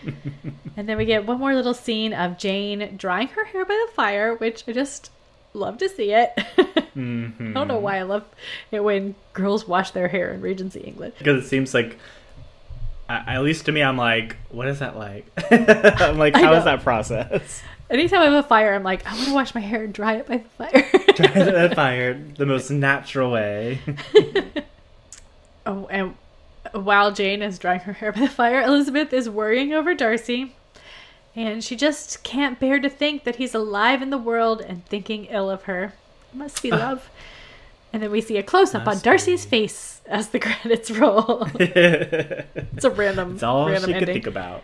then 0.76 0.98
we 0.98 1.06
get 1.06 1.26
one 1.26 1.40
more 1.40 1.54
little 1.54 1.74
scene 1.74 2.14
of 2.14 2.38
Jane 2.38 2.96
drying 2.98 3.28
her 3.30 3.46
hair 3.46 3.66
by 3.66 3.74
the 3.88 3.94
fire, 3.94 4.36
which 4.36 4.64
I 4.68 4.72
just 4.72 5.12
love 5.54 5.78
to 5.80 5.90
see 5.90 6.14
it. 6.14 6.34
mm-hmm. 6.36 7.48
I 7.50 7.54
don't 7.54 7.68
know 7.68 7.80
why 7.80 7.98
I 7.98 8.04
love 8.04 8.24
it 8.72 8.84
when 8.84 9.16
girls 9.34 9.68
wash 9.68 9.92
their 9.92 10.08
hair 10.08 10.32
in 10.32 10.42
Regency 10.42 10.80
England. 10.82 11.14
Because 11.18 11.44
it 11.44 11.48
seems 11.48 11.74
like, 11.74 11.98
at 13.10 13.42
least 13.42 13.66
to 13.66 13.72
me, 13.72 13.82
I'm 13.82 13.98
like, 13.98 14.38
what 14.50 14.68
is 14.68 14.80
that 14.80 14.98
like? 14.98 15.26
I'm 15.52 16.18
like, 16.18 16.36
how 16.36 16.54
is 16.54 16.64
that 16.66 16.84
process? 16.84 17.62
Anytime 17.90 18.20
I 18.20 18.26
have 18.26 18.46
a 18.46 18.48
fire, 18.48 18.74
I'm 18.74 18.84
like, 18.84 19.06
I 19.06 19.14
want 19.14 19.28
to 19.28 19.34
wash 19.34 19.56
my 19.56 19.62
hair 19.62 19.84
and 19.84 19.94
dry 19.94 20.16
it 20.16 20.28
by 20.28 20.38
the 20.38 20.50
fire. 20.50 20.90
dry 21.16 21.32
it 21.34 21.54
by 21.54 21.68
the 21.68 21.76
fire, 21.76 22.22
the 22.38 22.46
most 22.46 22.70
natural 22.70 23.32
way. 23.32 23.80
oh, 25.66 25.88
and 25.88 26.16
while 26.74 27.12
Jane 27.12 27.42
is 27.42 27.60
drying 27.60 27.82
her 27.82 27.94
hair 27.94 28.12
by 28.12 28.22
the 28.22 28.30
fire, 28.30 28.62
Elizabeth 28.62 29.14
is 29.14 29.30
worrying 29.30 29.74
over 29.74 29.94
Darcy. 29.94 30.54
And 31.36 31.64
she 31.64 31.76
just 31.76 32.24
can't 32.24 32.60
bear 32.60 32.80
to 32.80 32.90
think 32.90 33.24
that 33.24 33.36
he's 33.36 33.54
alive 33.54 34.02
in 34.02 34.10
the 34.10 34.18
world 34.18 34.60
and 34.62 34.84
thinking 34.86 35.26
ill 35.26 35.50
of 35.52 35.64
her. 35.64 35.94
Must 36.34 36.64
be 36.64 36.72
love. 36.72 37.10
and 37.94 38.02
then 38.02 38.10
we 38.12 38.22
see 38.22 38.38
a 38.38 38.44
close 38.44 38.74
up 38.74 38.88
on 38.88 39.00
Darcy's 39.00 39.46
face 39.46 40.02
as 40.08 40.30
the 40.30 40.40
credits 40.40 40.90
roll. 40.90 41.48
it's 41.56 42.86
a 42.86 42.90
random. 42.90 43.34
It's 43.36 43.44
all 43.44 43.68
random 43.68 43.90
she 43.90 43.96
ending. 43.96 44.08
could 44.08 44.14
think 44.14 44.28
about. 44.28 44.64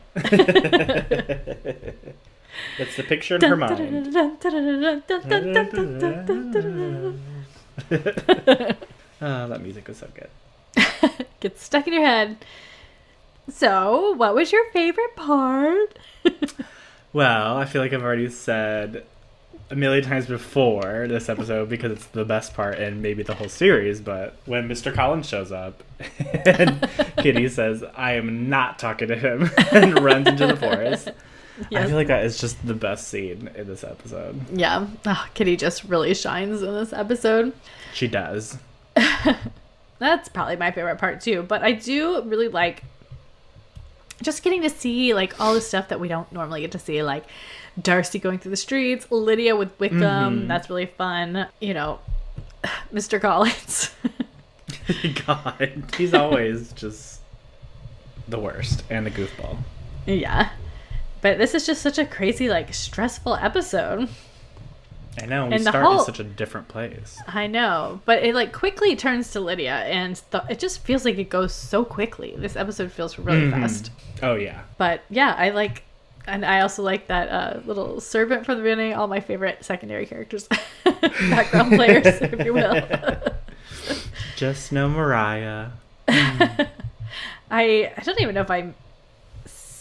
That's 2.78 2.96
the 2.98 3.04
picture 3.04 3.36
in 3.36 3.42
her 3.42 3.56
mind. 3.56 4.16
oh, 9.22 9.48
that 9.48 9.62
music 9.62 9.88
was 9.88 9.98
so 9.98 10.08
good. 10.14 10.30
Gets 11.40 11.64
stuck 11.64 11.88
in 11.88 11.94
your 11.94 12.06
head. 12.06 12.38
So, 13.50 14.14
what 14.14 14.36
was 14.36 14.52
your 14.52 14.64
favorite 14.72 15.16
part? 15.16 16.00
well, 17.14 17.58
I 17.58 17.66
feel 17.66 17.82
like 17.82 17.94
I've 17.94 18.04
already 18.04 18.30
said 18.30 19.06
a 19.70 19.76
million 19.76 20.04
times 20.04 20.28
before 20.28 21.08
this 21.08 21.30
episode 21.30 21.68
because 21.68 21.92
it's 21.92 22.06
the 22.08 22.24
best 22.24 22.54
part 22.54 22.80
in 22.80 23.02
maybe 23.02 23.24
the 23.24 23.34
whole 23.34 23.50
series. 23.50 24.00
But 24.00 24.36
when 24.46 24.70
Mr. 24.70 24.94
Collins 24.94 25.28
shows 25.28 25.52
up 25.52 25.84
and 26.46 26.88
Kitty 27.18 27.50
says, 27.50 27.84
I 27.96 28.14
am 28.14 28.50
not 28.50 28.80
talking 28.80 29.08
to 29.10 29.16
him, 29.16 29.50
and 29.72 30.00
runs 30.00 30.28
into 30.28 30.48
the 30.48 30.56
forest. 30.56 31.10
I 31.72 31.86
feel 31.86 31.96
like 31.96 32.08
that 32.08 32.26
is 32.26 32.40
just 32.40 32.66
the 32.66 32.74
best 32.74 33.08
scene 33.10 33.50
in 33.56 33.68
this 33.68 33.84
episode. 33.84 34.40
Yeah. 34.58 34.88
Oh, 35.06 35.28
Kitty 35.34 35.56
just 35.56 35.84
really 35.84 36.14
shines 36.14 36.62
in 36.62 36.74
this 36.74 36.94
episode. 36.94 37.54
She 37.94 38.08
does. 38.08 38.58
That's 40.04 40.28
probably 40.28 40.58
my 40.58 40.70
favorite 40.70 40.98
part 40.98 41.22
too. 41.22 41.44
But 41.44 41.64
I 41.64 41.72
do 41.72 42.22
really 42.24 42.50
like 42.50 42.84
just 44.22 44.44
getting 44.44 44.62
to 44.64 44.70
see 44.70 45.14
like 45.14 45.40
all 45.40 45.54
the 45.54 45.62
stuff 45.62 45.88
that 45.88 46.00
we 46.02 46.10
don't 46.10 46.30
normally 46.34 46.60
get 46.60 46.74
to 46.74 46.80
see, 46.80 47.02
like 47.02 47.24
Darcy 47.82 48.20
going 48.20 48.38
through 48.38 48.52
the 48.52 48.58
streets, 48.58 49.10
Lydia 49.10 49.56
with 49.56 49.80
Wickham. 49.80 50.02
Mm-hmm. 50.02 50.48
That's 50.50 50.70
really 50.70 50.88
fun. 50.88 51.48
You 51.62 51.74
know, 51.74 52.00
Mr. 52.94 53.22
Collins. 53.22 53.96
God, 55.26 55.86
he's 55.98 56.14
always 56.14 56.74
just 56.74 57.22
the 58.28 58.40
worst 58.40 58.84
and 58.90 59.08
a 59.08 59.10
goofball. 59.10 59.60
Yeah. 60.06 60.50
But 61.22 61.38
this 61.38 61.56
is 61.56 61.66
just 61.66 61.82
such 61.82 61.98
a 61.98 62.06
crazy, 62.06 62.50
like, 62.50 62.74
stressful 62.74 63.36
episode. 63.36 64.10
I 65.22 65.26
know. 65.26 65.48
We 65.48 65.54
and 65.54 65.62
start 65.62 65.86
whole, 65.86 66.00
in 66.00 66.06
such 66.06 66.20
a 66.20 66.24
different 66.24 66.68
place. 66.68 67.20
I 67.28 67.48
know, 67.48 68.02
but 68.06 68.24
it 68.24 68.34
like 68.34 68.52
quickly 68.52 68.96
turns 68.96 69.32
to 69.32 69.40
Lydia, 69.40 69.76
and 69.76 70.20
the, 70.32 70.44
it 70.50 70.60
just 70.60 70.80
feels 70.84 71.06
like 71.06 71.18
it 71.18 71.30
goes 71.30 71.54
so 71.54 71.86
quickly. 71.86 72.34
This 72.38 72.56
episode 72.56 72.92
feels 72.92 73.20
really 73.20 73.42
mm-hmm. 73.42 73.62
fast. 73.62 73.92
Oh 74.22 74.36
yeah. 74.36 74.62
But 74.78 75.02
yeah, 75.10 75.36
I 75.38 75.52
like, 75.52 75.84
and 76.26 76.44
I 76.44 76.62
also 76.62 76.82
like 76.82 77.08
that 77.08 77.30
uh, 77.30 77.60
little 77.66 78.00
servant 78.02 78.46
from 78.46 78.58
the 78.58 78.64
beginning. 78.64 78.94
All 78.94 79.08
my 79.08 79.20
favorite 79.20 79.64
secondary 79.64 80.06
characters, 80.06 80.48
background 80.84 81.72
players, 81.76 82.06
if 82.06 82.44
you 82.44 82.54
will. 82.54 82.84
just 84.36 84.72
no 84.72 84.90
Maria. 84.90 85.74
Mm. 86.08 86.70
I 87.52 87.94
I 87.96 88.02
don't 88.04 88.20
even 88.20 88.34
know 88.34 88.42
if 88.42 88.52
I 88.52 88.74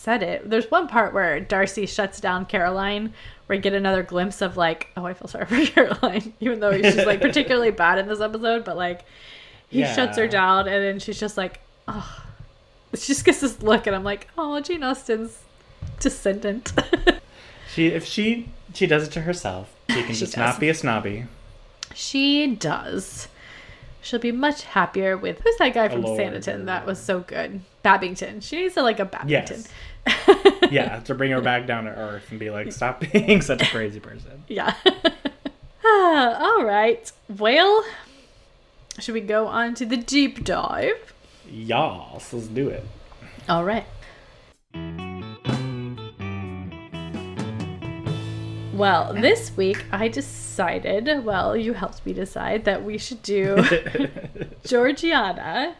said 0.02 0.22
it. 0.22 0.50
There's 0.50 0.68
one 0.68 0.88
part 0.88 1.14
where 1.14 1.38
Darcy 1.38 1.86
shuts 1.86 2.20
down 2.20 2.44
Caroline, 2.44 3.14
you 3.54 3.60
get 3.60 3.74
another 3.74 4.02
glimpse 4.02 4.42
of 4.42 4.56
like, 4.56 4.88
oh, 4.96 5.04
I 5.04 5.14
feel 5.14 5.28
sorry 5.28 5.46
for 5.66 5.66
Caroline, 5.66 6.34
even 6.40 6.60
though 6.60 6.72
she's 6.72 6.96
like 7.04 7.20
particularly 7.22 7.70
bad 7.70 7.98
in 7.98 8.08
this 8.08 8.20
episode, 8.20 8.64
but 8.64 8.76
like 8.76 9.04
he 9.68 9.80
yeah. 9.80 9.94
shuts 9.94 10.18
her 10.18 10.28
down, 10.28 10.68
and 10.68 10.84
then 10.84 10.98
she's 10.98 11.18
just 11.18 11.36
like, 11.36 11.60
oh, 11.88 12.24
she 12.94 13.06
just 13.06 13.24
gets 13.24 13.40
this 13.40 13.62
look, 13.62 13.86
and 13.86 13.96
I'm 13.96 14.04
like, 14.04 14.28
oh, 14.36 14.60
Jane 14.60 14.82
Austen's 14.82 15.40
descendant. 16.00 16.72
she 17.74 17.88
if 17.88 18.04
she 18.04 18.48
she 18.74 18.86
does 18.86 19.06
it 19.06 19.12
to 19.12 19.22
herself, 19.22 19.74
she 19.90 20.02
can 20.02 20.14
she 20.14 20.20
just 20.20 20.34
does. 20.34 20.52
not 20.54 20.60
be 20.60 20.68
a 20.68 20.74
snobby. 20.74 21.24
She 21.94 22.54
does. 22.54 23.28
She'll 24.00 24.18
be 24.18 24.32
much 24.32 24.64
happier 24.64 25.16
with 25.16 25.40
who's 25.40 25.56
that 25.58 25.74
guy 25.74 25.88
from 25.88 26.02
Sanditon 26.02 26.66
that 26.66 26.84
was 26.84 26.98
so 27.00 27.20
good? 27.20 27.60
Babington. 27.82 28.40
She 28.40 28.56
needs 28.56 28.74
to 28.74 28.82
like 28.82 28.98
a 28.98 29.04
Babington. 29.04 29.64
Yes. 30.06 30.41
Yeah, 30.70 31.00
to 31.00 31.14
bring 31.14 31.30
her 31.30 31.40
back 31.40 31.66
down 31.66 31.84
to 31.84 31.90
earth 31.90 32.30
and 32.30 32.38
be 32.38 32.50
like, 32.50 32.72
stop 32.72 33.00
being 33.12 33.40
such 33.42 33.62
a 33.62 33.66
crazy 33.66 34.00
person. 34.00 34.44
Yeah. 34.48 34.74
All 35.84 36.64
right. 36.64 37.10
Well, 37.28 37.84
should 38.98 39.14
we 39.14 39.20
go 39.20 39.46
on 39.46 39.74
to 39.74 39.86
the 39.86 39.96
deep 39.96 40.44
dive? 40.44 41.12
Yes, 41.50 42.32
let's 42.32 42.46
do 42.48 42.68
it. 42.68 42.84
All 43.48 43.64
right. 43.64 43.84
Well, 48.72 49.12
this 49.12 49.54
week 49.56 49.84
I 49.92 50.08
decided, 50.08 51.24
well, 51.24 51.56
you 51.56 51.72
helped 51.74 52.04
me 52.06 52.12
decide 52.12 52.64
that 52.64 52.82
we 52.82 52.96
should 52.98 53.22
do 53.22 53.56
Georgiana. 54.66 55.76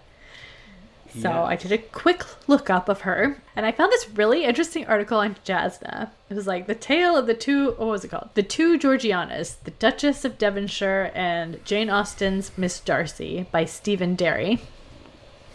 So 1.15 1.29
Yeah. 1.29 1.43
I 1.43 1.57
did 1.57 1.73
a 1.73 1.79
quick 1.79 2.25
lookup 2.49 2.89
of 2.89 3.03
her, 3.03 3.43
and 3.55 3.67
I 3.67 3.73
found 3.73 3.93
this 3.93 4.09
really 4.11 4.45
interesting 4.45 4.87
article 4.87 5.19
on 5.19 5.37
Jasna. 5.45 6.09
It 6.31 6.35
was 6.35 6.47
like 6.47 6.67
the 6.67 6.75
tale 6.75 7.17
of 7.17 7.27
the 7.27 7.35
two, 7.35 7.73
what 7.73 7.89
was 7.89 8.05
it 8.05 8.09
called? 8.09 8.31
The 8.35 8.43
two 8.43 8.79
Georgianas, 8.79 9.57
the 9.65 9.73
Duchess 9.73 10.25
of 10.25 10.39
Devonshire 10.39 11.11
and 11.15 11.63
Jane 11.67 11.91
Austen's 11.91 12.57
Miss 12.57 12.81
Darcy 12.81 13.47
by 13.53 13.67
Stephen 13.67 14.15
Derry. 14.15 14.61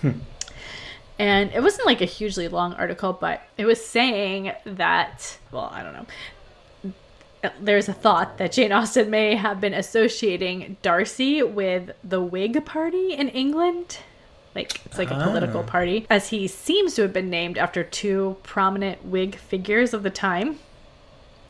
Hmm. 0.02 0.20
And 1.18 1.52
it 1.52 1.64
wasn't 1.64 1.88
like 1.88 2.02
a 2.02 2.06
hugely 2.06 2.48
long 2.48 2.74
article, 2.74 3.14
but 3.14 3.42
it 3.58 3.66
was 3.66 3.84
saying 3.84 4.52
that, 4.66 5.40
well, 5.52 5.72
I 5.74 5.82
don't 5.82 5.94
know. 5.94 6.06
There's 7.60 7.90
a 7.90 7.94
thought 7.94 8.38
that 8.38 8.52
Jane 8.52 8.72
Austen 8.72 9.10
may 9.10 9.36
have 9.36 9.60
been 9.60 9.74
associating 9.74 10.78
Darcy 10.84 11.42
with 11.42 11.92
the 12.04 12.22
Whig 12.22 12.64
Party 12.66 13.14
in 13.14 13.30
England. 13.30 14.00
Like, 14.56 14.82
it's 14.86 14.98
like 14.98 15.12
a 15.12 15.16
political 15.16 15.62
Ah. 15.62 15.70
party, 15.70 16.08
as 16.10 16.30
he 16.30 16.48
seems 16.48 16.96
to 16.96 17.04
have 17.04 17.14
been 17.14 17.30
named 17.30 17.58
after 17.58 17.84
two 17.84 18.38
prominent 18.44 19.06
Whig 19.06 19.36
figures 19.36 19.94
of 19.94 20.02
the 20.04 20.10
time. 20.10 20.58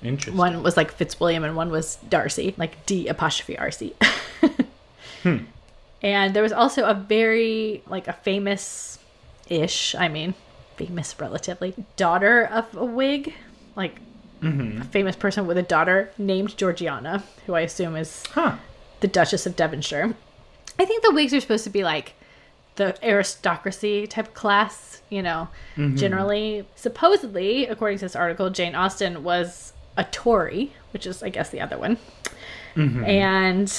Interesting. 0.03 0.35
One 0.37 0.61
was 0.61 0.75
like 0.77 0.91
Fitzwilliam 0.91 1.43
and 1.43 1.55
one 1.55 1.71
was 1.71 1.97
Darcy, 2.09 2.53
like 2.57 2.85
D 2.85 3.07
apostrophe 3.07 3.55
RC. 3.55 3.93
hmm. 5.23 5.37
And 6.03 6.33
there 6.35 6.43
was 6.43 6.51
also 6.51 6.85
a 6.85 6.93
very, 6.93 7.81
like 7.87 8.07
a 8.07 8.13
famous 8.13 8.99
ish, 9.49 9.95
I 9.95 10.07
mean, 10.09 10.33
famous 10.75 11.15
relatively, 11.19 11.73
daughter 11.95 12.43
of 12.45 12.65
a 12.75 12.85
Whig, 12.85 13.33
like 13.75 13.95
a 14.43 14.83
famous 14.83 15.15
person 15.15 15.47
with 15.47 15.57
a 15.57 15.63
daughter 15.63 16.11
named 16.17 16.55
Georgiana, 16.57 17.23
who 17.47 17.55
I 17.55 17.61
assume 17.61 17.95
is 17.95 18.23
Huh. 18.33 18.57
the 18.99 19.07
Duchess 19.07 19.47
of 19.47 19.55
Devonshire. 19.55 20.13
I 20.77 20.85
think 20.85 21.01
the 21.03 21.11
Whigs 21.11 21.33
are 21.33 21.39
supposed 21.41 21.63
to 21.63 21.71
be 21.71 21.83
like 21.83 22.13
the 22.77 22.95
aristocracy 23.03 24.07
type 24.07 24.33
class, 24.33 25.01
you 25.09 25.21
know, 25.21 25.49
generally. 25.95 26.65
Supposedly, 26.75 27.65
according 27.67 27.97
to 27.99 28.05
this 28.05 28.15
article, 28.15 28.49
Jane 28.49 28.73
Austen 28.75 29.23
was 29.23 29.73
a 29.97 30.03
Tory, 30.05 30.71
which 30.93 31.05
is, 31.05 31.21
I 31.21 31.29
guess, 31.29 31.49
the 31.49 31.59
other 31.59 31.77
one. 31.77 31.97
And 33.05 33.73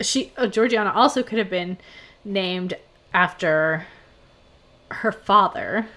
she, 0.00 0.32
uh, 0.36 0.46
Georgiana, 0.46 0.92
also 0.94 1.22
could 1.22 1.38
have 1.38 1.50
been 1.50 1.78
named 2.24 2.74
after 3.12 3.86
her 4.90 5.10
father. 5.12 5.88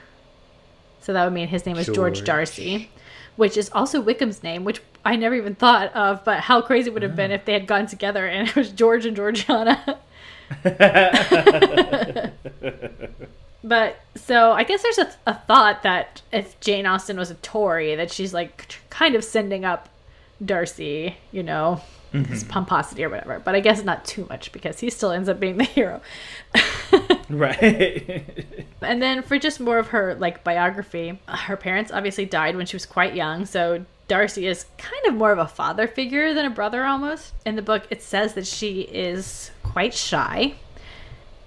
So 1.02 1.14
that 1.14 1.24
would 1.24 1.34
mean 1.34 1.48
his 1.48 1.66
name 1.66 1.78
was 1.78 1.86
George, 1.86 1.96
George. 2.18 2.24
Darcy, 2.26 2.90
which 3.36 3.56
is 3.58 3.70
also 3.72 4.02
Wickham's 4.02 4.42
name, 4.44 4.64
which 4.64 4.82
I 5.06 5.16
never 5.16 5.36
even 5.36 5.56
thought 5.56 5.94
of. 5.96 6.24
But 6.26 6.42
how 6.42 6.62
crazy 6.62 6.90
it 6.90 6.94
would 6.94 7.04
have 7.04 7.16
been 7.16 7.32
if 7.32 7.46
they 7.46 7.54
had 7.54 7.68
gone 7.68 7.86
together 7.86 8.26
and 8.26 8.48
it 8.48 8.56
was 8.56 8.72
George 8.72 9.06
and 9.06 9.16
Georgiana? 9.16 10.00
But 13.64 14.00
so 14.16 14.52
I 14.52 14.64
guess 14.64 14.82
there's 14.82 14.98
a, 14.98 15.12
a 15.28 15.34
thought 15.36 15.84
that 15.84 16.22
if 16.32 16.60
Jane 16.60 16.86
Austen 16.86 17.18
was 17.18 17.30
a 17.30 17.36
Tory, 17.36 17.96
that 17.96 18.12
she's 18.12 18.34
like 18.34 18.80
kind 18.90 19.16
of 19.16 19.24
sending 19.24 19.66
up 19.66 19.90
Darcy, 20.44 21.18
you 21.32 21.44
know, 21.44 21.82
his 22.12 22.44
mm-hmm. 22.44 22.50
pomposity 22.50 23.04
or 23.04 23.10
whatever. 23.10 23.40
But 23.40 23.56
I 23.56 23.60
guess 23.60 23.84
not 23.84 24.06
too 24.06 24.26
much 24.30 24.52
because 24.52 24.80
he 24.80 24.90
still 24.90 25.12
ends 25.12 25.28
up 25.30 25.40
being 25.40 25.58
the 25.58 25.66
hero. 25.66 26.02
Right. 27.30 28.24
And 28.82 29.04
then 29.04 29.22
for 29.22 29.38
just 29.38 29.60
more 29.60 29.78
of 29.78 29.90
her 29.90 30.16
like 30.16 30.44
biography, 30.44 31.20
her 31.28 31.56
parents 31.56 31.92
obviously 31.92 32.26
died 32.26 32.56
when 32.56 32.66
she 32.66 32.76
was 32.76 32.88
quite 32.88 33.14
young, 33.14 33.46
so 33.46 33.86
Darcy 34.08 34.48
is 34.48 34.66
kind 34.80 35.06
of 35.06 35.14
more 35.14 35.32
of 35.32 35.38
a 35.38 35.48
father 35.48 35.88
figure 35.88 36.34
than 36.34 36.46
a 36.46 36.50
brother 36.50 36.86
almost. 36.86 37.34
In 37.46 37.56
the 37.56 37.62
book 37.62 37.84
it 37.92 38.02
says 38.02 38.34
that 38.34 38.48
she 38.48 38.82
is 38.82 39.52
quite 39.72 39.94
shy. 39.94 40.56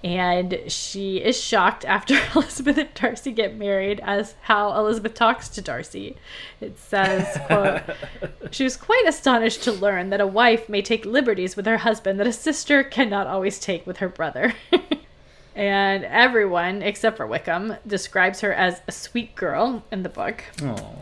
And 0.05 0.59
she 0.67 1.19
is 1.19 1.41
shocked 1.41 1.85
after 1.85 2.19
Elizabeth 2.35 2.77
and 2.77 2.93
Darcy 2.95 3.31
get 3.31 3.57
married 3.57 4.01
as 4.03 4.35
how 4.43 4.77
Elizabeth 4.77 5.15
talks 5.15 5.49
to 5.51 5.63
Darcy. 5.63 6.17
It 6.61 6.77
says, 6.79 7.39
quote, 7.47 7.83
She 8.51 8.65
was 8.65 8.77
quite 8.77 9.05
astonished 9.07 9.63
to 9.63 9.73
learn 9.73 10.11
that 10.11 10.21
a 10.21 10.27
wife 10.27 10.69
may 10.69 10.83
take 10.83 11.05
liberties 11.05 11.55
with 11.55 11.67
her 11.67 11.79
husband 11.79 12.19
that 12.19 12.27
a 12.27 12.33
sister 12.33 12.83
cannot 12.83 13.29
always 13.29 13.61
take 13.61 13.87
with 13.87 13.99
her 13.99 14.09
brother. 14.09 14.55
and 15.55 16.05
everyone, 16.05 16.83
except 16.83 17.17
for 17.17 17.27
Wickham, 17.27 17.77
describes 17.87 18.41
her 18.41 18.53
as 18.53 18.81
a 18.89 18.93
sweet 18.93 19.37
girl 19.37 19.85
in 19.93 20.03
the 20.03 20.09
book. 20.09 20.43
oh. 20.63 20.97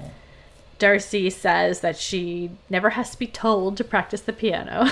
Darcy 0.78 1.28
says 1.28 1.80
that 1.80 1.96
she 1.98 2.50
never 2.70 2.90
has 2.90 3.10
to 3.10 3.18
be 3.18 3.26
told 3.26 3.76
to 3.76 3.84
practice 3.84 4.22
the 4.22 4.32
piano. 4.32 4.90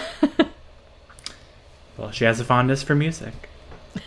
Well, 1.98 2.10
she 2.12 2.24
has 2.24 2.38
a 2.40 2.44
fondness 2.44 2.82
for 2.82 2.94
music. 2.94 3.34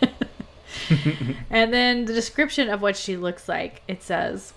and 1.50 1.72
then 1.72 2.06
the 2.06 2.12
description 2.12 2.68
of 2.68 2.82
what 2.82 2.96
she 2.96 3.16
looks 3.16 3.48
like 3.48 3.82
it 3.86 4.02
says, 4.02 4.52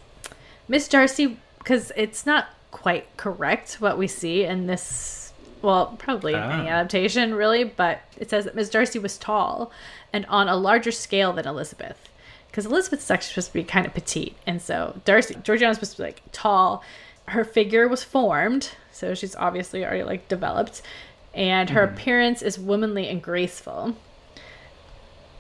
Miss 0.68 0.88
Darcy, 0.88 1.38
because 1.60 1.92
it's 1.96 2.26
not 2.26 2.48
quite 2.72 3.06
correct 3.18 3.76
what 3.80 3.98
we 3.98 4.08
see 4.08 4.44
in 4.44 4.68
this, 4.68 5.34
well, 5.62 5.96
probably 6.00 6.34
in 6.34 6.40
any 6.40 6.70
Ah. 6.70 6.74
adaptation, 6.74 7.36
really, 7.36 7.64
but 7.64 8.02
it 8.18 8.30
says 8.30 8.46
that 8.46 8.56
Miss 8.56 8.70
Darcy 8.70 9.00
was 9.00 9.18
tall 9.18 9.72
and 10.14 10.26
on 10.28 10.48
a 10.48 10.56
larger 10.56 10.92
scale 10.92 11.34
than 11.34 11.48
Elizabeth. 11.48 12.10
Because 12.48 12.66
Elizabeth's 12.66 13.12
actually 13.12 13.30
supposed 13.34 13.48
to 13.48 13.54
be 13.54 13.64
kind 13.66 13.86
of 13.86 13.94
petite. 13.94 14.36
And 14.48 14.62
so 14.62 15.02
Darcy, 15.04 15.36
Georgiana's 15.44 15.76
supposed 15.78 15.98
to 15.98 16.04
be 16.04 16.04
like 16.08 16.22
tall. 16.32 16.84
Her 17.28 17.44
figure 17.44 17.88
was 17.90 18.04
formed, 18.04 18.70
so 18.92 19.14
she's 19.14 19.36
obviously 19.36 19.84
already 19.84 20.04
like 20.04 20.28
developed. 20.30 20.82
And 21.36 21.70
her 21.70 21.86
mm-hmm. 21.86 21.96
appearance 21.96 22.42
is 22.42 22.58
womanly 22.58 23.08
and 23.08 23.22
graceful 23.22 23.96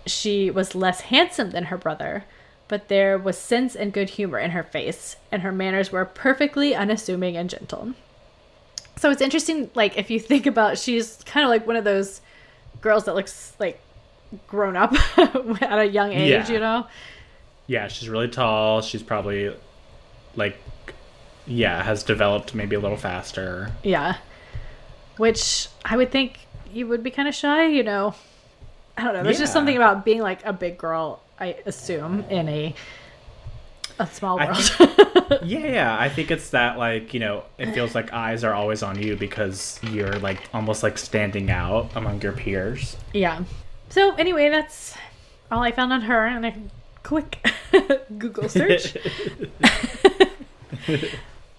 she 0.05 0.51
was 0.51 0.75
less 0.75 1.01
handsome 1.01 1.51
than 1.51 1.65
her 1.65 1.77
brother, 1.77 2.25
but 2.67 2.87
there 2.87 3.17
was 3.17 3.37
sense 3.37 3.75
and 3.75 3.93
good 3.93 4.11
humor 4.11 4.39
in 4.39 4.51
her 4.51 4.63
face, 4.63 5.17
and 5.31 5.41
her 5.41 5.51
manners 5.51 5.91
were 5.91 6.05
perfectly 6.05 6.75
unassuming 6.75 7.37
and 7.37 7.49
gentle. 7.49 7.93
So 8.97 9.11
it's 9.11 9.21
interesting, 9.21 9.69
like, 9.75 9.97
if 9.97 10.09
you 10.09 10.19
think 10.31 10.45
about 10.45 10.77
she's 10.77 11.17
kind 11.25 11.43
of 11.43 11.49
like 11.49 11.67
one 11.67 11.75
of 11.75 11.83
those 11.83 12.21
girls 12.81 13.05
that 13.05 13.15
looks 13.15 13.53
like 13.59 13.79
grown 14.47 14.75
up 14.75 14.93
at 15.17 15.79
a 15.79 15.85
young 15.85 16.11
age, 16.11 16.29
Yeah. 16.29 16.51
you 16.51 16.59
know? 16.59 16.87
Yeah, 17.67 17.87
she's 17.87 18.09
really 18.09 18.27
tall. 18.27 18.81
She's 18.81 19.01
probably 19.01 19.55
like 20.35 20.57
yeah, 21.47 21.83
has 21.83 22.03
developed 22.03 22.53
maybe 22.53 22.75
a 22.75 22.79
little 22.79 22.97
faster. 22.97 23.71
Yeah. 23.83 24.17
Which 25.18 25.68
I 25.84 25.97
would 25.97 26.11
think 26.11 26.39
you 26.74 26.88
would 26.88 27.03
be 27.03 27.11
kind 27.11 27.28
of 27.28 27.36
shy, 27.36 27.68
you 27.68 27.84
know. 27.84 28.16
I 28.97 29.03
don't 29.03 29.13
know. 29.13 29.24
There's 29.24 29.39
just 29.39 29.53
something 29.53 29.76
about 29.76 30.05
being 30.05 30.22
like 30.22 30.45
a 30.45 30.53
big 30.53 30.78
girl, 30.78 31.22
I 31.39 31.57
assume, 31.66 32.22
in 32.30 32.47
a 32.49 32.76
a 33.99 34.07
small 34.07 34.38
world. 34.38 34.57
Yeah, 35.43 35.59
yeah, 35.66 35.97
I 35.99 36.07
think 36.07 36.30
it's 36.30 36.51
that 36.51 36.78
like, 36.78 37.13
you 37.13 37.20
know, 37.20 37.43
it 37.57 37.74
feels 37.74 37.95
like 37.95 38.13
eyes 38.13 38.43
are 38.43 38.53
always 38.53 38.84
on 38.84 39.01
you 39.01 39.16
because 39.16 39.80
you're 39.82 40.20
like 40.20 40.39
almost 40.53 40.84
like 40.84 40.99
standing 40.99 41.49
out 41.49 41.89
among 41.95 42.22
your 42.22 42.32
peers. 42.32 42.95
Yeah. 43.11 43.43
So 43.89 44.13
anyway, 44.16 44.49
that's 44.49 44.95
all 45.49 45.63
I 45.63 45.72
found 45.72 45.93
on 45.93 46.01
her 46.01 46.28
and 46.28 46.45
a 46.45 46.53
quick 47.01 47.43
Google 48.20 48.49
search. 48.49 48.95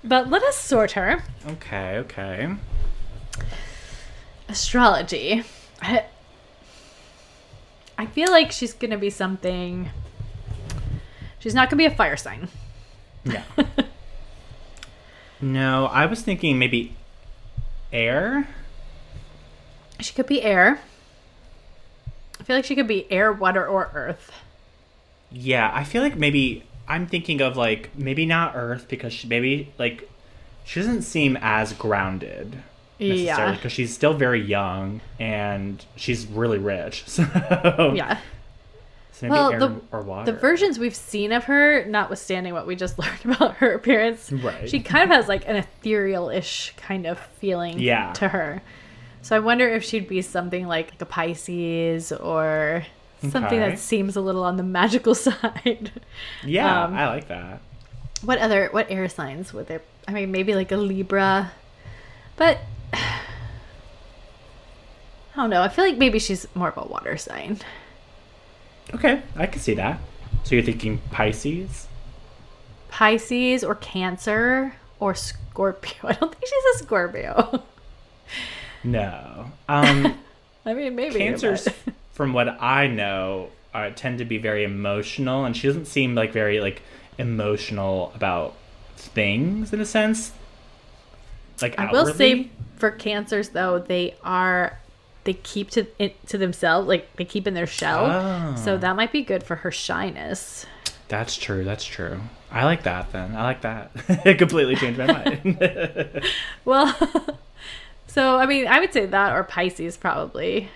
but 0.05 0.31
let 0.31 0.43
us 0.45 0.57
sort 0.57 0.93
her. 0.93 1.25
Okay, 1.49 1.99
okay. 1.99 2.55
Astrology. 4.49 5.43
I, 5.81 6.05
I 7.99 8.07
feel 8.07 8.31
like 8.31 8.53
she's 8.53 8.73
gonna 8.73 8.99
be 8.99 9.11
something. 9.11 9.91
She's 11.39 11.55
not 11.55 11.71
gonna 11.71 11.79
be 11.79 11.87
a 11.87 11.95
fire 11.95 12.17
sign. 12.17 12.49
Yeah. 13.25 13.43
no, 15.41 15.87
I 15.87 16.07
was 16.07 16.23
thinking 16.23 16.59
maybe 16.59 16.97
air. 17.93 18.49
She 20.01 20.13
could 20.13 20.27
be 20.27 20.43
air. 20.43 20.81
I 22.39 22.43
feel 22.45 22.57
like 22.57 22.65
she 22.65 22.75
could 22.75 22.89
be 22.89 23.11
air, 23.11 23.33
water, 23.33 23.67
or 23.67 23.91
earth. 23.95 24.31
Yeah, 25.31 25.71
I 25.73 25.85
feel 25.85 26.03
like 26.03 26.17
maybe 26.17 26.65
I'm 26.89 27.07
thinking 27.07 27.41
of 27.41 27.57
like 27.57 27.97
maybe 27.97 28.27
not 28.27 28.53
Earth 28.55 28.87
because 28.89 29.13
she 29.13 29.27
maybe 29.29 29.73
like 29.79 30.09
she 30.65 30.81
doesn't 30.81 31.03
seem 31.03 31.37
as 31.41 31.73
grounded 31.73 32.63
necessarily 32.99 33.25
Yeah. 33.25 33.53
because 33.55 33.73
she's 33.73 33.95
still 33.95 34.15
very 34.15 34.41
young 34.43 35.01
and 35.19 35.85
she's 35.97 36.27
really 36.27 36.59
rich. 36.59 37.05
So 37.07 37.25
Yeah. 37.95 38.19
So 39.13 39.29
Well, 39.29 39.51
the- 39.59 39.81
or 39.93 40.03
water. 40.03 40.31
The 40.31 40.39
versions 40.39 40.79
we've 40.79 40.95
seen 40.95 41.33
of 41.33 41.45
her, 41.45 41.87
notwithstanding 41.87 42.53
what 42.53 42.67
we 42.67 42.77
just 42.77 42.99
learned 43.01 43.25
about 43.25 43.57
her 43.57 43.73
appearance, 43.73 44.31
Right. 44.31 44.69
she 44.69 44.81
kind 44.81 45.05
of 45.05 45.11
has 45.17 45.27
like 45.27 45.49
an 45.49 45.57
ethereal-ish 45.57 46.75
kind 46.77 47.07
of 47.07 47.19
feeling 47.39 47.79
Yeah. 47.79 48.13
to 48.15 48.29
her. 48.29 48.61
So 49.23 49.35
I 49.35 49.39
wonder 49.41 49.67
if 49.69 49.83
she'd 49.83 50.07
be 50.07 50.21
something 50.23 50.67
like, 50.69 50.91
like 50.93 51.01
a 51.03 51.07
Pisces 51.07 52.13
or 52.13 52.85
something 53.23 53.45
Okay. 53.59 53.71
that 53.71 53.79
seems 53.79 54.17
a 54.17 54.21
little 54.21 54.45
on 54.45 54.57
the 54.59 54.63
magical 54.63 55.15
side. 55.27 55.91
Yeah, 56.45 56.85
um, 56.85 56.95
I 56.95 57.09
like 57.09 57.29
that. 57.29 57.61
what 58.23 58.39
other 58.39 58.69
what 58.71 58.91
air 58.91 59.09
signs 59.09 59.53
would 59.55 59.67
there? 59.67 59.81
I 60.07 60.13
mean, 60.13 60.31
maybe 60.31 60.55
like 60.55 60.71
a 60.71 60.77
Libra, 60.77 61.53
but 62.37 62.59
I 62.93 63.21
don't 65.37 65.51
know. 65.51 65.63
I 65.63 65.69
feel 65.69 65.85
like 65.85 65.99
maybe 65.99 66.19
she's 66.19 66.47
more 66.55 66.69
of 66.69 66.77
a 66.79 66.89
water 66.89 67.17
sign. 67.17 67.59
Okay, 68.95 69.23
I 69.35 69.47
can 69.47 69.61
see 69.61 69.75
that. 69.75 70.01
So 70.45 70.55
you're 70.55 70.65
thinking 70.65 71.01
Pisces? 71.11 71.89
Pisces 72.89 73.65
or 73.65 73.75
Cancer 73.75 74.75
or 75.01 75.15
Scorpio. 75.15 75.93
I 76.05 76.13
don't 76.13 76.33
think 76.35 76.47
she's 76.47 76.81
a 76.81 76.85
Scorpio. 76.85 77.63
No. 78.87 79.51
Um, 79.69 80.17
I 80.67 80.75
mean, 80.75 80.95
maybe. 80.95 81.19
cancers, 81.19 81.69
from 82.13 82.33
what 82.33 82.63
I 82.63 82.87
know, 82.87 83.51
uh, 83.75 83.91
tend 83.95 84.19
to 84.19 84.25
be 84.25 84.39
very 84.39 84.65
emotional, 84.65 85.45
and 85.45 85.57
she 85.57 85.67
doesn't 85.67 85.87
seem 85.87 86.15
like 86.15 86.33
very 86.33 86.61
like 86.61 86.83
emotional 87.19 88.13
about 88.15 88.55
things 88.97 89.73
in 89.73 89.81
a 89.81 89.85
sense. 89.85 90.33
Like 91.61 91.79
I 91.79 91.91
will 91.91 92.07
say 92.07 92.33
outwardly. 92.33 92.51
For 92.77 92.91
cancers 92.91 93.51
though, 93.51 93.79
they 93.79 94.15
are 94.23 94.79
they 95.25 95.35
keep 95.35 95.71
to 95.71 95.87
it, 95.99 96.27
to 96.29 96.39
themselves, 96.39 96.89
like 96.89 97.15
they 97.17 97.25
keep 97.25 97.47
in 97.47 97.55
their 97.55 97.67
shell. 97.67 98.07
Oh. 98.07 98.57
So 98.57 98.75
ah. 98.75 98.79
that 98.79 98.97
might 98.97 99.13
be 99.13 99.23
good 99.23 99.43
for 99.43 99.57
her 99.57 99.71
shyness. 99.71 100.65
That's 101.09 101.37
true. 101.37 101.65
That's 101.65 101.85
true. 101.85 102.21
I 102.51 102.65
like 102.65 102.85
that. 102.85 103.13
Then 103.13 103.37
I 103.37 103.43
like 103.43 103.61
that. 103.63 103.91
it 104.09 104.39
completely 104.39 104.77
changed 104.77 104.99
my 104.99 105.07
mind. 105.07 106.25
Well, 106.65 106.97
so 108.07 108.37
I 108.39 108.47
mean, 108.47 108.67
I 108.67 108.81
would 108.81 108.93
say 108.93 109.07
that 109.07 109.33
or 109.33 109.45
Pisces 109.45 109.97
probably. 109.97 110.71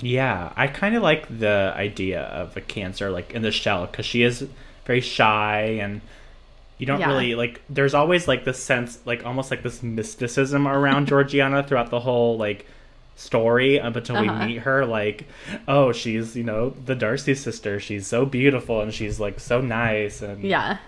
yeah, 0.00 0.52
I 0.56 0.66
kind 0.66 0.94
of 0.94 1.02
like 1.02 1.26
the 1.38 1.72
idea 1.74 2.22
of 2.22 2.56
a 2.56 2.60
cancer 2.60 3.10
like 3.10 3.32
in 3.32 3.42
the 3.42 3.50
shell 3.50 3.86
because 3.86 4.06
she 4.06 4.22
is 4.22 4.46
very 4.84 5.00
shy 5.00 5.78
and 5.80 6.00
you 6.80 6.86
don't 6.86 6.98
Yeah. 7.00 7.08
really 7.08 7.34
like. 7.36 7.60
There's 7.70 7.94
always 7.94 8.26
like 8.26 8.44
this 8.44 8.60
sense, 8.62 8.98
like 9.04 9.24
almost 9.24 9.50
like 9.52 9.62
this 9.62 9.82
mysticism 9.82 10.66
around 10.66 11.06
Georgiana 11.12 11.62
throughout 11.62 11.90
the 11.90 12.00
whole 12.00 12.36
like 12.36 12.66
story 13.16 13.78
up 13.78 13.94
until 13.96 14.16
Uh-huh. 14.16 14.38
we 14.40 14.46
meet 14.54 14.58
her. 14.62 14.86
Like, 14.86 15.26
oh, 15.68 15.92
she's 15.92 16.34
you 16.36 16.42
know 16.42 16.70
the 16.70 16.94
Darcy 16.94 17.34
sister. 17.34 17.78
She's 17.78 18.06
so 18.06 18.24
beautiful 18.26 18.80
and 18.80 18.92
she's 18.92 19.20
like 19.20 19.38
so 19.38 19.60
nice 19.60 20.22
and 20.22 20.42
Yeah. 20.42 20.78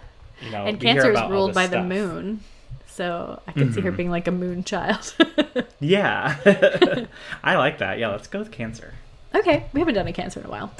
you 0.42 0.50
know. 0.50 0.64
and 0.64 0.80
Cancer 0.80 1.12
is 1.12 1.20
ruled 1.28 1.54
by 1.54 1.66
the 1.66 1.82
moon. 1.82 2.40
So 2.86 3.40
I 3.46 3.52
could 3.52 3.72
see 3.74 3.80
her 3.82 3.92
Mhm. 3.92 3.96
being 3.96 4.10
like 4.10 4.26
a 4.26 4.32
moon 4.32 4.64
child. 4.64 5.14
Yeah, 5.80 6.36
I 7.42 7.56
like 7.56 7.78
that. 7.78 7.98
Yeah, 7.98 8.08
let's 8.10 8.28
go 8.28 8.38
with 8.38 8.52
Cancer. 8.52 8.94
okay, 9.34 9.64
we 9.72 9.80
haven't 9.80 9.94
done 9.94 10.06
a 10.06 10.12
Cancer 10.12 10.38
in 10.40 10.46
a 10.46 10.48
while. 10.48 10.70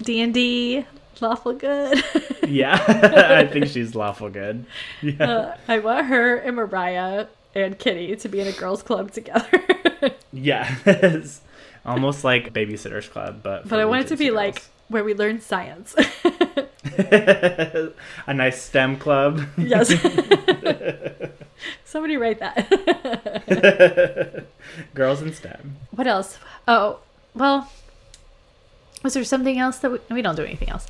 D 0.00 0.20
and 0.20 0.32
D, 0.32 0.84
lawful 1.22 1.52
good. 1.52 2.02
Yeah, 2.46 2.80
I 3.40 3.44
think 3.48 3.66
she's 3.66 3.96
lawful 3.96 4.30
good. 4.30 4.66
Yeah. 5.02 5.28
Uh, 5.28 5.56
I 5.66 5.80
want 5.80 6.06
her 6.06 6.36
and 6.36 6.54
Maria 6.54 7.28
and 7.56 7.76
Kitty 7.76 8.14
to 8.14 8.28
be 8.28 8.38
in 8.38 8.46
a 8.46 8.52
girls' 8.52 8.84
club 8.84 9.10
together. 9.10 9.48
Yes. 10.32 11.40
Almost 11.84 12.22
like 12.22 12.52
Babysitter's 12.52 13.08
Club, 13.08 13.40
but. 13.42 13.66
but 13.68 13.80
I 13.80 13.84
want 13.86 14.04
it 14.04 14.08
to 14.08 14.16
be 14.16 14.30
like 14.30 14.62
where 14.88 15.02
we 15.02 15.14
learn 15.14 15.40
science. 15.40 15.94
a 15.96 17.90
nice 18.34 18.62
STEM 18.62 18.98
club. 18.98 19.42
yes. 19.56 19.88
Somebody 21.84 22.16
write 22.18 22.38
that. 22.40 22.66
Girls 24.94 25.22
in 25.22 25.32
STEM. 25.32 25.76
what 25.92 26.06
else? 26.06 26.38
Oh, 26.68 26.98
well, 27.34 27.72
was 29.06 29.14
there 29.14 29.22
something 29.22 29.56
else 29.56 29.78
that 29.78 29.92
we, 29.92 29.98
we 30.10 30.20
don't 30.20 30.34
do 30.34 30.42
anything 30.42 30.68
else 30.68 30.86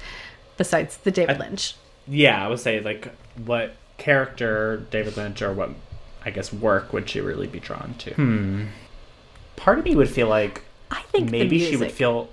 besides 0.57 0.97
the 0.97 1.11
David 1.11 1.37
I- 1.37 1.39
Lynch? 1.47 1.75
Yeah, 2.09 2.43
I 2.43 2.49
would 2.49 2.61
say, 2.61 2.81
like, 2.81 3.09
what 3.45 3.75
character 3.99 4.87
David 4.91 5.17
Lynch 5.19 5.43
or 5.43 5.53
what, 5.53 5.71
I 6.25 6.31
guess, 6.31 6.51
work 6.53 6.93
would 6.95 7.11
she 7.11 7.21
really 7.21 7.47
be 7.47 7.61
drawn 7.61 7.95
to? 7.99 8.15
Hmm. 8.15 8.65
Part 9.57 9.79
of 9.79 9.85
me 9.85 9.95
would 9.95 10.09
feel 10.09 10.29
like 10.29 10.63
I 10.91 11.03
think 11.13 11.31
maybe 11.31 11.59
she 11.59 11.77
would 11.77 11.93
feel 11.93 12.29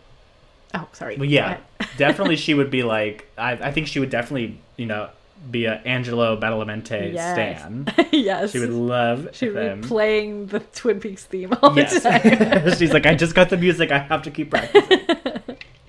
Oh, 0.74 0.88
sorry. 0.94 1.18
Well, 1.18 1.26
yeah, 1.30 1.58
definitely 1.98 2.36
she 2.38 2.54
would 2.54 2.72
be 2.72 2.84
like. 2.84 3.28
I, 3.38 3.52
I 3.54 3.72
think 3.72 3.88
she 3.88 4.00
would 4.00 4.10
definitely, 4.10 4.60
you 4.78 4.86
know, 4.86 5.10
be 5.52 5.66
a 5.66 5.74
Angelo 5.86 6.40
Badalamenti 6.40 7.14
Yes. 7.14 7.34
stan. 7.34 7.88
yes. 8.12 8.52
She 8.52 8.60
would 8.60 8.70
love 8.72 9.30
She 9.34 9.50
would 9.50 9.64
him. 9.64 9.82
be 9.82 9.88
playing 9.88 10.48
the 10.48 10.60
Twin 10.62 11.00
Peaks 11.00 11.26
theme 11.26 11.54
all 11.62 11.72
the 11.72 11.82
yes, 11.82 12.02
time. 12.04 12.76
she's 12.78 12.94
like, 12.94 13.06
I 13.06 13.14
just 13.16 13.36
got 13.36 13.50
the 13.50 13.58
music. 13.58 13.92
I 13.92 14.00
have 14.00 14.22
to 14.24 14.32
keep 14.32 14.50
practicing. 14.52 15.00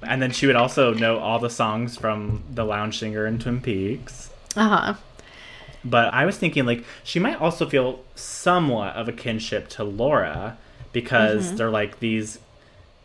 And 0.07 0.21
then 0.23 0.31
she 0.31 0.47
would 0.47 0.57
also 0.57 0.93
know 0.95 1.19
all 1.19 1.39
the 1.39 1.51
songs 1.51 1.97
from 1.97 2.43
the 2.53 2.65
Lounge 2.65 2.99
Singer 2.99 3.25
and 3.27 3.41
Twin 3.41 3.61
Peaks. 3.61 4.31
uh 4.57 4.69
huh. 4.69 4.95
But 5.85 6.15
I 6.15 6.25
was 6.25 6.39
thinking, 6.39 6.65
like, 6.65 6.83
she 7.03 7.19
might 7.19 7.39
also 7.41 7.69
feel 7.69 8.01
somewhat 8.15 8.97
of 8.97 9.07
a 9.09 9.13
kinship 9.13 9.69
to 9.71 9.85
Laura 9.85 10.57
because 10.93 11.47
Mm-hmm. 11.49 11.57
they're 11.57 11.71
like 11.71 11.99
these 12.01 12.39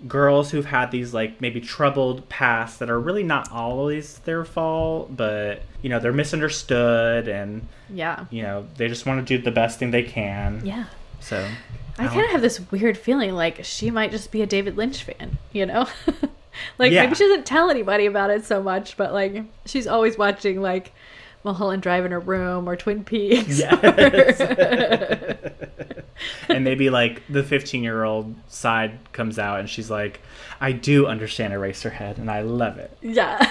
girls 0.08 0.52
who've 0.52 0.66
had 0.68 0.92
these 0.92 1.14
like 1.14 1.42
maybe 1.42 1.60
troubled 1.60 2.30
pasts 2.30 2.78
that 2.78 2.90
are 2.90 2.98
really 3.00 3.24
not 3.24 3.52
always 3.52 4.20
their 4.20 4.46
fault, 4.46 5.14
but 5.18 5.62
you 5.82 5.90
know 5.90 6.00
they're 6.00 6.14
misunderstood 6.14 7.28
and 7.28 7.68
Yeah. 7.90 8.24
you 8.30 8.44
know 8.44 8.66
they 8.78 8.88
just 8.88 9.06
want 9.06 9.28
to 9.28 9.38
do 9.38 9.44
the 9.44 9.52
best 9.52 9.78
thing 9.78 9.92
they 9.92 10.04
can. 10.04 10.62
Yeah. 10.66 10.86
So 11.20 11.46
I 11.98 12.08
kind 12.08 12.22
of 12.22 12.32
have 12.32 12.42
this 12.42 12.62
weird 12.72 12.98
feeling 12.98 13.34
like 13.34 13.66
she 13.66 13.92
might 13.92 14.12
just 14.12 14.32
be 14.32 14.42
a 14.42 14.46
David 14.46 14.78
Lynch 14.78 15.04
fan, 15.04 15.38
you 15.52 15.66
know? 15.66 15.86
like 16.78 16.92
Yeah. 16.92 17.04
maybe 17.04 17.16
she 17.16 17.26
doesn't 17.28 17.46
tell 17.46 17.70
anybody 17.70 18.06
about 18.06 18.30
it 18.30 18.46
so 18.46 18.62
much, 18.62 18.98
but 18.98 19.14
like 19.14 19.44
she's 19.66 19.88
always 19.88 20.18
watching 20.18 20.62
like 20.62 20.94
Mulholland 21.44 21.82
Drive 21.82 22.06
in 22.06 22.12
her 22.12 22.20
room 22.20 22.68
or 22.68 22.76
Twin 22.76 23.04
Peaks. 23.04 23.60
Yes. 23.60 24.42
and 26.50 26.64
maybe 26.64 26.90
like 26.90 27.22
the 27.30 27.44
15 27.44 27.84
year 27.84 28.04
old 28.04 28.36
side 28.48 29.00
comes 29.14 29.40
out 29.40 29.60
and 29.60 29.70
she's 29.70 29.90
like, 29.90 30.20
I 30.60 30.72
do 30.74 31.08
understand 31.08 31.54
Eraserhead 31.54 32.18
and 32.18 32.30
I 32.30 32.42
love 32.42 32.78
it. 32.78 32.96
yeah. 33.02 33.38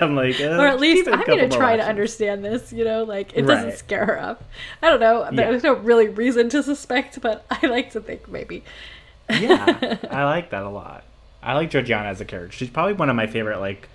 I'm 0.00 0.14
like, 0.14 0.40
uh, 0.40 0.56
or 0.56 0.68
at 0.68 0.78
least 0.78 1.04
keep 1.04 1.08
it 1.08 1.14
a 1.14 1.16
I'm 1.16 1.26
going 1.26 1.38
to 1.40 1.48
more 1.48 1.58
try 1.58 1.76
to 1.76 1.82
understand 1.84 2.44
this, 2.44 2.72
you 2.72 2.84
know? 2.84 3.02
Like 3.02 3.32
it 3.34 3.42
doesn't 3.42 3.70
Right. 3.70 3.78
scare 3.78 4.06
her 4.06 4.20
up. 4.20 4.44
I 4.80 4.88
don't 4.88 5.00
know. 5.00 5.24
Yeah. 5.24 5.30
There's 5.50 5.64
no 5.64 5.74
really 5.74 6.08
reason 6.08 6.48
to 6.50 6.62
suspect, 6.62 7.20
but 7.20 7.44
I 7.50 7.66
like 7.66 7.90
to 7.92 8.00
think 8.00 8.28
maybe. 8.28 8.62
yeah, 9.28 9.98
I 10.10 10.24
like 10.24 10.50
that 10.50 10.62
a 10.62 10.70
lot. 10.70 11.04
I 11.48 11.54
like 11.54 11.70
Georgiana 11.70 12.10
as 12.10 12.20
a 12.20 12.26
character. 12.26 12.54
She's 12.54 12.68
probably 12.68 12.92
one 12.92 13.08
of 13.08 13.16
my 13.16 13.26
favorite. 13.26 13.58
Like, 13.58 13.88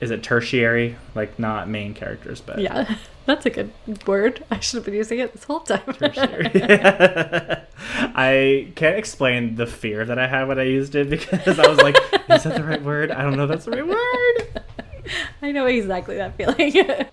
is 0.00 0.10
it 0.10 0.24
tertiary? 0.24 0.96
Like, 1.14 1.38
not 1.38 1.68
main 1.68 1.94
characters, 1.94 2.40
but 2.40 2.58
Yeah. 2.58 2.96
That's 3.26 3.46
a 3.46 3.50
good 3.50 3.70
word. 4.04 4.44
I 4.50 4.58
should 4.58 4.78
have 4.78 4.84
been 4.84 4.94
using 4.94 5.20
it 5.20 5.32
this 5.32 5.44
whole 5.44 5.60
time. 5.60 5.80
tertiary. 5.92 6.50
I 8.16 8.72
can't 8.74 8.98
explain 8.98 9.54
the 9.54 9.66
fear 9.66 10.04
that 10.04 10.18
I 10.18 10.26
had 10.26 10.48
when 10.48 10.58
I 10.58 10.64
used 10.64 10.96
it 10.96 11.08
because 11.08 11.58
I 11.58 11.68
was 11.68 11.78
like, 11.78 11.96
"Is 12.28 12.42
that 12.42 12.56
the 12.56 12.64
right 12.64 12.82
word? 12.82 13.12
I 13.12 13.22
don't 13.22 13.36
know. 13.36 13.44
If 13.44 13.50
that's 13.50 13.64
the 13.64 13.70
right 13.70 13.86
word." 13.86 14.64
I 15.40 15.52
know 15.52 15.66
exactly 15.66 16.16
that 16.16 16.36
feeling. 16.36 17.06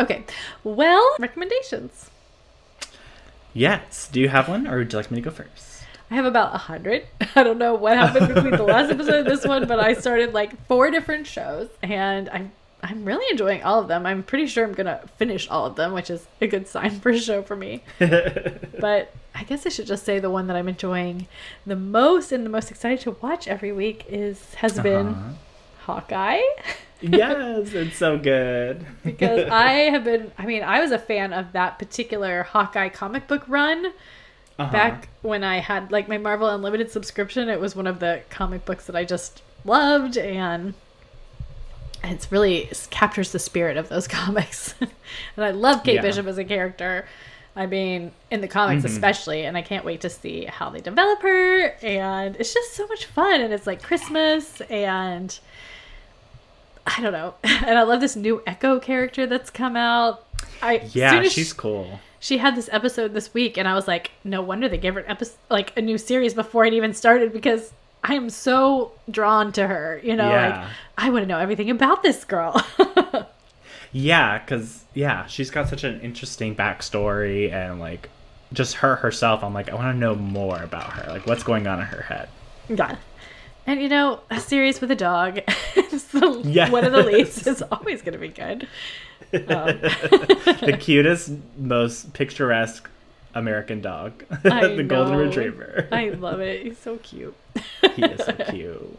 Okay, 0.00 0.24
well, 0.64 1.16
recommendations. 1.18 2.10
Yes. 3.52 4.08
Do 4.12 4.20
you 4.20 4.28
have 4.28 4.48
one, 4.48 4.66
or 4.66 4.78
would 4.78 4.92
you 4.92 4.98
like 4.98 5.10
me 5.10 5.16
to 5.16 5.22
go 5.22 5.30
first? 5.30 5.82
I 6.10 6.14
have 6.14 6.24
about 6.24 6.54
a 6.54 6.58
hundred. 6.58 7.06
I 7.36 7.42
don't 7.42 7.58
know 7.58 7.74
what 7.74 7.96
happened 7.96 8.34
between 8.34 8.56
the 8.56 8.62
last 8.62 8.90
episode 8.90 9.20
and 9.20 9.28
this 9.28 9.44
one, 9.46 9.66
but 9.66 9.78
I 9.80 9.94
started 9.94 10.32
like 10.32 10.66
four 10.66 10.90
different 10.90 11.26
shows, 11.26 11.68
and 11.82 12.28
I'm 12.30 12.52
I'm 12.82 13.04
really 13.04 13.26
enjoying 13.30 13.62
all 13.62 13.80
of 13.80 13.88
them. 13.88 14.06
I'm 14.06 14.22
pretty 14.22 14.46
sure 14.46 14.64
I'm 14.64 14.72
gonna 14.72 15.02
finish 15.18 15.48
all 15.48 15.66
of 15.66 15.76
them, 15.76 15.92
which 15.92 16.10
is 16.10 16.26
a 16.40 16.46
good 16.46 16.66
sign 16.66 16.98
for 17.00 17.10
a 17.10 17.18
show 17.18 17.42
for 17.42 17.56
me. 17.56 17.82
But 18.00 19.12
I 19.34 19.44
guess 19.44 19.66
I 19.66 19.68
should 19.68 19.86
just 19.86 20.04
say 20.04 20.18
the 20.18 20.30
one 20.30 20.46
that 20.46 20.56
I'm 20.56 20.68
enjoying 20.68 21.28
the 21.66 21.76
most 21.76 22.32
and 22.32 22.44
the 22.46 22.50
most 22.50 22.70
excited 22.70 23.00
to 23.00 23.10
watch 23.20 23.46
every 23.46 23.72
week 23.72 24.04
is 24.08 24.54
has 24.54 24.78
been 24.80 25.08
Uh-huh. 25.08 25.32
Hawkeye. 25.94 26.40
yes, 27.00 27.72
it's 27.72 27.96
so 27.96 28.16
good. 28.18 28.84
because 29.04 29.48
I 29.50 29.72
have 29.90 30.04
been 30.04 30.30
I 30.38 30.46
mean, 30.46 30.62
I 30.62 30.80
was 30.80 30.92
a 30.92 30.98
fan 30.98 31.32
of 31.32 31.52
that 31.52 31.78
particular 31.78 32.44
Hawkeye 32.44 32.88
comic 32.90 33.26
book 33.26 33.42
run 33.48 33.86
Uh-huh. 34.58 34.70
back 34.72 35.08
when 35.22 35.42
I 35.42 35.58
had 35.58 35.90
like 35.90 36.08
my 36.08 36.18
Marvel 36.18 36.48
Unlimited 36.48 36.90
subscription. 36.90 37.48
It 37.48 37.60
was 37.60 37.74
one 37.74 37.86
of 37.86 37.98
the 38.00 38.22
comic 38.30 38.64
books 38.64 38.86
that 38.86 38.94
I 38.96 39.04
just 39.04 39.42
loved 39.64 40.16
and 40.18 40.74
it's 42.04 42.30
really 42.32 42.58
it 42.64 42.86
captures 42.90 43.32
the 43.32 43.38
spirit 43.38 43.76
of 43.76 43.88
those 43.88 44.06
comics. 44.20 44.74
and 44.80 45.44
I 45.44 45.50
love 45.50 45.82
Kate 45.84 45.96
Yeah. 45.96 46.02
Bishop 46.02 46.26
as 46.26 46.38
a 46.38 46.44
character. 46.44 47.06
I 47.56 47.66
mean, 47.66 48.12
in 48.30 48.40
the 48.42 48.48
comics 48.48 48.84
especially, 48.84 49.44
and 49.44 49.56
I 49.56 49.62
can't 49.62 49.84
wait 49.84 50.00
to 50.02 50.08
see 50.08 50.44
how 50.44 50.70
they 50.70 50.80
develop 50.80 51.20
her. 51.22 51.74
And 51.82 52.36
it's 52.36 52.54
just 52.54 52.74
so 52.74 52.86
much 52.86 53.06
fun, 53.06 53.40
and 53.40 53.52
it's 53.52 53.66
like 53.66 53.82
Christmas, 53.82 54.60
and 54.70 55.36
I 56.86 57.00
don't 57.00 57.12
know. 57.12 57.34
And 57.44 57.78
I 57.78 57.82
love 57.82 58.00
this 58.00 58.16
new 58.16 58.42
Echo 58.46 58.78
character 58.80 59.26
that's 59.26 59.50
come 59.50 59.76
out. 59.76 60.24
I 60.62 60.88
Yeah, 60.92 61.22
she's 61.24 61.52
cool. 61.52 62.00
she 62.18 62.38
had 62.38 62.54
this 62.56 62.68
episode 62.72 63.14
this 63.14 63.32
week 63.32 63.56
and 63.56 63.66
i 63.66 63.74
was 63.74 63.88
like 63.88 64.10
no 64.24 64.42
wonder 64.42 64.68
they 64.68 64.76
gave 64.76 64.92
her 64.92 65.00
an 65.00 65.08
episode 65.10 65.38
like 65.48 65.74
a 65.78 65.80
new 65.80 65.96
series 65.96 66.34
before 66.34 66.66
it 66.66 66.74
even 66.74 66.92
started 66.92 67.32
because 67.32 67.72
i 68.04 68.12
am 68.14 68.28
so 68.28 68.92
drawn 69.10 69.50
to 69.52 69.66
her 69.66 69.98
you 70.04 70.14
know 70.14 70.28
like 70.28 70.68
i 70.98 71.08
want 71.08 71.22
to 71.22 71.26
know 71.26 71.38
everything 71.38 71.70
about 71.70 72.02
this 72.02 72.24
girl 72.24 72.62
Yeah, 73.92 74.38
because 74.38 74.84
yeah, 74.94 75.26
she's 75.26 75.50
got 75.50 75.68
such 75.68 75.82
an 75.84 76.00
interesting 76.00 76.54
backstory 76.54 77.52
and 77.52 77.80
like 77.80 78.08
just 78.52 78.76
her 78.76 78.96
herself. 78.96 79.42
I'm 79.42 79.52
like, 79.54 79.68
I 79.68 79.74
want 79.74 79.94
to 79.94 79.98
know 79.98 80.14
more 80.14 80.62
about 80.62 80.92
her. 80.92 81.10
Like, 81.10 81.26
what's 81.26 81.42
going 81.42 81.66
on 81.66 81.80
in 81.80 81.86
her 81.86 82.02
head? 82.02 82.28
yeah 82.68 82.96
and 83.66 83.80
you 83.80 83.88
know 83.88 84.20
a 84.30 84.40
series 84.40 84.80
with 84.80 84.90
a 84.90 84.96
dog 84.96 85.34
the, 85.74 86.40
Yes. 86.44 86.70
one 86.70 86.84
of 86.84 86.92
the 86.92 87.02
leads 87.02 87.46
is 87.46 87.62
always 87.70 88.02
going 88.02 88.12
to 88.14 88.18
be 88.18 88.28
good 88.28 88.66
um, 89.32 89.78
the 90.60 90.76
cutest, 90.80 91.30
most 91.56 92.12
picturesque 92.14 92.88
American 93.34 93.80
dog, 93.80 94.24
the 94.42 94.84
golden 94.86 95.16
retriever. 95.16 95.86
i 95.92 96.08
love 96.08 96.40
it 96.40 96.64
he's 96.64 96.78
so 96.78 96.96
cute 96.98 97.36
he 97.94 98.02
is 98.04 98.24
so 98.24 98.32
cute. 98.50 98.98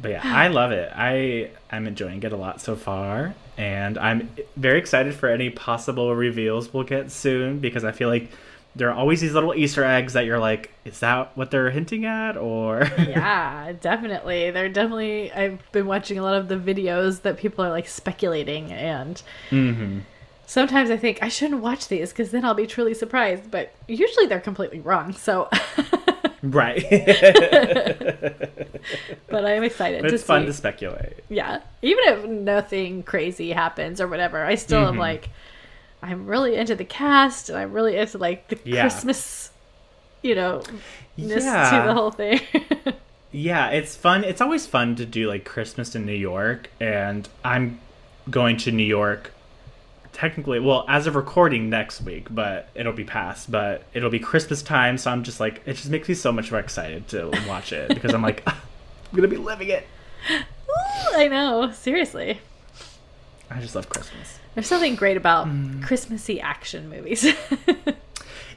But 0.00 0.10
yeah, 0.12 0.20
I 0.24 0.46
love 0.48 0.70
it. 0.70 0.92
I 0.94 1.50
I'm 1.72 1.86
enjoying 1.88 2.22
it 2.22 2.32
a 2.32 2.36
lot 2.36 2.60
so 2.60 2.76
far, 2.76 3.34
and 3.56 3.98
I'm 3.98 4.30
very 4.56 4.78
excited 4.78 5.14
for 5.14 5.28
any 5.28 5.50
possible 5.50 6.14
reveals 6.14 6.72
we'll 6.72 6.84
get 6.84 7.10
soon 7.10 7.58
because 7.58 7.82
I 7.84 7.90
feel 7.90 8.08
like 8.08 8.30
there 8.78 8.90
are 8.90 8.94
always 8.96 9.20
these 9.20 9.34
little 9.34 9.54
Easter 9.54 9.84
eggs 9.84 10.12
that 10.14 10.24
you're 10.24 10.38
like, 10.38 10.70
is 10.84 11.00
that 11.00 11.36
what 11.36 11.50
they're 11.50 11.70
hinting 11.70 12.04
at, 12.06 12.36
or 12.36 12.88
yeah 12.98 13.72
definitely 13.80 14.50
they're 14.50 14.68
definitely 14.68 15.32
i've 15.32 15.58
been 15.72 15.86
watching 15.86 16.18
a 16.18 16.22
lot 16.22 16.34
of 16.34 16.48
the 16.48 16.56
videos 16.56 17.22
that 17.22 17.36
people 17.38 17.64
are 17.64 17.70
like 17.70 17.88
speculating 17.88 18.72
and 18.72 19.22
hmm 19.50 19.98
sometimes 20.46 20.90
I 20.90 20.96
think 20.96 21.18
I 21.22 21.28
shouldn't 21.28 21.60
watch 21.60 21.88
these 21.88 22.10
because 22.10 22.30
then 22.30 22.44
I'll 22.44 22.54
be 22.54 22.66
truly 22.66 22.94
surprised. 22.94 23.50
But 23.50 23.72
usually 23.86 24.26
they're 24.26 24.40
completely 24.40 24.80
wrong. 24.80 25.12
So, 25.12 25.50
right. 26.42 26.82
but 29.30 29.44
I'm 29.44 29.62
excited 29.62 30.02
but 30.02 30.08
to 30.08 30.14
it's 30.14 30.24
fun 30.24 30.42
see. 30.42 30.46
to 30.46 30.52
speculate. 30.52 31.24
yeah, 31.28 31.60
even 31.82 32.04
if 32.06 32.24
nothing 32.24 33.02
crazy 33.02 33.52
happens 33.52 34.00
or 34.00 34.08
whatever, 34.08 34.44
I 34.44 34.54
still 34.54 34.86
am 34.86 34.94
Mhm. 34.94 34.98
like, 34.98 35.28
I'm 36.02 36.26
really 36.26 36.56
into 36.56 36.74
the 36.74 36.84
cast 36.84 37.48
and 37.48 37.58
I'm 37.58 37.72
really 37.72 37.96
into 37.96 38.18
like 38.18 38.48
the 38.48 38.58
Yeah. 38.64 38.82
Christmas, 38.82 39.50
you 40.22 40.34
know, 40.34 40.62
Yeah. 41.16 41.70
to 41.82 41.86
the 41.86 41.94
whole 41.94 42.10
thing. 42.10 42.40
Yeah, 43.30 43.68
it's 43.68 43.94
fun. 43.94 44.24
It's 44.24 44.40
always 44.40 44.66
fun 44.66 44.96
to 44.96 45.04
do 45.04 45.28
like 45.28 45.44
Christmas 45.44 45.94
in 45.94 46.06
New 46.06 46.14
York, 46.14 46.70
and 46.80 47.28
I'm 47.44 47.78
going 48.30 48.56
to 48.58 48.72
New 48.72 48.82
York. 48.86 49.32
Technically, 50.14 50.58
well, 50.60 50.86
as 50.88 51.06
of 51.06 51.14
recording 51.14 51.68
next 51.68 52.00
week, 52.00 52.28
but 52.30 52.70
it'll 52.74 52.94
be 52.94 53.04
past. 53.04 53.50
But 53.50 53.82
it'll 53.92 54.08
be 54.08 54.18
Christmas 54.18 54.62
time, 54.62 54.96
so 54.96 55.10
I'm 55.10 55.24
just 55.24 55.40
like, 55.40 55.60
it 55.66 55.74
just 55.74 55.90
makes 55.90 56.08
me 56.08 56.14
so 56.14 56.32
much 56.32 56.50
more 56.50 56.58
excited 56.58 57.06
to 57.08 57.30
watch 57.46 57.70
it 57.70 57.90
because 57.90 58.14
I'm 58.14 58.22
like, 58.22 58.42
"Ah, 58.46 58.58
I'm 59.12 59.16
gonna 59.16 59.28
be 59.28 59.36
living 59.36 59.68
it. 59.68 59.86
I 61.14 61.28
know, 61.28 61.70
seriously. 61.72 62.40
I 63.50 63.60
just 63.60 63.74
love 63.74 63.90
Christmas. 63.90 64.38
There's 64.58 64.66
something 64.66 64.96
great 64.96 65.16
about 65.16 65.46
Mm. 65.46 65.84
Christmassy 65.84 66.40
action 66.40 66.88
movies. 66.90 67.24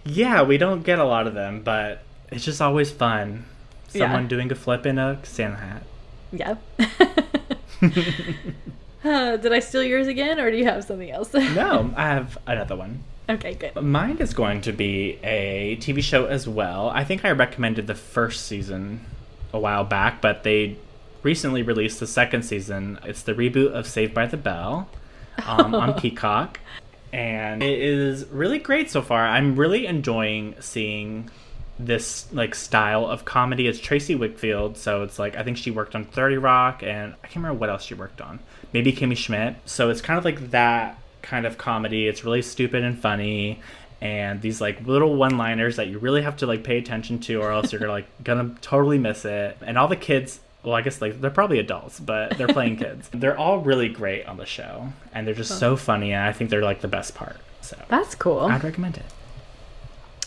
Yeah, 0.03 0.41
we 0.41 0.57
don't 0.57 0.81
get 0.81 0.97
a 0.97 1.03
lot 1.03 1.27
of 1.27 1.35
them, 1.35 1.61
but 1.61 2.01
it's 2.31 2.43
just 2.43 2.59
always 2.59 2.89
fun. 2.89 3.45
Yeah. 3.93 4.05
Someone 4.05 4.27
doing 4.27 4.51
a 4.51 4.55
flip 4.55 4.87
in 4.87 4.97
a 4.97 5.19
Santa 5.21 5.57
hat. 5.57 5.83
yeah. 6.31 6.55
Uh, 9.03 9.35
did 9.37 9.51
I 9.53 9.59
steal 9.59 9.83
yours 9.83 10.07
again, 10.07 10.39
or 10.39 10.49
do 10.51 10.57
you 10.57 10.65
have 10.65 10.83
something 10.83 11.09
else? 11.11 11.33
No, 11.33 11.91
I 11.95 12.03
have 12.07 12.37
another 12.47 12.75
one. 12.75 13.03
okay, 13.29 13.53
good. 13.55 13.75
Mine 13.81 14.17
is 14.17 14.33
going 14.33 14.61
to 14.61 14.71
be 14.71 15.19
a 15.23 15.75
TV 15.81 16.01
show 16.03 16.25
as 16.25 16.47
well. 16.47 16.89
I 16.89 17.03
think 17.03 17.23
I 17.25 17.31
recommended 17.31 17.85
the 17.87 17.95
first 17.95 18.45
season 18.45 19.01
a 19.53 19.59
while 19.59 19.83
back, 19.83 20.19
but 20.21 20.43
they 20.43 20.77
recently 21.23 21.61
released 21.63 21.99
the 21.99 22.05
second 22.07 22.41
season. 22.43 22.99
It's 23.03 23.21
the 23.23 23.33
reboot 23.33 23.71
of 23.71 23.85
Saved 23.87 24.13
by 24.15 24.25
the 24.27 24.37
Bell 24.37 24.87
um, 25.45 25.75
on 25.75 25.93
Peacock. 25.99 26.59
And 27.13 27.61
it 27.61 27.79
is 27.79 28.25
really 28.27 28.59
great 28.59 28.89
so 28.89 29.01
far. 29.01 29.25
I'm 29.25 29.55
really 29.55 29.85
enjoying 29.85 30.55
seeing 30.61 31.29
this 31.77 32.31
like 32.31 32.55
style 32.55 33.05
of 33.05 33.25
comedy. 33.25 33.67
It's 33.67 33.79
Tracey 33.79 34.15
Wigfield, 34.15 34.77
so 34.77 35.03
it's 35.03 35.19
like 35.19 35.35
I 35.35 35.43
think 35.43 35.57
she 35.57 35.71
worked 35.71 35.95
on 35.95 36.05
30 36.05 36.37
Rock 36.37 36.83
and 36.83 37.13
I 37.23 37.27
can't 37.27 37.37
remember 37.37 37.59
what 37.59 37.69
else 37.69 37.83
she 37.83 37.95
worked 37.95 38.21
on. 38.21 38.39
Maybe 38.71 38.93
Kimmy 38.93 39.17
Schmidt. 39.17 39.55
So 39.65 39.89
it's 39.89 40.01
kind 40.01 40.17
of 40.17 40.23
like 40.23 40.51
that 40.51 40.97
kind 41.21 41.45
of 41.45 41.57
comedy. 41.57 42.07
It's 42.07 42.23
really 42.23 42.41
stupid 42.41 42.83
and 42.83 42.97
funny 42.97 43.59
and 44.01 44.41
these 44.41 44.59
like 44.59 44.85
little 44.87 45.15
one-liners 45.15 45.75
that 45.75 45.87
you 45.87 45.99
really 45.99 46.23
have 46.23 46.37
to 46.37 46.47
like 46.47 46.63
pay 46.63 46.79
attention 46.79 47.19
to 47.19 47.35
or 47.35 47.51
else 47.51 47.71
you're 47.71 47.79
gonna 47.79 47.91
like 47.91 48.07
gonna 48.23 48.55
totally 48.61 48.97
miss 48.97 49.25
it. 49.25 49.57
And 49.61 49.77
all 49.77 49.87
the 49.87 49.95
kids 49.95 50.39
well, 50.63 50.75
I 50.75 50.81
guess 50.81 51.01
like 51.01 51.19
they're 51.21 51.29
probably 51.31 51.59
adults, 51.59 51.99
but 51.99 52.37
they're 52.37 52.47
playing 52.47 52.77
kids. 52.83 53.09
They're 53.11 53.37
all 53.37 53.59
really 53.59 53.89
great 53.89 54.25
on 54.25 54.37
the 54.37 54.45
show, 54.45 54.93
and 55.13 55.25
they're 55.25 55.33
just 55.33 55.57
so 55.59 55.75
funny, 55.75 56.11
and 56.13 56.23
I 56.23 56.31
think 56.33 56.49
they're 56.49 56.61
like 56.63 56.81
the 56.81 56.87
best 56.87 57.15
part. 57.15 57.37
So 57.61 57.77
That's 57.87 58.15
cool. 58.15 58.41
I'd 58.41 58.63
recommend 58.63 58.97
it. 58.97 59.05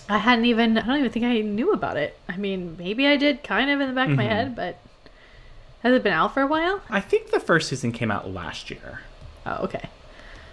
I 0.09 0.19
hadn't 0.19 0.45
even, 0.45 0.77
I 0.77 0.87
don't 0.87 0.99
even 0.99 1.11
think 1.11 1.25
I 1.25 1.41
knew 1.41 1.73
about 1.73 1.97
it. 1.97 2.19
I 2.29 2.37
mean, 2.37 2.77
maybe 2.79 3.07
I 3.07 3.17
did 3.17 3.43
kind 3.43 3.71
of 3.71 3.81
in 3.81 3.89
the 3.89 3.95
back 3.95 4.11
of 4.11 4.17
my 4.17 4.25
Mhm. 4.25 4.29
head, 4.29 4.55
but 4.57 4.79
has 5.83 5.95
it 5.95 6.03
been 6.03 6.13
out 6.13 6.35
for 6.35 6.43
a 6.43 6.47
while? 6.47 6.83
I 6.91 7.01
think 7.01 7.31
the 7.31 7.41
first 7.41 7.69
season 7.71 7.91
came 7.93 8.11
out 8.11 8.31
last 8.31 8.71
year, 8.71 9.01
Oh, 9.47 9.65
okay. 9.65 9.89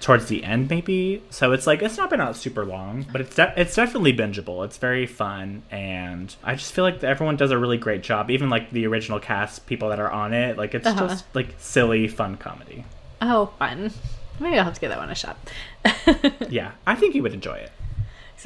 Towards 0.02 0.26
the 0.28 0.43
end 0.43 0.70
maybe. 0.70 1.24
So 1.30 1.54
it's 1.54 1.66
like 1.66 1.82
it's 1.82 1.97
not 1.97 2.10
been 2.10 2.20
out 2.20 2.36
super 2.36 2.66
long, 2.66 3.06
but 3.12 3.22
it's 3.22 3.36
de- 3.36 3.54
it's 3.56 3.76
definitely 3.76 4.12
bingeable. 4.14 4.66
It's 4.66 4.78
very 4.78 5.06
fun, 5.06 5.62
and 5.72 6.36
I 6.43 6.56
just 6.56 6.74
feel 6.74 6.84
like 6.84 7.02
everyone 7.04 7.38
does 7.38 7.52
a 7.52 7.58
really 7.58 7.78
great 7.78 8.02
job. 8.04 8.30
Even 8.30 8.49
like 8.49 8.72
the 8.72 8.86
original 8.88 9.20
cast, 9.20 9.66
people 9.68 9.88
that 9.89 9.99
are 9.99 10.12
on 10.12 10.34
it, 10.34 10.58
like 10.58 10.74
it's 10.76 10.86
Uh-huh. 10.88 11.08
just 11.08 11.26
like 11.34 11.56
silly, 11.58 12.08
fun 12.10 12.36
comedy. 12.38 12.84
Oh, 13.22 13.52
fun. 13.60 13.91
Maybe 14.39 14.58
I'll 14.58 14.66
have 14.66 14.74
to 14.74 14.82
give 14.82 14.89
that 14.89 14.97
one 14.99 15.10
a 15.12 15.16
shot. 15.16 15.38
Yeah, 16.49 16.72
I 16.86 16.95
think 16.95 17.16
you 17.16 17.22
would 17.24 17.34
enjoy 17.34 17.54
it. 17.56 17.72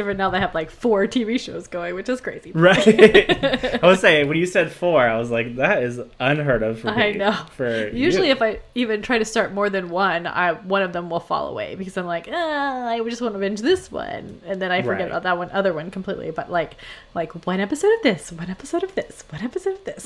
For 0.03 0.13
now 0.13 0.29
they 0.29 0.39
have 0.39 0.53
like 0.53 0.69
four 0.69 1.07
TV 1.07 1.39
shows 1.39 1.67
going, 1.67 1.95
which 1.95 2.09
is 2.09 2.19
crazy. 2.21 2.51
Right. 2.55 2.77
I 3.83 3.87
was 3.87 3.99
saying 4.01 4.27
when 4.27 4.37
you 4.37 4.45
said 4.45 4.71
four, 4.71 5.01
I 5.01 5.17
was 5.17 5.31
like, 5.31 5.55
that 5.57 5.83
is 5.83 5.99
unheard 6.19 6.63
of 6.63 6.79
for 6.79 6.89
I 6.89 7.11
me. 7.13 7.17
know. 7.19 7.33
For 7.55 7.87
Usually, 7.89 8.27
you. 8.27 8.33
if 8.33 8.41
I 8.41 8.59
even 8.75 9.01
try 9.01 9.17
to 9.17 9.25
start 9.25 9.53
more 9.53 9.69
than 9.69 9.89
one, 9.89 10.27
I 10.27 10.53
one 10.53 10.81
of 10.81 10.93
them 10.93 11.09
will 11.09 11.19
fall 11.19 11.47
away 11.49 11.75
because 11.75 11.95
I'm 11.97 12.05
like, 12.05 12.27
ah, 12.31 12.87
I 12.89 12.99
just 13.09 13.21
want 13.21 13.33
to 13.33 13.39
binge 13.39 13.61
this 13.61 13.91
one, 13.91 14.41
and 14.45 14.61
then 14.61 14.71
I 14.71 14.81
forget 14.81 15.01
Right. 15.03 15.07
about 15.11 15.23
that 15.23 15.37
one 15.37 15.49
other 15.51 15.73
one 15.73 15.91
completely. 15.91 16.31
But 16.31 16.51
like, 16.51 16.75
like 17.13 17.45
one 17.45 17.59
episode 17.59 17.93
of 17.93 18.01
this, 18.03 18.31
one 18.31 18.49
episode 18.49 18.83
of 18.83 18.93
this, 18.95 19.23
one 19.29 19.41
episode 19.43 19.73
of 19.75 19.83
this, 19.83 20.05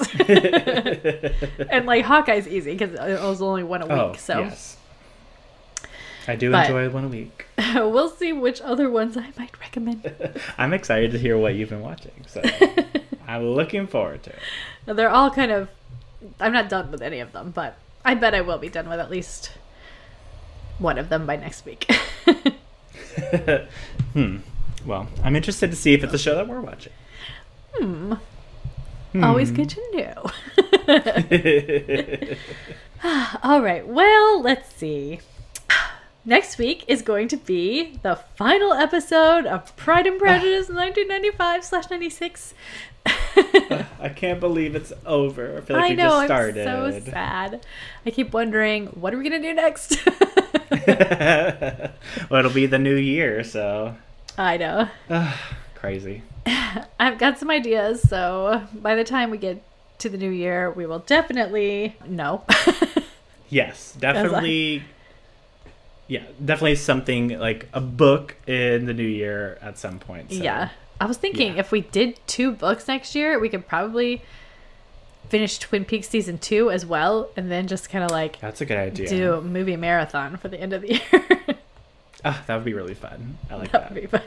and 1.71 1.85
like 1.85 2.05
Hawkeye's 2.05 2.47
easy 2.47 2.73
because 2.75 2.93
it 2.93 3.21
was 3.21 3.41
only 3.41 3.63
one 3.63 3.81
a 3.81 3.85
week. 3.85 3.93
oh 3.93 4.13
so 4.17 4.39
yes, 4.39 4.77
I 6.27 6.35
do 6.35 6.51
But- 6.51 6.65
enjoy 6.67 6.89
one 6.89 7.05
a 7.05 7.07
week. 7.07 7.45
we'll 7.75 8.09
see 8.09 8.33
which 8.33 8.61
other 8.61 8.89
ones 8.89 9.17
I 9.17 9.31
might 9.37 9.59
recommend. 9.59 10.11
I'm 10.57 10.73
excited 10.73 11.11
to 11.11 11.19
hear 11.19 11.37
what 11.37 11.55
you've 11.55 11.69
been 11.69 11.81
watching, 11.81 12.11
so 12.27 12.41
I'm 13.27 13.45
looking 13.45 13.87
forward 13.87 14.23
to 14.23 14.29
it. 14.31 14.39
They're 14.95 15.09
all 15.09 15.29
kind 15.31 15.51
of. 15.51 15.69
I'm 16.39 16.51
not 16.53 16.67
done 16.69 16.91
with 16.91 17.01
any 17.01 17.19
of 17.19 17.31
them, 17.31 17.51
but 17.51 17.77
I 18.03 18.13
bet 18.15 18.33
I 18.35 18.41
will 18.41 18.57
be 18.57 18.69
done 18.69 18.89
with 18.89 18.99
at 18.99 19.09
least 19.09 19.51
one 20.77 20.97
of 20.97 21.09
them 21.09 21.25
by 21.25 21.35
next 21.37 21.65
week. 21.65 21.89
hmm. 24.13 24.37
Well, 24.85 25.07
I'm 25.23 25.35
interested 25.35 25.69
to 25.71 25.75
see 25.77 25.93
if 25.93 26.03
it's 26.03 26.13
a 26.13 26.17
show 26.17 26.35
that 26.35 26.47
we're 26.47 26.61
watching. 26.61 26.93
hmm. 27.73 28.13
Hmm. 29.11 29.23
Always 29.23 29.51
good 29.51 29.69
to 29.69 29.81
know. 29.93 30.31
All 33.43 33.61
right. 33.61 33.87
Well, 33.87 34.41
let's 34.41 34.73
see. 34.75 35.19
Next 36.29 36.59
week 36.59 36.85
is 36.87 37.01
going 37.01 37.27
to 37.29 37.37
be 37.37 37.97
the 38.03 38.15
final 38.35 38.71
episode 38.71 39.47
of 39.47 39.75
Pride 39.75 40.05
and 40.05 40.19
Prejudice 40.19 40.69
1995 40.69 41.65
slash 41.65 41.89
96. 41.89 42.53
I 43.07 44.13
can't 44.15 44.39
believe 44.39 44.75
it's 44.75 44.93
over. 45.07 45.57
I 45.57 45.61
feel 45.61 45.75
like 45.75 45.85
I 45.85 45.89
we 45.89 45.95
know, 45.95 46.03
just 46.03 46.19
I'm 46.19 46.27
started. 46.27 46.65
so 46.65 47.11
sad. 47.11 47.65
I 48.05 48.11
keep 48.11 48.31
wondering, 48.31 48.85
what 48.89 49.11
are 49.11 49.17
we 49.17 49.27
going 49.27 49.41
to 49.41 49.47
do 49.47 49.55
next? 49.55 50.05
well, 52.29 52.39
it'll 52.39 52.53
be 52.53 52.67
the 52.67 52.77
new 52.77 52.95
year, 52.95 53.43
so 53.43 53.95
I 54.37 54.57
know. 54.57 54.87
crazy. 55.73 56.21
I've 56.99 57.17
got 57.17 57.39
some 57.39 57.49
ideas, 57.49 58.07
so 58.07 58.67
by 58.71 58.93
the 58.93 59.03
time 59.03 59.31
we 59.31 59.39
get 59.39 59.63
to 59.97 60.09
the 60.09 60.17
new 60.19 60.29
year, 60.29 60.69
we 60.69 60.85
will 60.85 60.99
definitely 60.99 61.95
know. 62.05 62.43
Yes, 63.49 63.97
definitely. 63.99 64.83
Yeah, 66.09 66.23
definitely 66.43 66.75
something 66.75 67.39
like 67.39 67.69
a 67.73 67.79
book 67.79 68.35
in 68.47 68.85
the 68.85 68.93
new 68.93 69.07
year 69.07 69.57
at 69.61 69.77
some 69.77 69.99
point. 69.99 70.31
So. 70.33 70.43
Yeah. 70.43 70.69
I 70.99 71.05
was 71.05 71.15
thinking 71.15 71.53
Yeah. 71.53 71.59
if 71.61 71.71
we 71.71 71.79
did 71.81 72.19
two 72.27 72.51
books 72.51 72.87
next 72.89 73.15
year, 73.15 73.39
we 73.39 73.47
could 73.47 73.65
probably 73.67 74.21
finish 75.29 75.57
Twin 75.59 75.85
Peaks 75.85 76.09
season 76.09 76.37
two 76.39 76.69
as 76.71 76.85
well, 76.85 77.29
and 77.37 77.49
then 77.49 77.67
just 77.67 77.89
kind 77.89 78.03
of 78.03 78.11
like 78.11 78.39
That's 78.41 78.59
a 78.61 78.65
good 78.65 78.77
idea. 78.77 79.07
do 79.07 79.33
a 79.35 79.41
movie 79.41 79.77
marathon 79.77 80.35
for 80.37 80.49
the 80.49 80.59
end 80.59 80.73
of 80.73 80.81
the 80.81 80.95
year. 80.95 81.55
Ah, 82.25 82.43
that 82.47 82.55
would 82.57 82.65
be 82.65 82.73
really 82.73 82.95
fun. 82.95 83.37
I 83.49 83.55
like 83.55 83.71
that 83.71 83.93
that. 83.93 84.11
would 84.11 84.11
be 84.11 84.17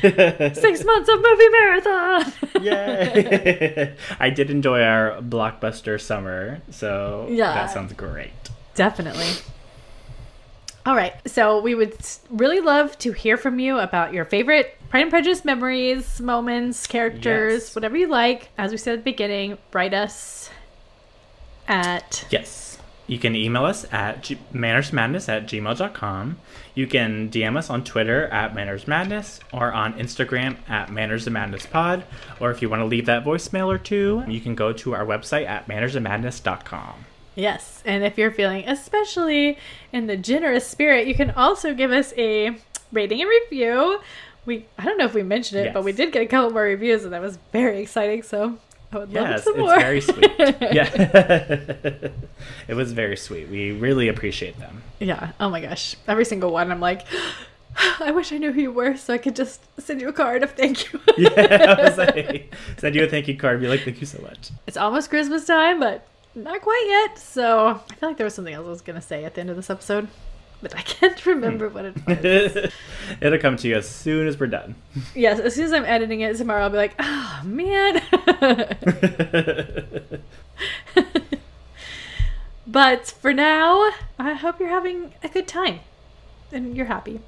fun. 0.00 0.54
Six 0.54 0.84
months 0.86 1.10
of 1.10 1.20
movie 1.20 1.48
marathon. 1.50 2.32
Yay! 2.62 3.94
I 4.18 4.30
did 4.30 4.48
enjoy 4.48 4.80
our 4.80 5.20
blockbuster 5.20 6.00
summer, 6.00 6.62
so 6.70 7.26
Yeah. 7.28 7.52
that 7.52 7.70
sounds 7.70 7.92
great. 7.92 8.30
Definitely. 8.74 9.28
All 10.86 10.94
right. 10.94 11.14
So 11.26 11.60
we 11.60 11.74
would 11.74 11.96
really 12.30 12.60
love 12.60 12.98
to 12.98 13.12
hear 13.12 13.36
from 13.36 13.58
you 13.58 13.78
about 13.78 14.12
your 14.12 14.24
favorite 14.26 14.76
Pride 14.90 15.00
and 15.02 15.10
Prejudice 15.10 15.44
memories, 15.44 16.20
moments, 16.20 16.86
characters, 16.86 17.62
Yes. 17.64 17.74
whatever 17.74 17.96
you 17.96 18.06
like. 18.06 18.50
As 18.58 18.70
we 18.70 18.76
said 18.76 18.92
at 18.94 18.98
the 19.04 19.10
beginning, 19.10 19.56
write 19.72 19.94
us 19.94 20.50
at 21.66 22.26
Yes. 22.30 22.78
You 23.06 23.18
can 23.18 23.34
email 23.36 23.64
us 23.66 23.84
at 23.92 24.22
g- 24.22 24.38
mannersmadness 24.52 25.28
at 25.28 25.46
gmail.com. 25.46 26.38
You 26.74 26.86
can 26.86 27.28
DM 27.30 27.56
us 27.56 27.68
on 27.68 27.84
Twitter 27.84 28.26
at 28.28 28.54
mannersmadness 28.54 29.40
or 29.52 29.72
on 29.72 29.92
Instagram 29.94 30.56
at 30.68 30.88
mannersofmadnesspod. 30.88 32.02
Or 32.40 32.50
if 32.50 32.62
you 32.62 32.68
want 32.70 32.80
to 32.80 32.86
leave 32.86 33.04
that 33.06 33.24
voicemail 33.24 33.66
or 33.66 33.76
two, 33.78 34.24
you 34.26 34.40
can 34.40 34.54
go 34.54 34.72
to 34.72 34.94
our 34.94 35.04
website 35.04 35.46
at 35.46 35.68
mannersofmadness.com. 35.68 37.04
yes. 37.34 37.82
And 37.84 38.04
if 38.04 38.16
you're 38.18 38.30
feeling 38.30 38.64
especially 38.68 39.58
in 39.92 40.06
the 40.06 40.16
generous 40.16 40.66
spirit, 40.66 41.06
you 41.06 41.14
can 41.14 41.30
also 41.32 41.74
give 41.74 41.92
us 41.92 42.12
a 42.16 42.56
rating 42.92 43.20
and 43.20 43.28
review. 43.30 44.00
We 44.46 44.66
I 44.78 44.84
don't 44.84 44.98
know 44.98 45.06
if 45.06 45.14
we 45.14 45.22
mentioned 45.22 45.66
it, 45.66 45.72
but 45.74 45.84
we 45.84 45.92
did 45.92 46.12
get 46.12 46.22
a 46.22 46.26
couple 46.26 46.50
more 46.50 46.62
reviews, 46.62 47.04
and 47.04 47.12
that 47.12 47.22
was 47.22 47.38
very 47.52 47.80
exciting. 47.80 48.22
So 48.22 48.58
I 48.92 48.98
would 48.98 49.12
love 49.12 49.28
Yes, 49.28 49.44
some 49.44 49.58
it's 49.58 49.72
very 49.82 50.00
sweet. 50.00 50.32
yeah. 50.38 50.90
it 52.68 52.74
was 52.74 52.92
very 52.92 53.16
sweet. 53.16 53.48
We 53.48 53.72
really 53.72 54.08
appreciate 54.08 54.58
them. 54.58 54.82
Yeah. 55.00 55.32
Oh 55.40 55.48
my 55.50 55.60
gosh. 55.60 55.96
Every 56.06 56.24
single 56.24 56.50
one, 56.52 56.70
I'm 56.70 56.80
like, 56.80 57.06
I 58.00 58.10
wish 58.12 58.32
I 58.32 58.38
knew 58.38 58.52
who 58.52 58.60
you 58.60 58.70
were 58.72 58.96
so 58.96 59.12
I 59.14 59.18
could 59.18 59.34
just 59.34 59.60
send 59.80 60.00
you 60.00 60.08
a 60.08 60.12
card 60.12 60.42
of 60.42 60.52
thank 60.52 60.92
you. 60.92 61.00
Yeah, 61.16 61.76
I 61.78 61.82
was 61.88 61.98
like, 61.98 62.54
send 62.76 62.94
you 62.94 63.04
a 63.04 63.08
thank 63.08 63.26
you 63.28 63.36
card. 63.36 63.60
Be 63.60 63.68
like, 63.68 63.80
thank 63.80 64.00
you 64.00 64.06
so 64.06 64.20
much. 64.22 64.50
it's 64.66 64.76
almost 64.76 65.10
Christmas 65.10 65.44
time, 65.46 65.80
but 65.80 66.06
not 66.34 66.60
quite 66.60 66.84
yet. 66.88 67.18
So 67.18 67.68
I 67.68 67.94
feel 67.94 68.08
like 68.10 68.16
there 68.16 68.24
was 68.24 68.34
something 68.34 68.54
else 68.54 68.66
I 68.66 68.70
was 68.70 68.80
going 68.82 69.00
to 69.00 69.06
say 69.06 69.24
at 69.24 69.34
the 69.34 69.40
end 69.40 69.50
of 69.50 69.56
this 69.56 69.70
episode, 69.70 70.08
but 70.62 70.74
I 70.76 70.82
can't 70.82 71.24
remember 71.26 71.68
what 71.68 71.84
it 71.84 71.94
was. 72.06 72.72
It'll 73.20 73.38
come 73.38 73.56
to 73.58 73.68
you 73.68 73.76
as 73.76 73.88
soon 73.88 74.26
as 74.26 74.38
we're 74.38 74.46
done. 74.46 74.74
yes. 75.14 75.40
As 75.40 75.54
soon 75.54 75.66
as 75.66 75.72
I'm 75.72 75.84
editing 75.84 76.20
it 76.20 76.36
tomorrow, 76.36 76.64
I'll 76.64 76.70
be 76.70 76.76
like, 76.76 76.94
oh 76.98 77.40
man. 77.44 78.02
but 82.66 83.06
for 83.06 83.32
now, 83.32 83.90
I 84.18 84.34
hope 84.34 84.60
you're 84.60 84.68
having 84.68 85.12
a 85.22 85.28
good 85.28 85.46
time 85.46 85.80
and 86.52 86.76
you're 86.76 86.86
happy. 86.86 87.20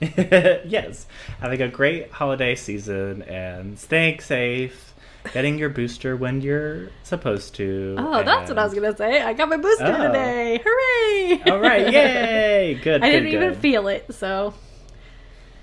yes. 0.00 1.06
Having 1.40 1.62
a 1.62 1.68
great 1.68 2.10
holiday 2.12 2.54
season 2.54 3.22
and 3.22 3.78
staying 3.78 4.20
safe, 4.20 4.92
getting 5.32 5.58
your 5.58 5.68
booster 5.68 6.16
when 6.16 6.40
you're 6.40 6.88
supposed 7.02 7.54
to. 7.56 7.96
Oh, 7.98 8.22
that's 8.22 8.48
what 8.48 8.58
I 8.58 8.64
was 8.64 8.74
gonna 8.74 8.96
say. 8.96 9.22
I 9.22 9.32
got 9.32 9.48
my 9.48 9.56
booster 9.56 9.84
Oh. 9.86 10.06
today. 10.06 10.60
Hooray! 10.64 11.50
All 11.50 11.60
right, 11.60 11.92
yay! 11.92 12.80
Good. 12.82 13.02
I 13.02 13.10
good, 13.10 13.20
didn't 13.20 13.32
even 13.34 13.54
feel 13.54 13.88
it, 13.88 14.06
so 14.14 14.54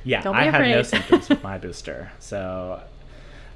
Yeah, 0.04 0.22
Don't 0.22 0.34
be 0.36 0.40
I 0.42 0.44
had 0.52 0.62
no 0.62 0.84
symptoms 0.84 1.30
with 1.30 1.44
my 1.50 1.58
booster. 1.58 2.12
So 2.20 2.82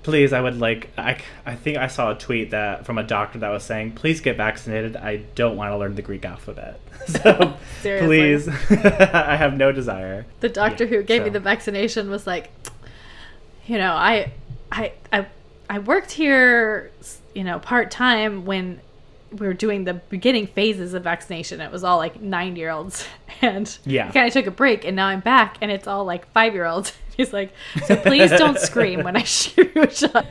please, 0.04 0.32
I 0.34 0.40
would 0.42 0.58
like. 0.60 0.90
I, 0.98 1.18
I 1.46 1.56
think 1.56 1.78
I 1.78 1.88
saw 1.88 2.12
a 2.12 2.16
tweet 2.16 2.52
that 2.52 2.86
from 2.86 2.98
a 2.98 3.04
doctor 3.04 3.40
that 3.40 3.50
was 3.50 3.64
saying, 3.64 3.92
"Please 3.94 4.22
get 4.22 4.38
vaccinated. 4.38 4.96
I 4.96 5.18
don't 5.36 5.58
want 5.58 5.72
to 5.74 5.78
learn 5.78 5.96
the 5.96 6.02
Greek 6.02 6.26
alphabet." 6.26 6.80
So 7.08 7.56
please, 7.82 8.50
I 8.50 9.38
have 9.38 9.56
no 9.56 9.72
desire. 9.72 10.26
the 10.42 10.50
doctor 10.50 10.84
Yeah, 10.84 10.90
who 10.98 11.04
gave 11.04 11.24
me 11.24 11.30
the 11.30 11.40
vaccination 11.40 12.10
was 12.10 12.28
like, 12.28 12.50
you 13.66 13.78
know, 13.78 13.94
I, 13.94 14.34
I, 14.74 14.92
I, 15.14 15.26
I 15.70 15.80
worked 15.80 16.12
here, 16.12 16.92
you 17.36 17.44
know, 17.44 17.60
part 17.60 17.92
time 17.92 18.46
when 18.46 18.80
we 19.32 19.46
were 19.46 19.54
doing 19.54 19.84
the 19.84 19.96
beginning 19.96 20.48
phases 20.48 20.94
of 20.94 21.04
vaccination. 21.04 21.60
It 21.60 21.72
was 21.72 21.84
all 21.84 21.98
like 21.98 22.22
nine 22.22 22.56
year 22.56 22.70
olds, 22.72 23.06
and 23.42 23.78
Yeah. 23.86 24.08
I 24.08 24.12
kind 24.12 24.28
of 24.28 24.34
took 24.34 24.48
a 24.48 24.52
break, 24.52 24.86
and 24.86 24.96
now 24.96 25.08
I'm 25.08 25.20
back, 25.20 25.58
and 25.62 25.70
it's 25.72 25.88
all 25.88 26.06
like 26.06 26.32
five 26.32 26.54
year 26.54 26.66
olds. 26.66 26.94
He's 27.18 27.34
like, 27.34 27.52
so 27.86 27.96
please 28.04 28.30
don't 28.32 28.60
scream 28.60 29.04
when 29.04 29.16
I 29.18 29.24
shoot 29.24 29.72
you 29.76 29.84
a 29.84 29.92
shot. 29.92 30.26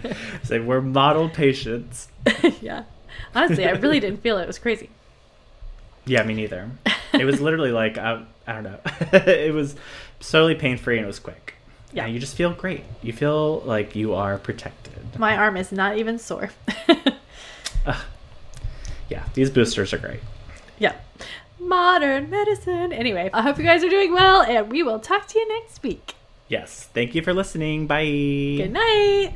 So 0.45 0.62
we're 0.62 0.80
model 0.80 1.28
patients. 1.28 2.09
yeah, 2.61 2.84
honestly, 3.34 3.66
I 3.66 3.72
really 3.72 3.99
didn't 4.01 4.22
feel 4.22 4.39
it. 4.39 4.43
It 4.43 4.47
was 4.47 4.59
crazy. 4.61 4.89
Yeah, 6.07 6.22
me 6.22 6.34
neither. 6.34 6.70
It 7.12 7.24
was 7.24 7.41
literally 7.41 7.72
like 7.72 7.99
I, 7.99 8.22
I 8.47 8.53
don't 8.53 8.62
know. 8.62 8.78
it 9.12 9.53
was 9.53 9.74
totally 10.20 10.55
pain 10.55 10.78
free 10.78 10.97
and 10.99 11.05
it 11.05 11.09
was 11.09 11.18
quick. 11.18 11.55
Yeah. 11.97 12.07
you 12.07 12.18
just 12.18 12.36
feel 12.36 12.53
great. 12.53 12.84
You 13.03 13.12
feel 13.12 13.61
like 13.61 13.97
you 13.97 14.14
are 14.14 14.38
protected. 14.38 14.92
My 15.18 15.36
arm 15.36 15.57
is 15.57 15.72
not 15.72 15.97
even 15.99 16.18
sore. 16.18 16.51
Yeah, 19.09 19.24
these 19.34 19.51
boosters 19.51 19.92
are 19.92 19.99
great. 19.99 20.20
Yeah. 20.78 20.94
Modern 21.59 22.28
medicine. 22.28 22.92
Anyway, 22.92 23.30
I 23.32 23.42
hope 23.42 23.59
you 23.59 23.64
guys 23.64 23.84
are 23.84 23.88
doing 23.88 24.12
well, 24.12 24.42
and 24.42 24.70
we 24.70 24.82
will 24.82 24.99
talk 24.99 25.26
to 25.28 25.38
you 25.38 25.49
next 25.61 25.82
week. 25.82 26.14
Yes, 26.49 26.88
thank 26.92 27.14
you 27.14 27.22
for 27.22 27.32
listening. 27.32 27.86
Bye. 27.86 28.05
Good 28.05 28.72
night. 28.72 29.34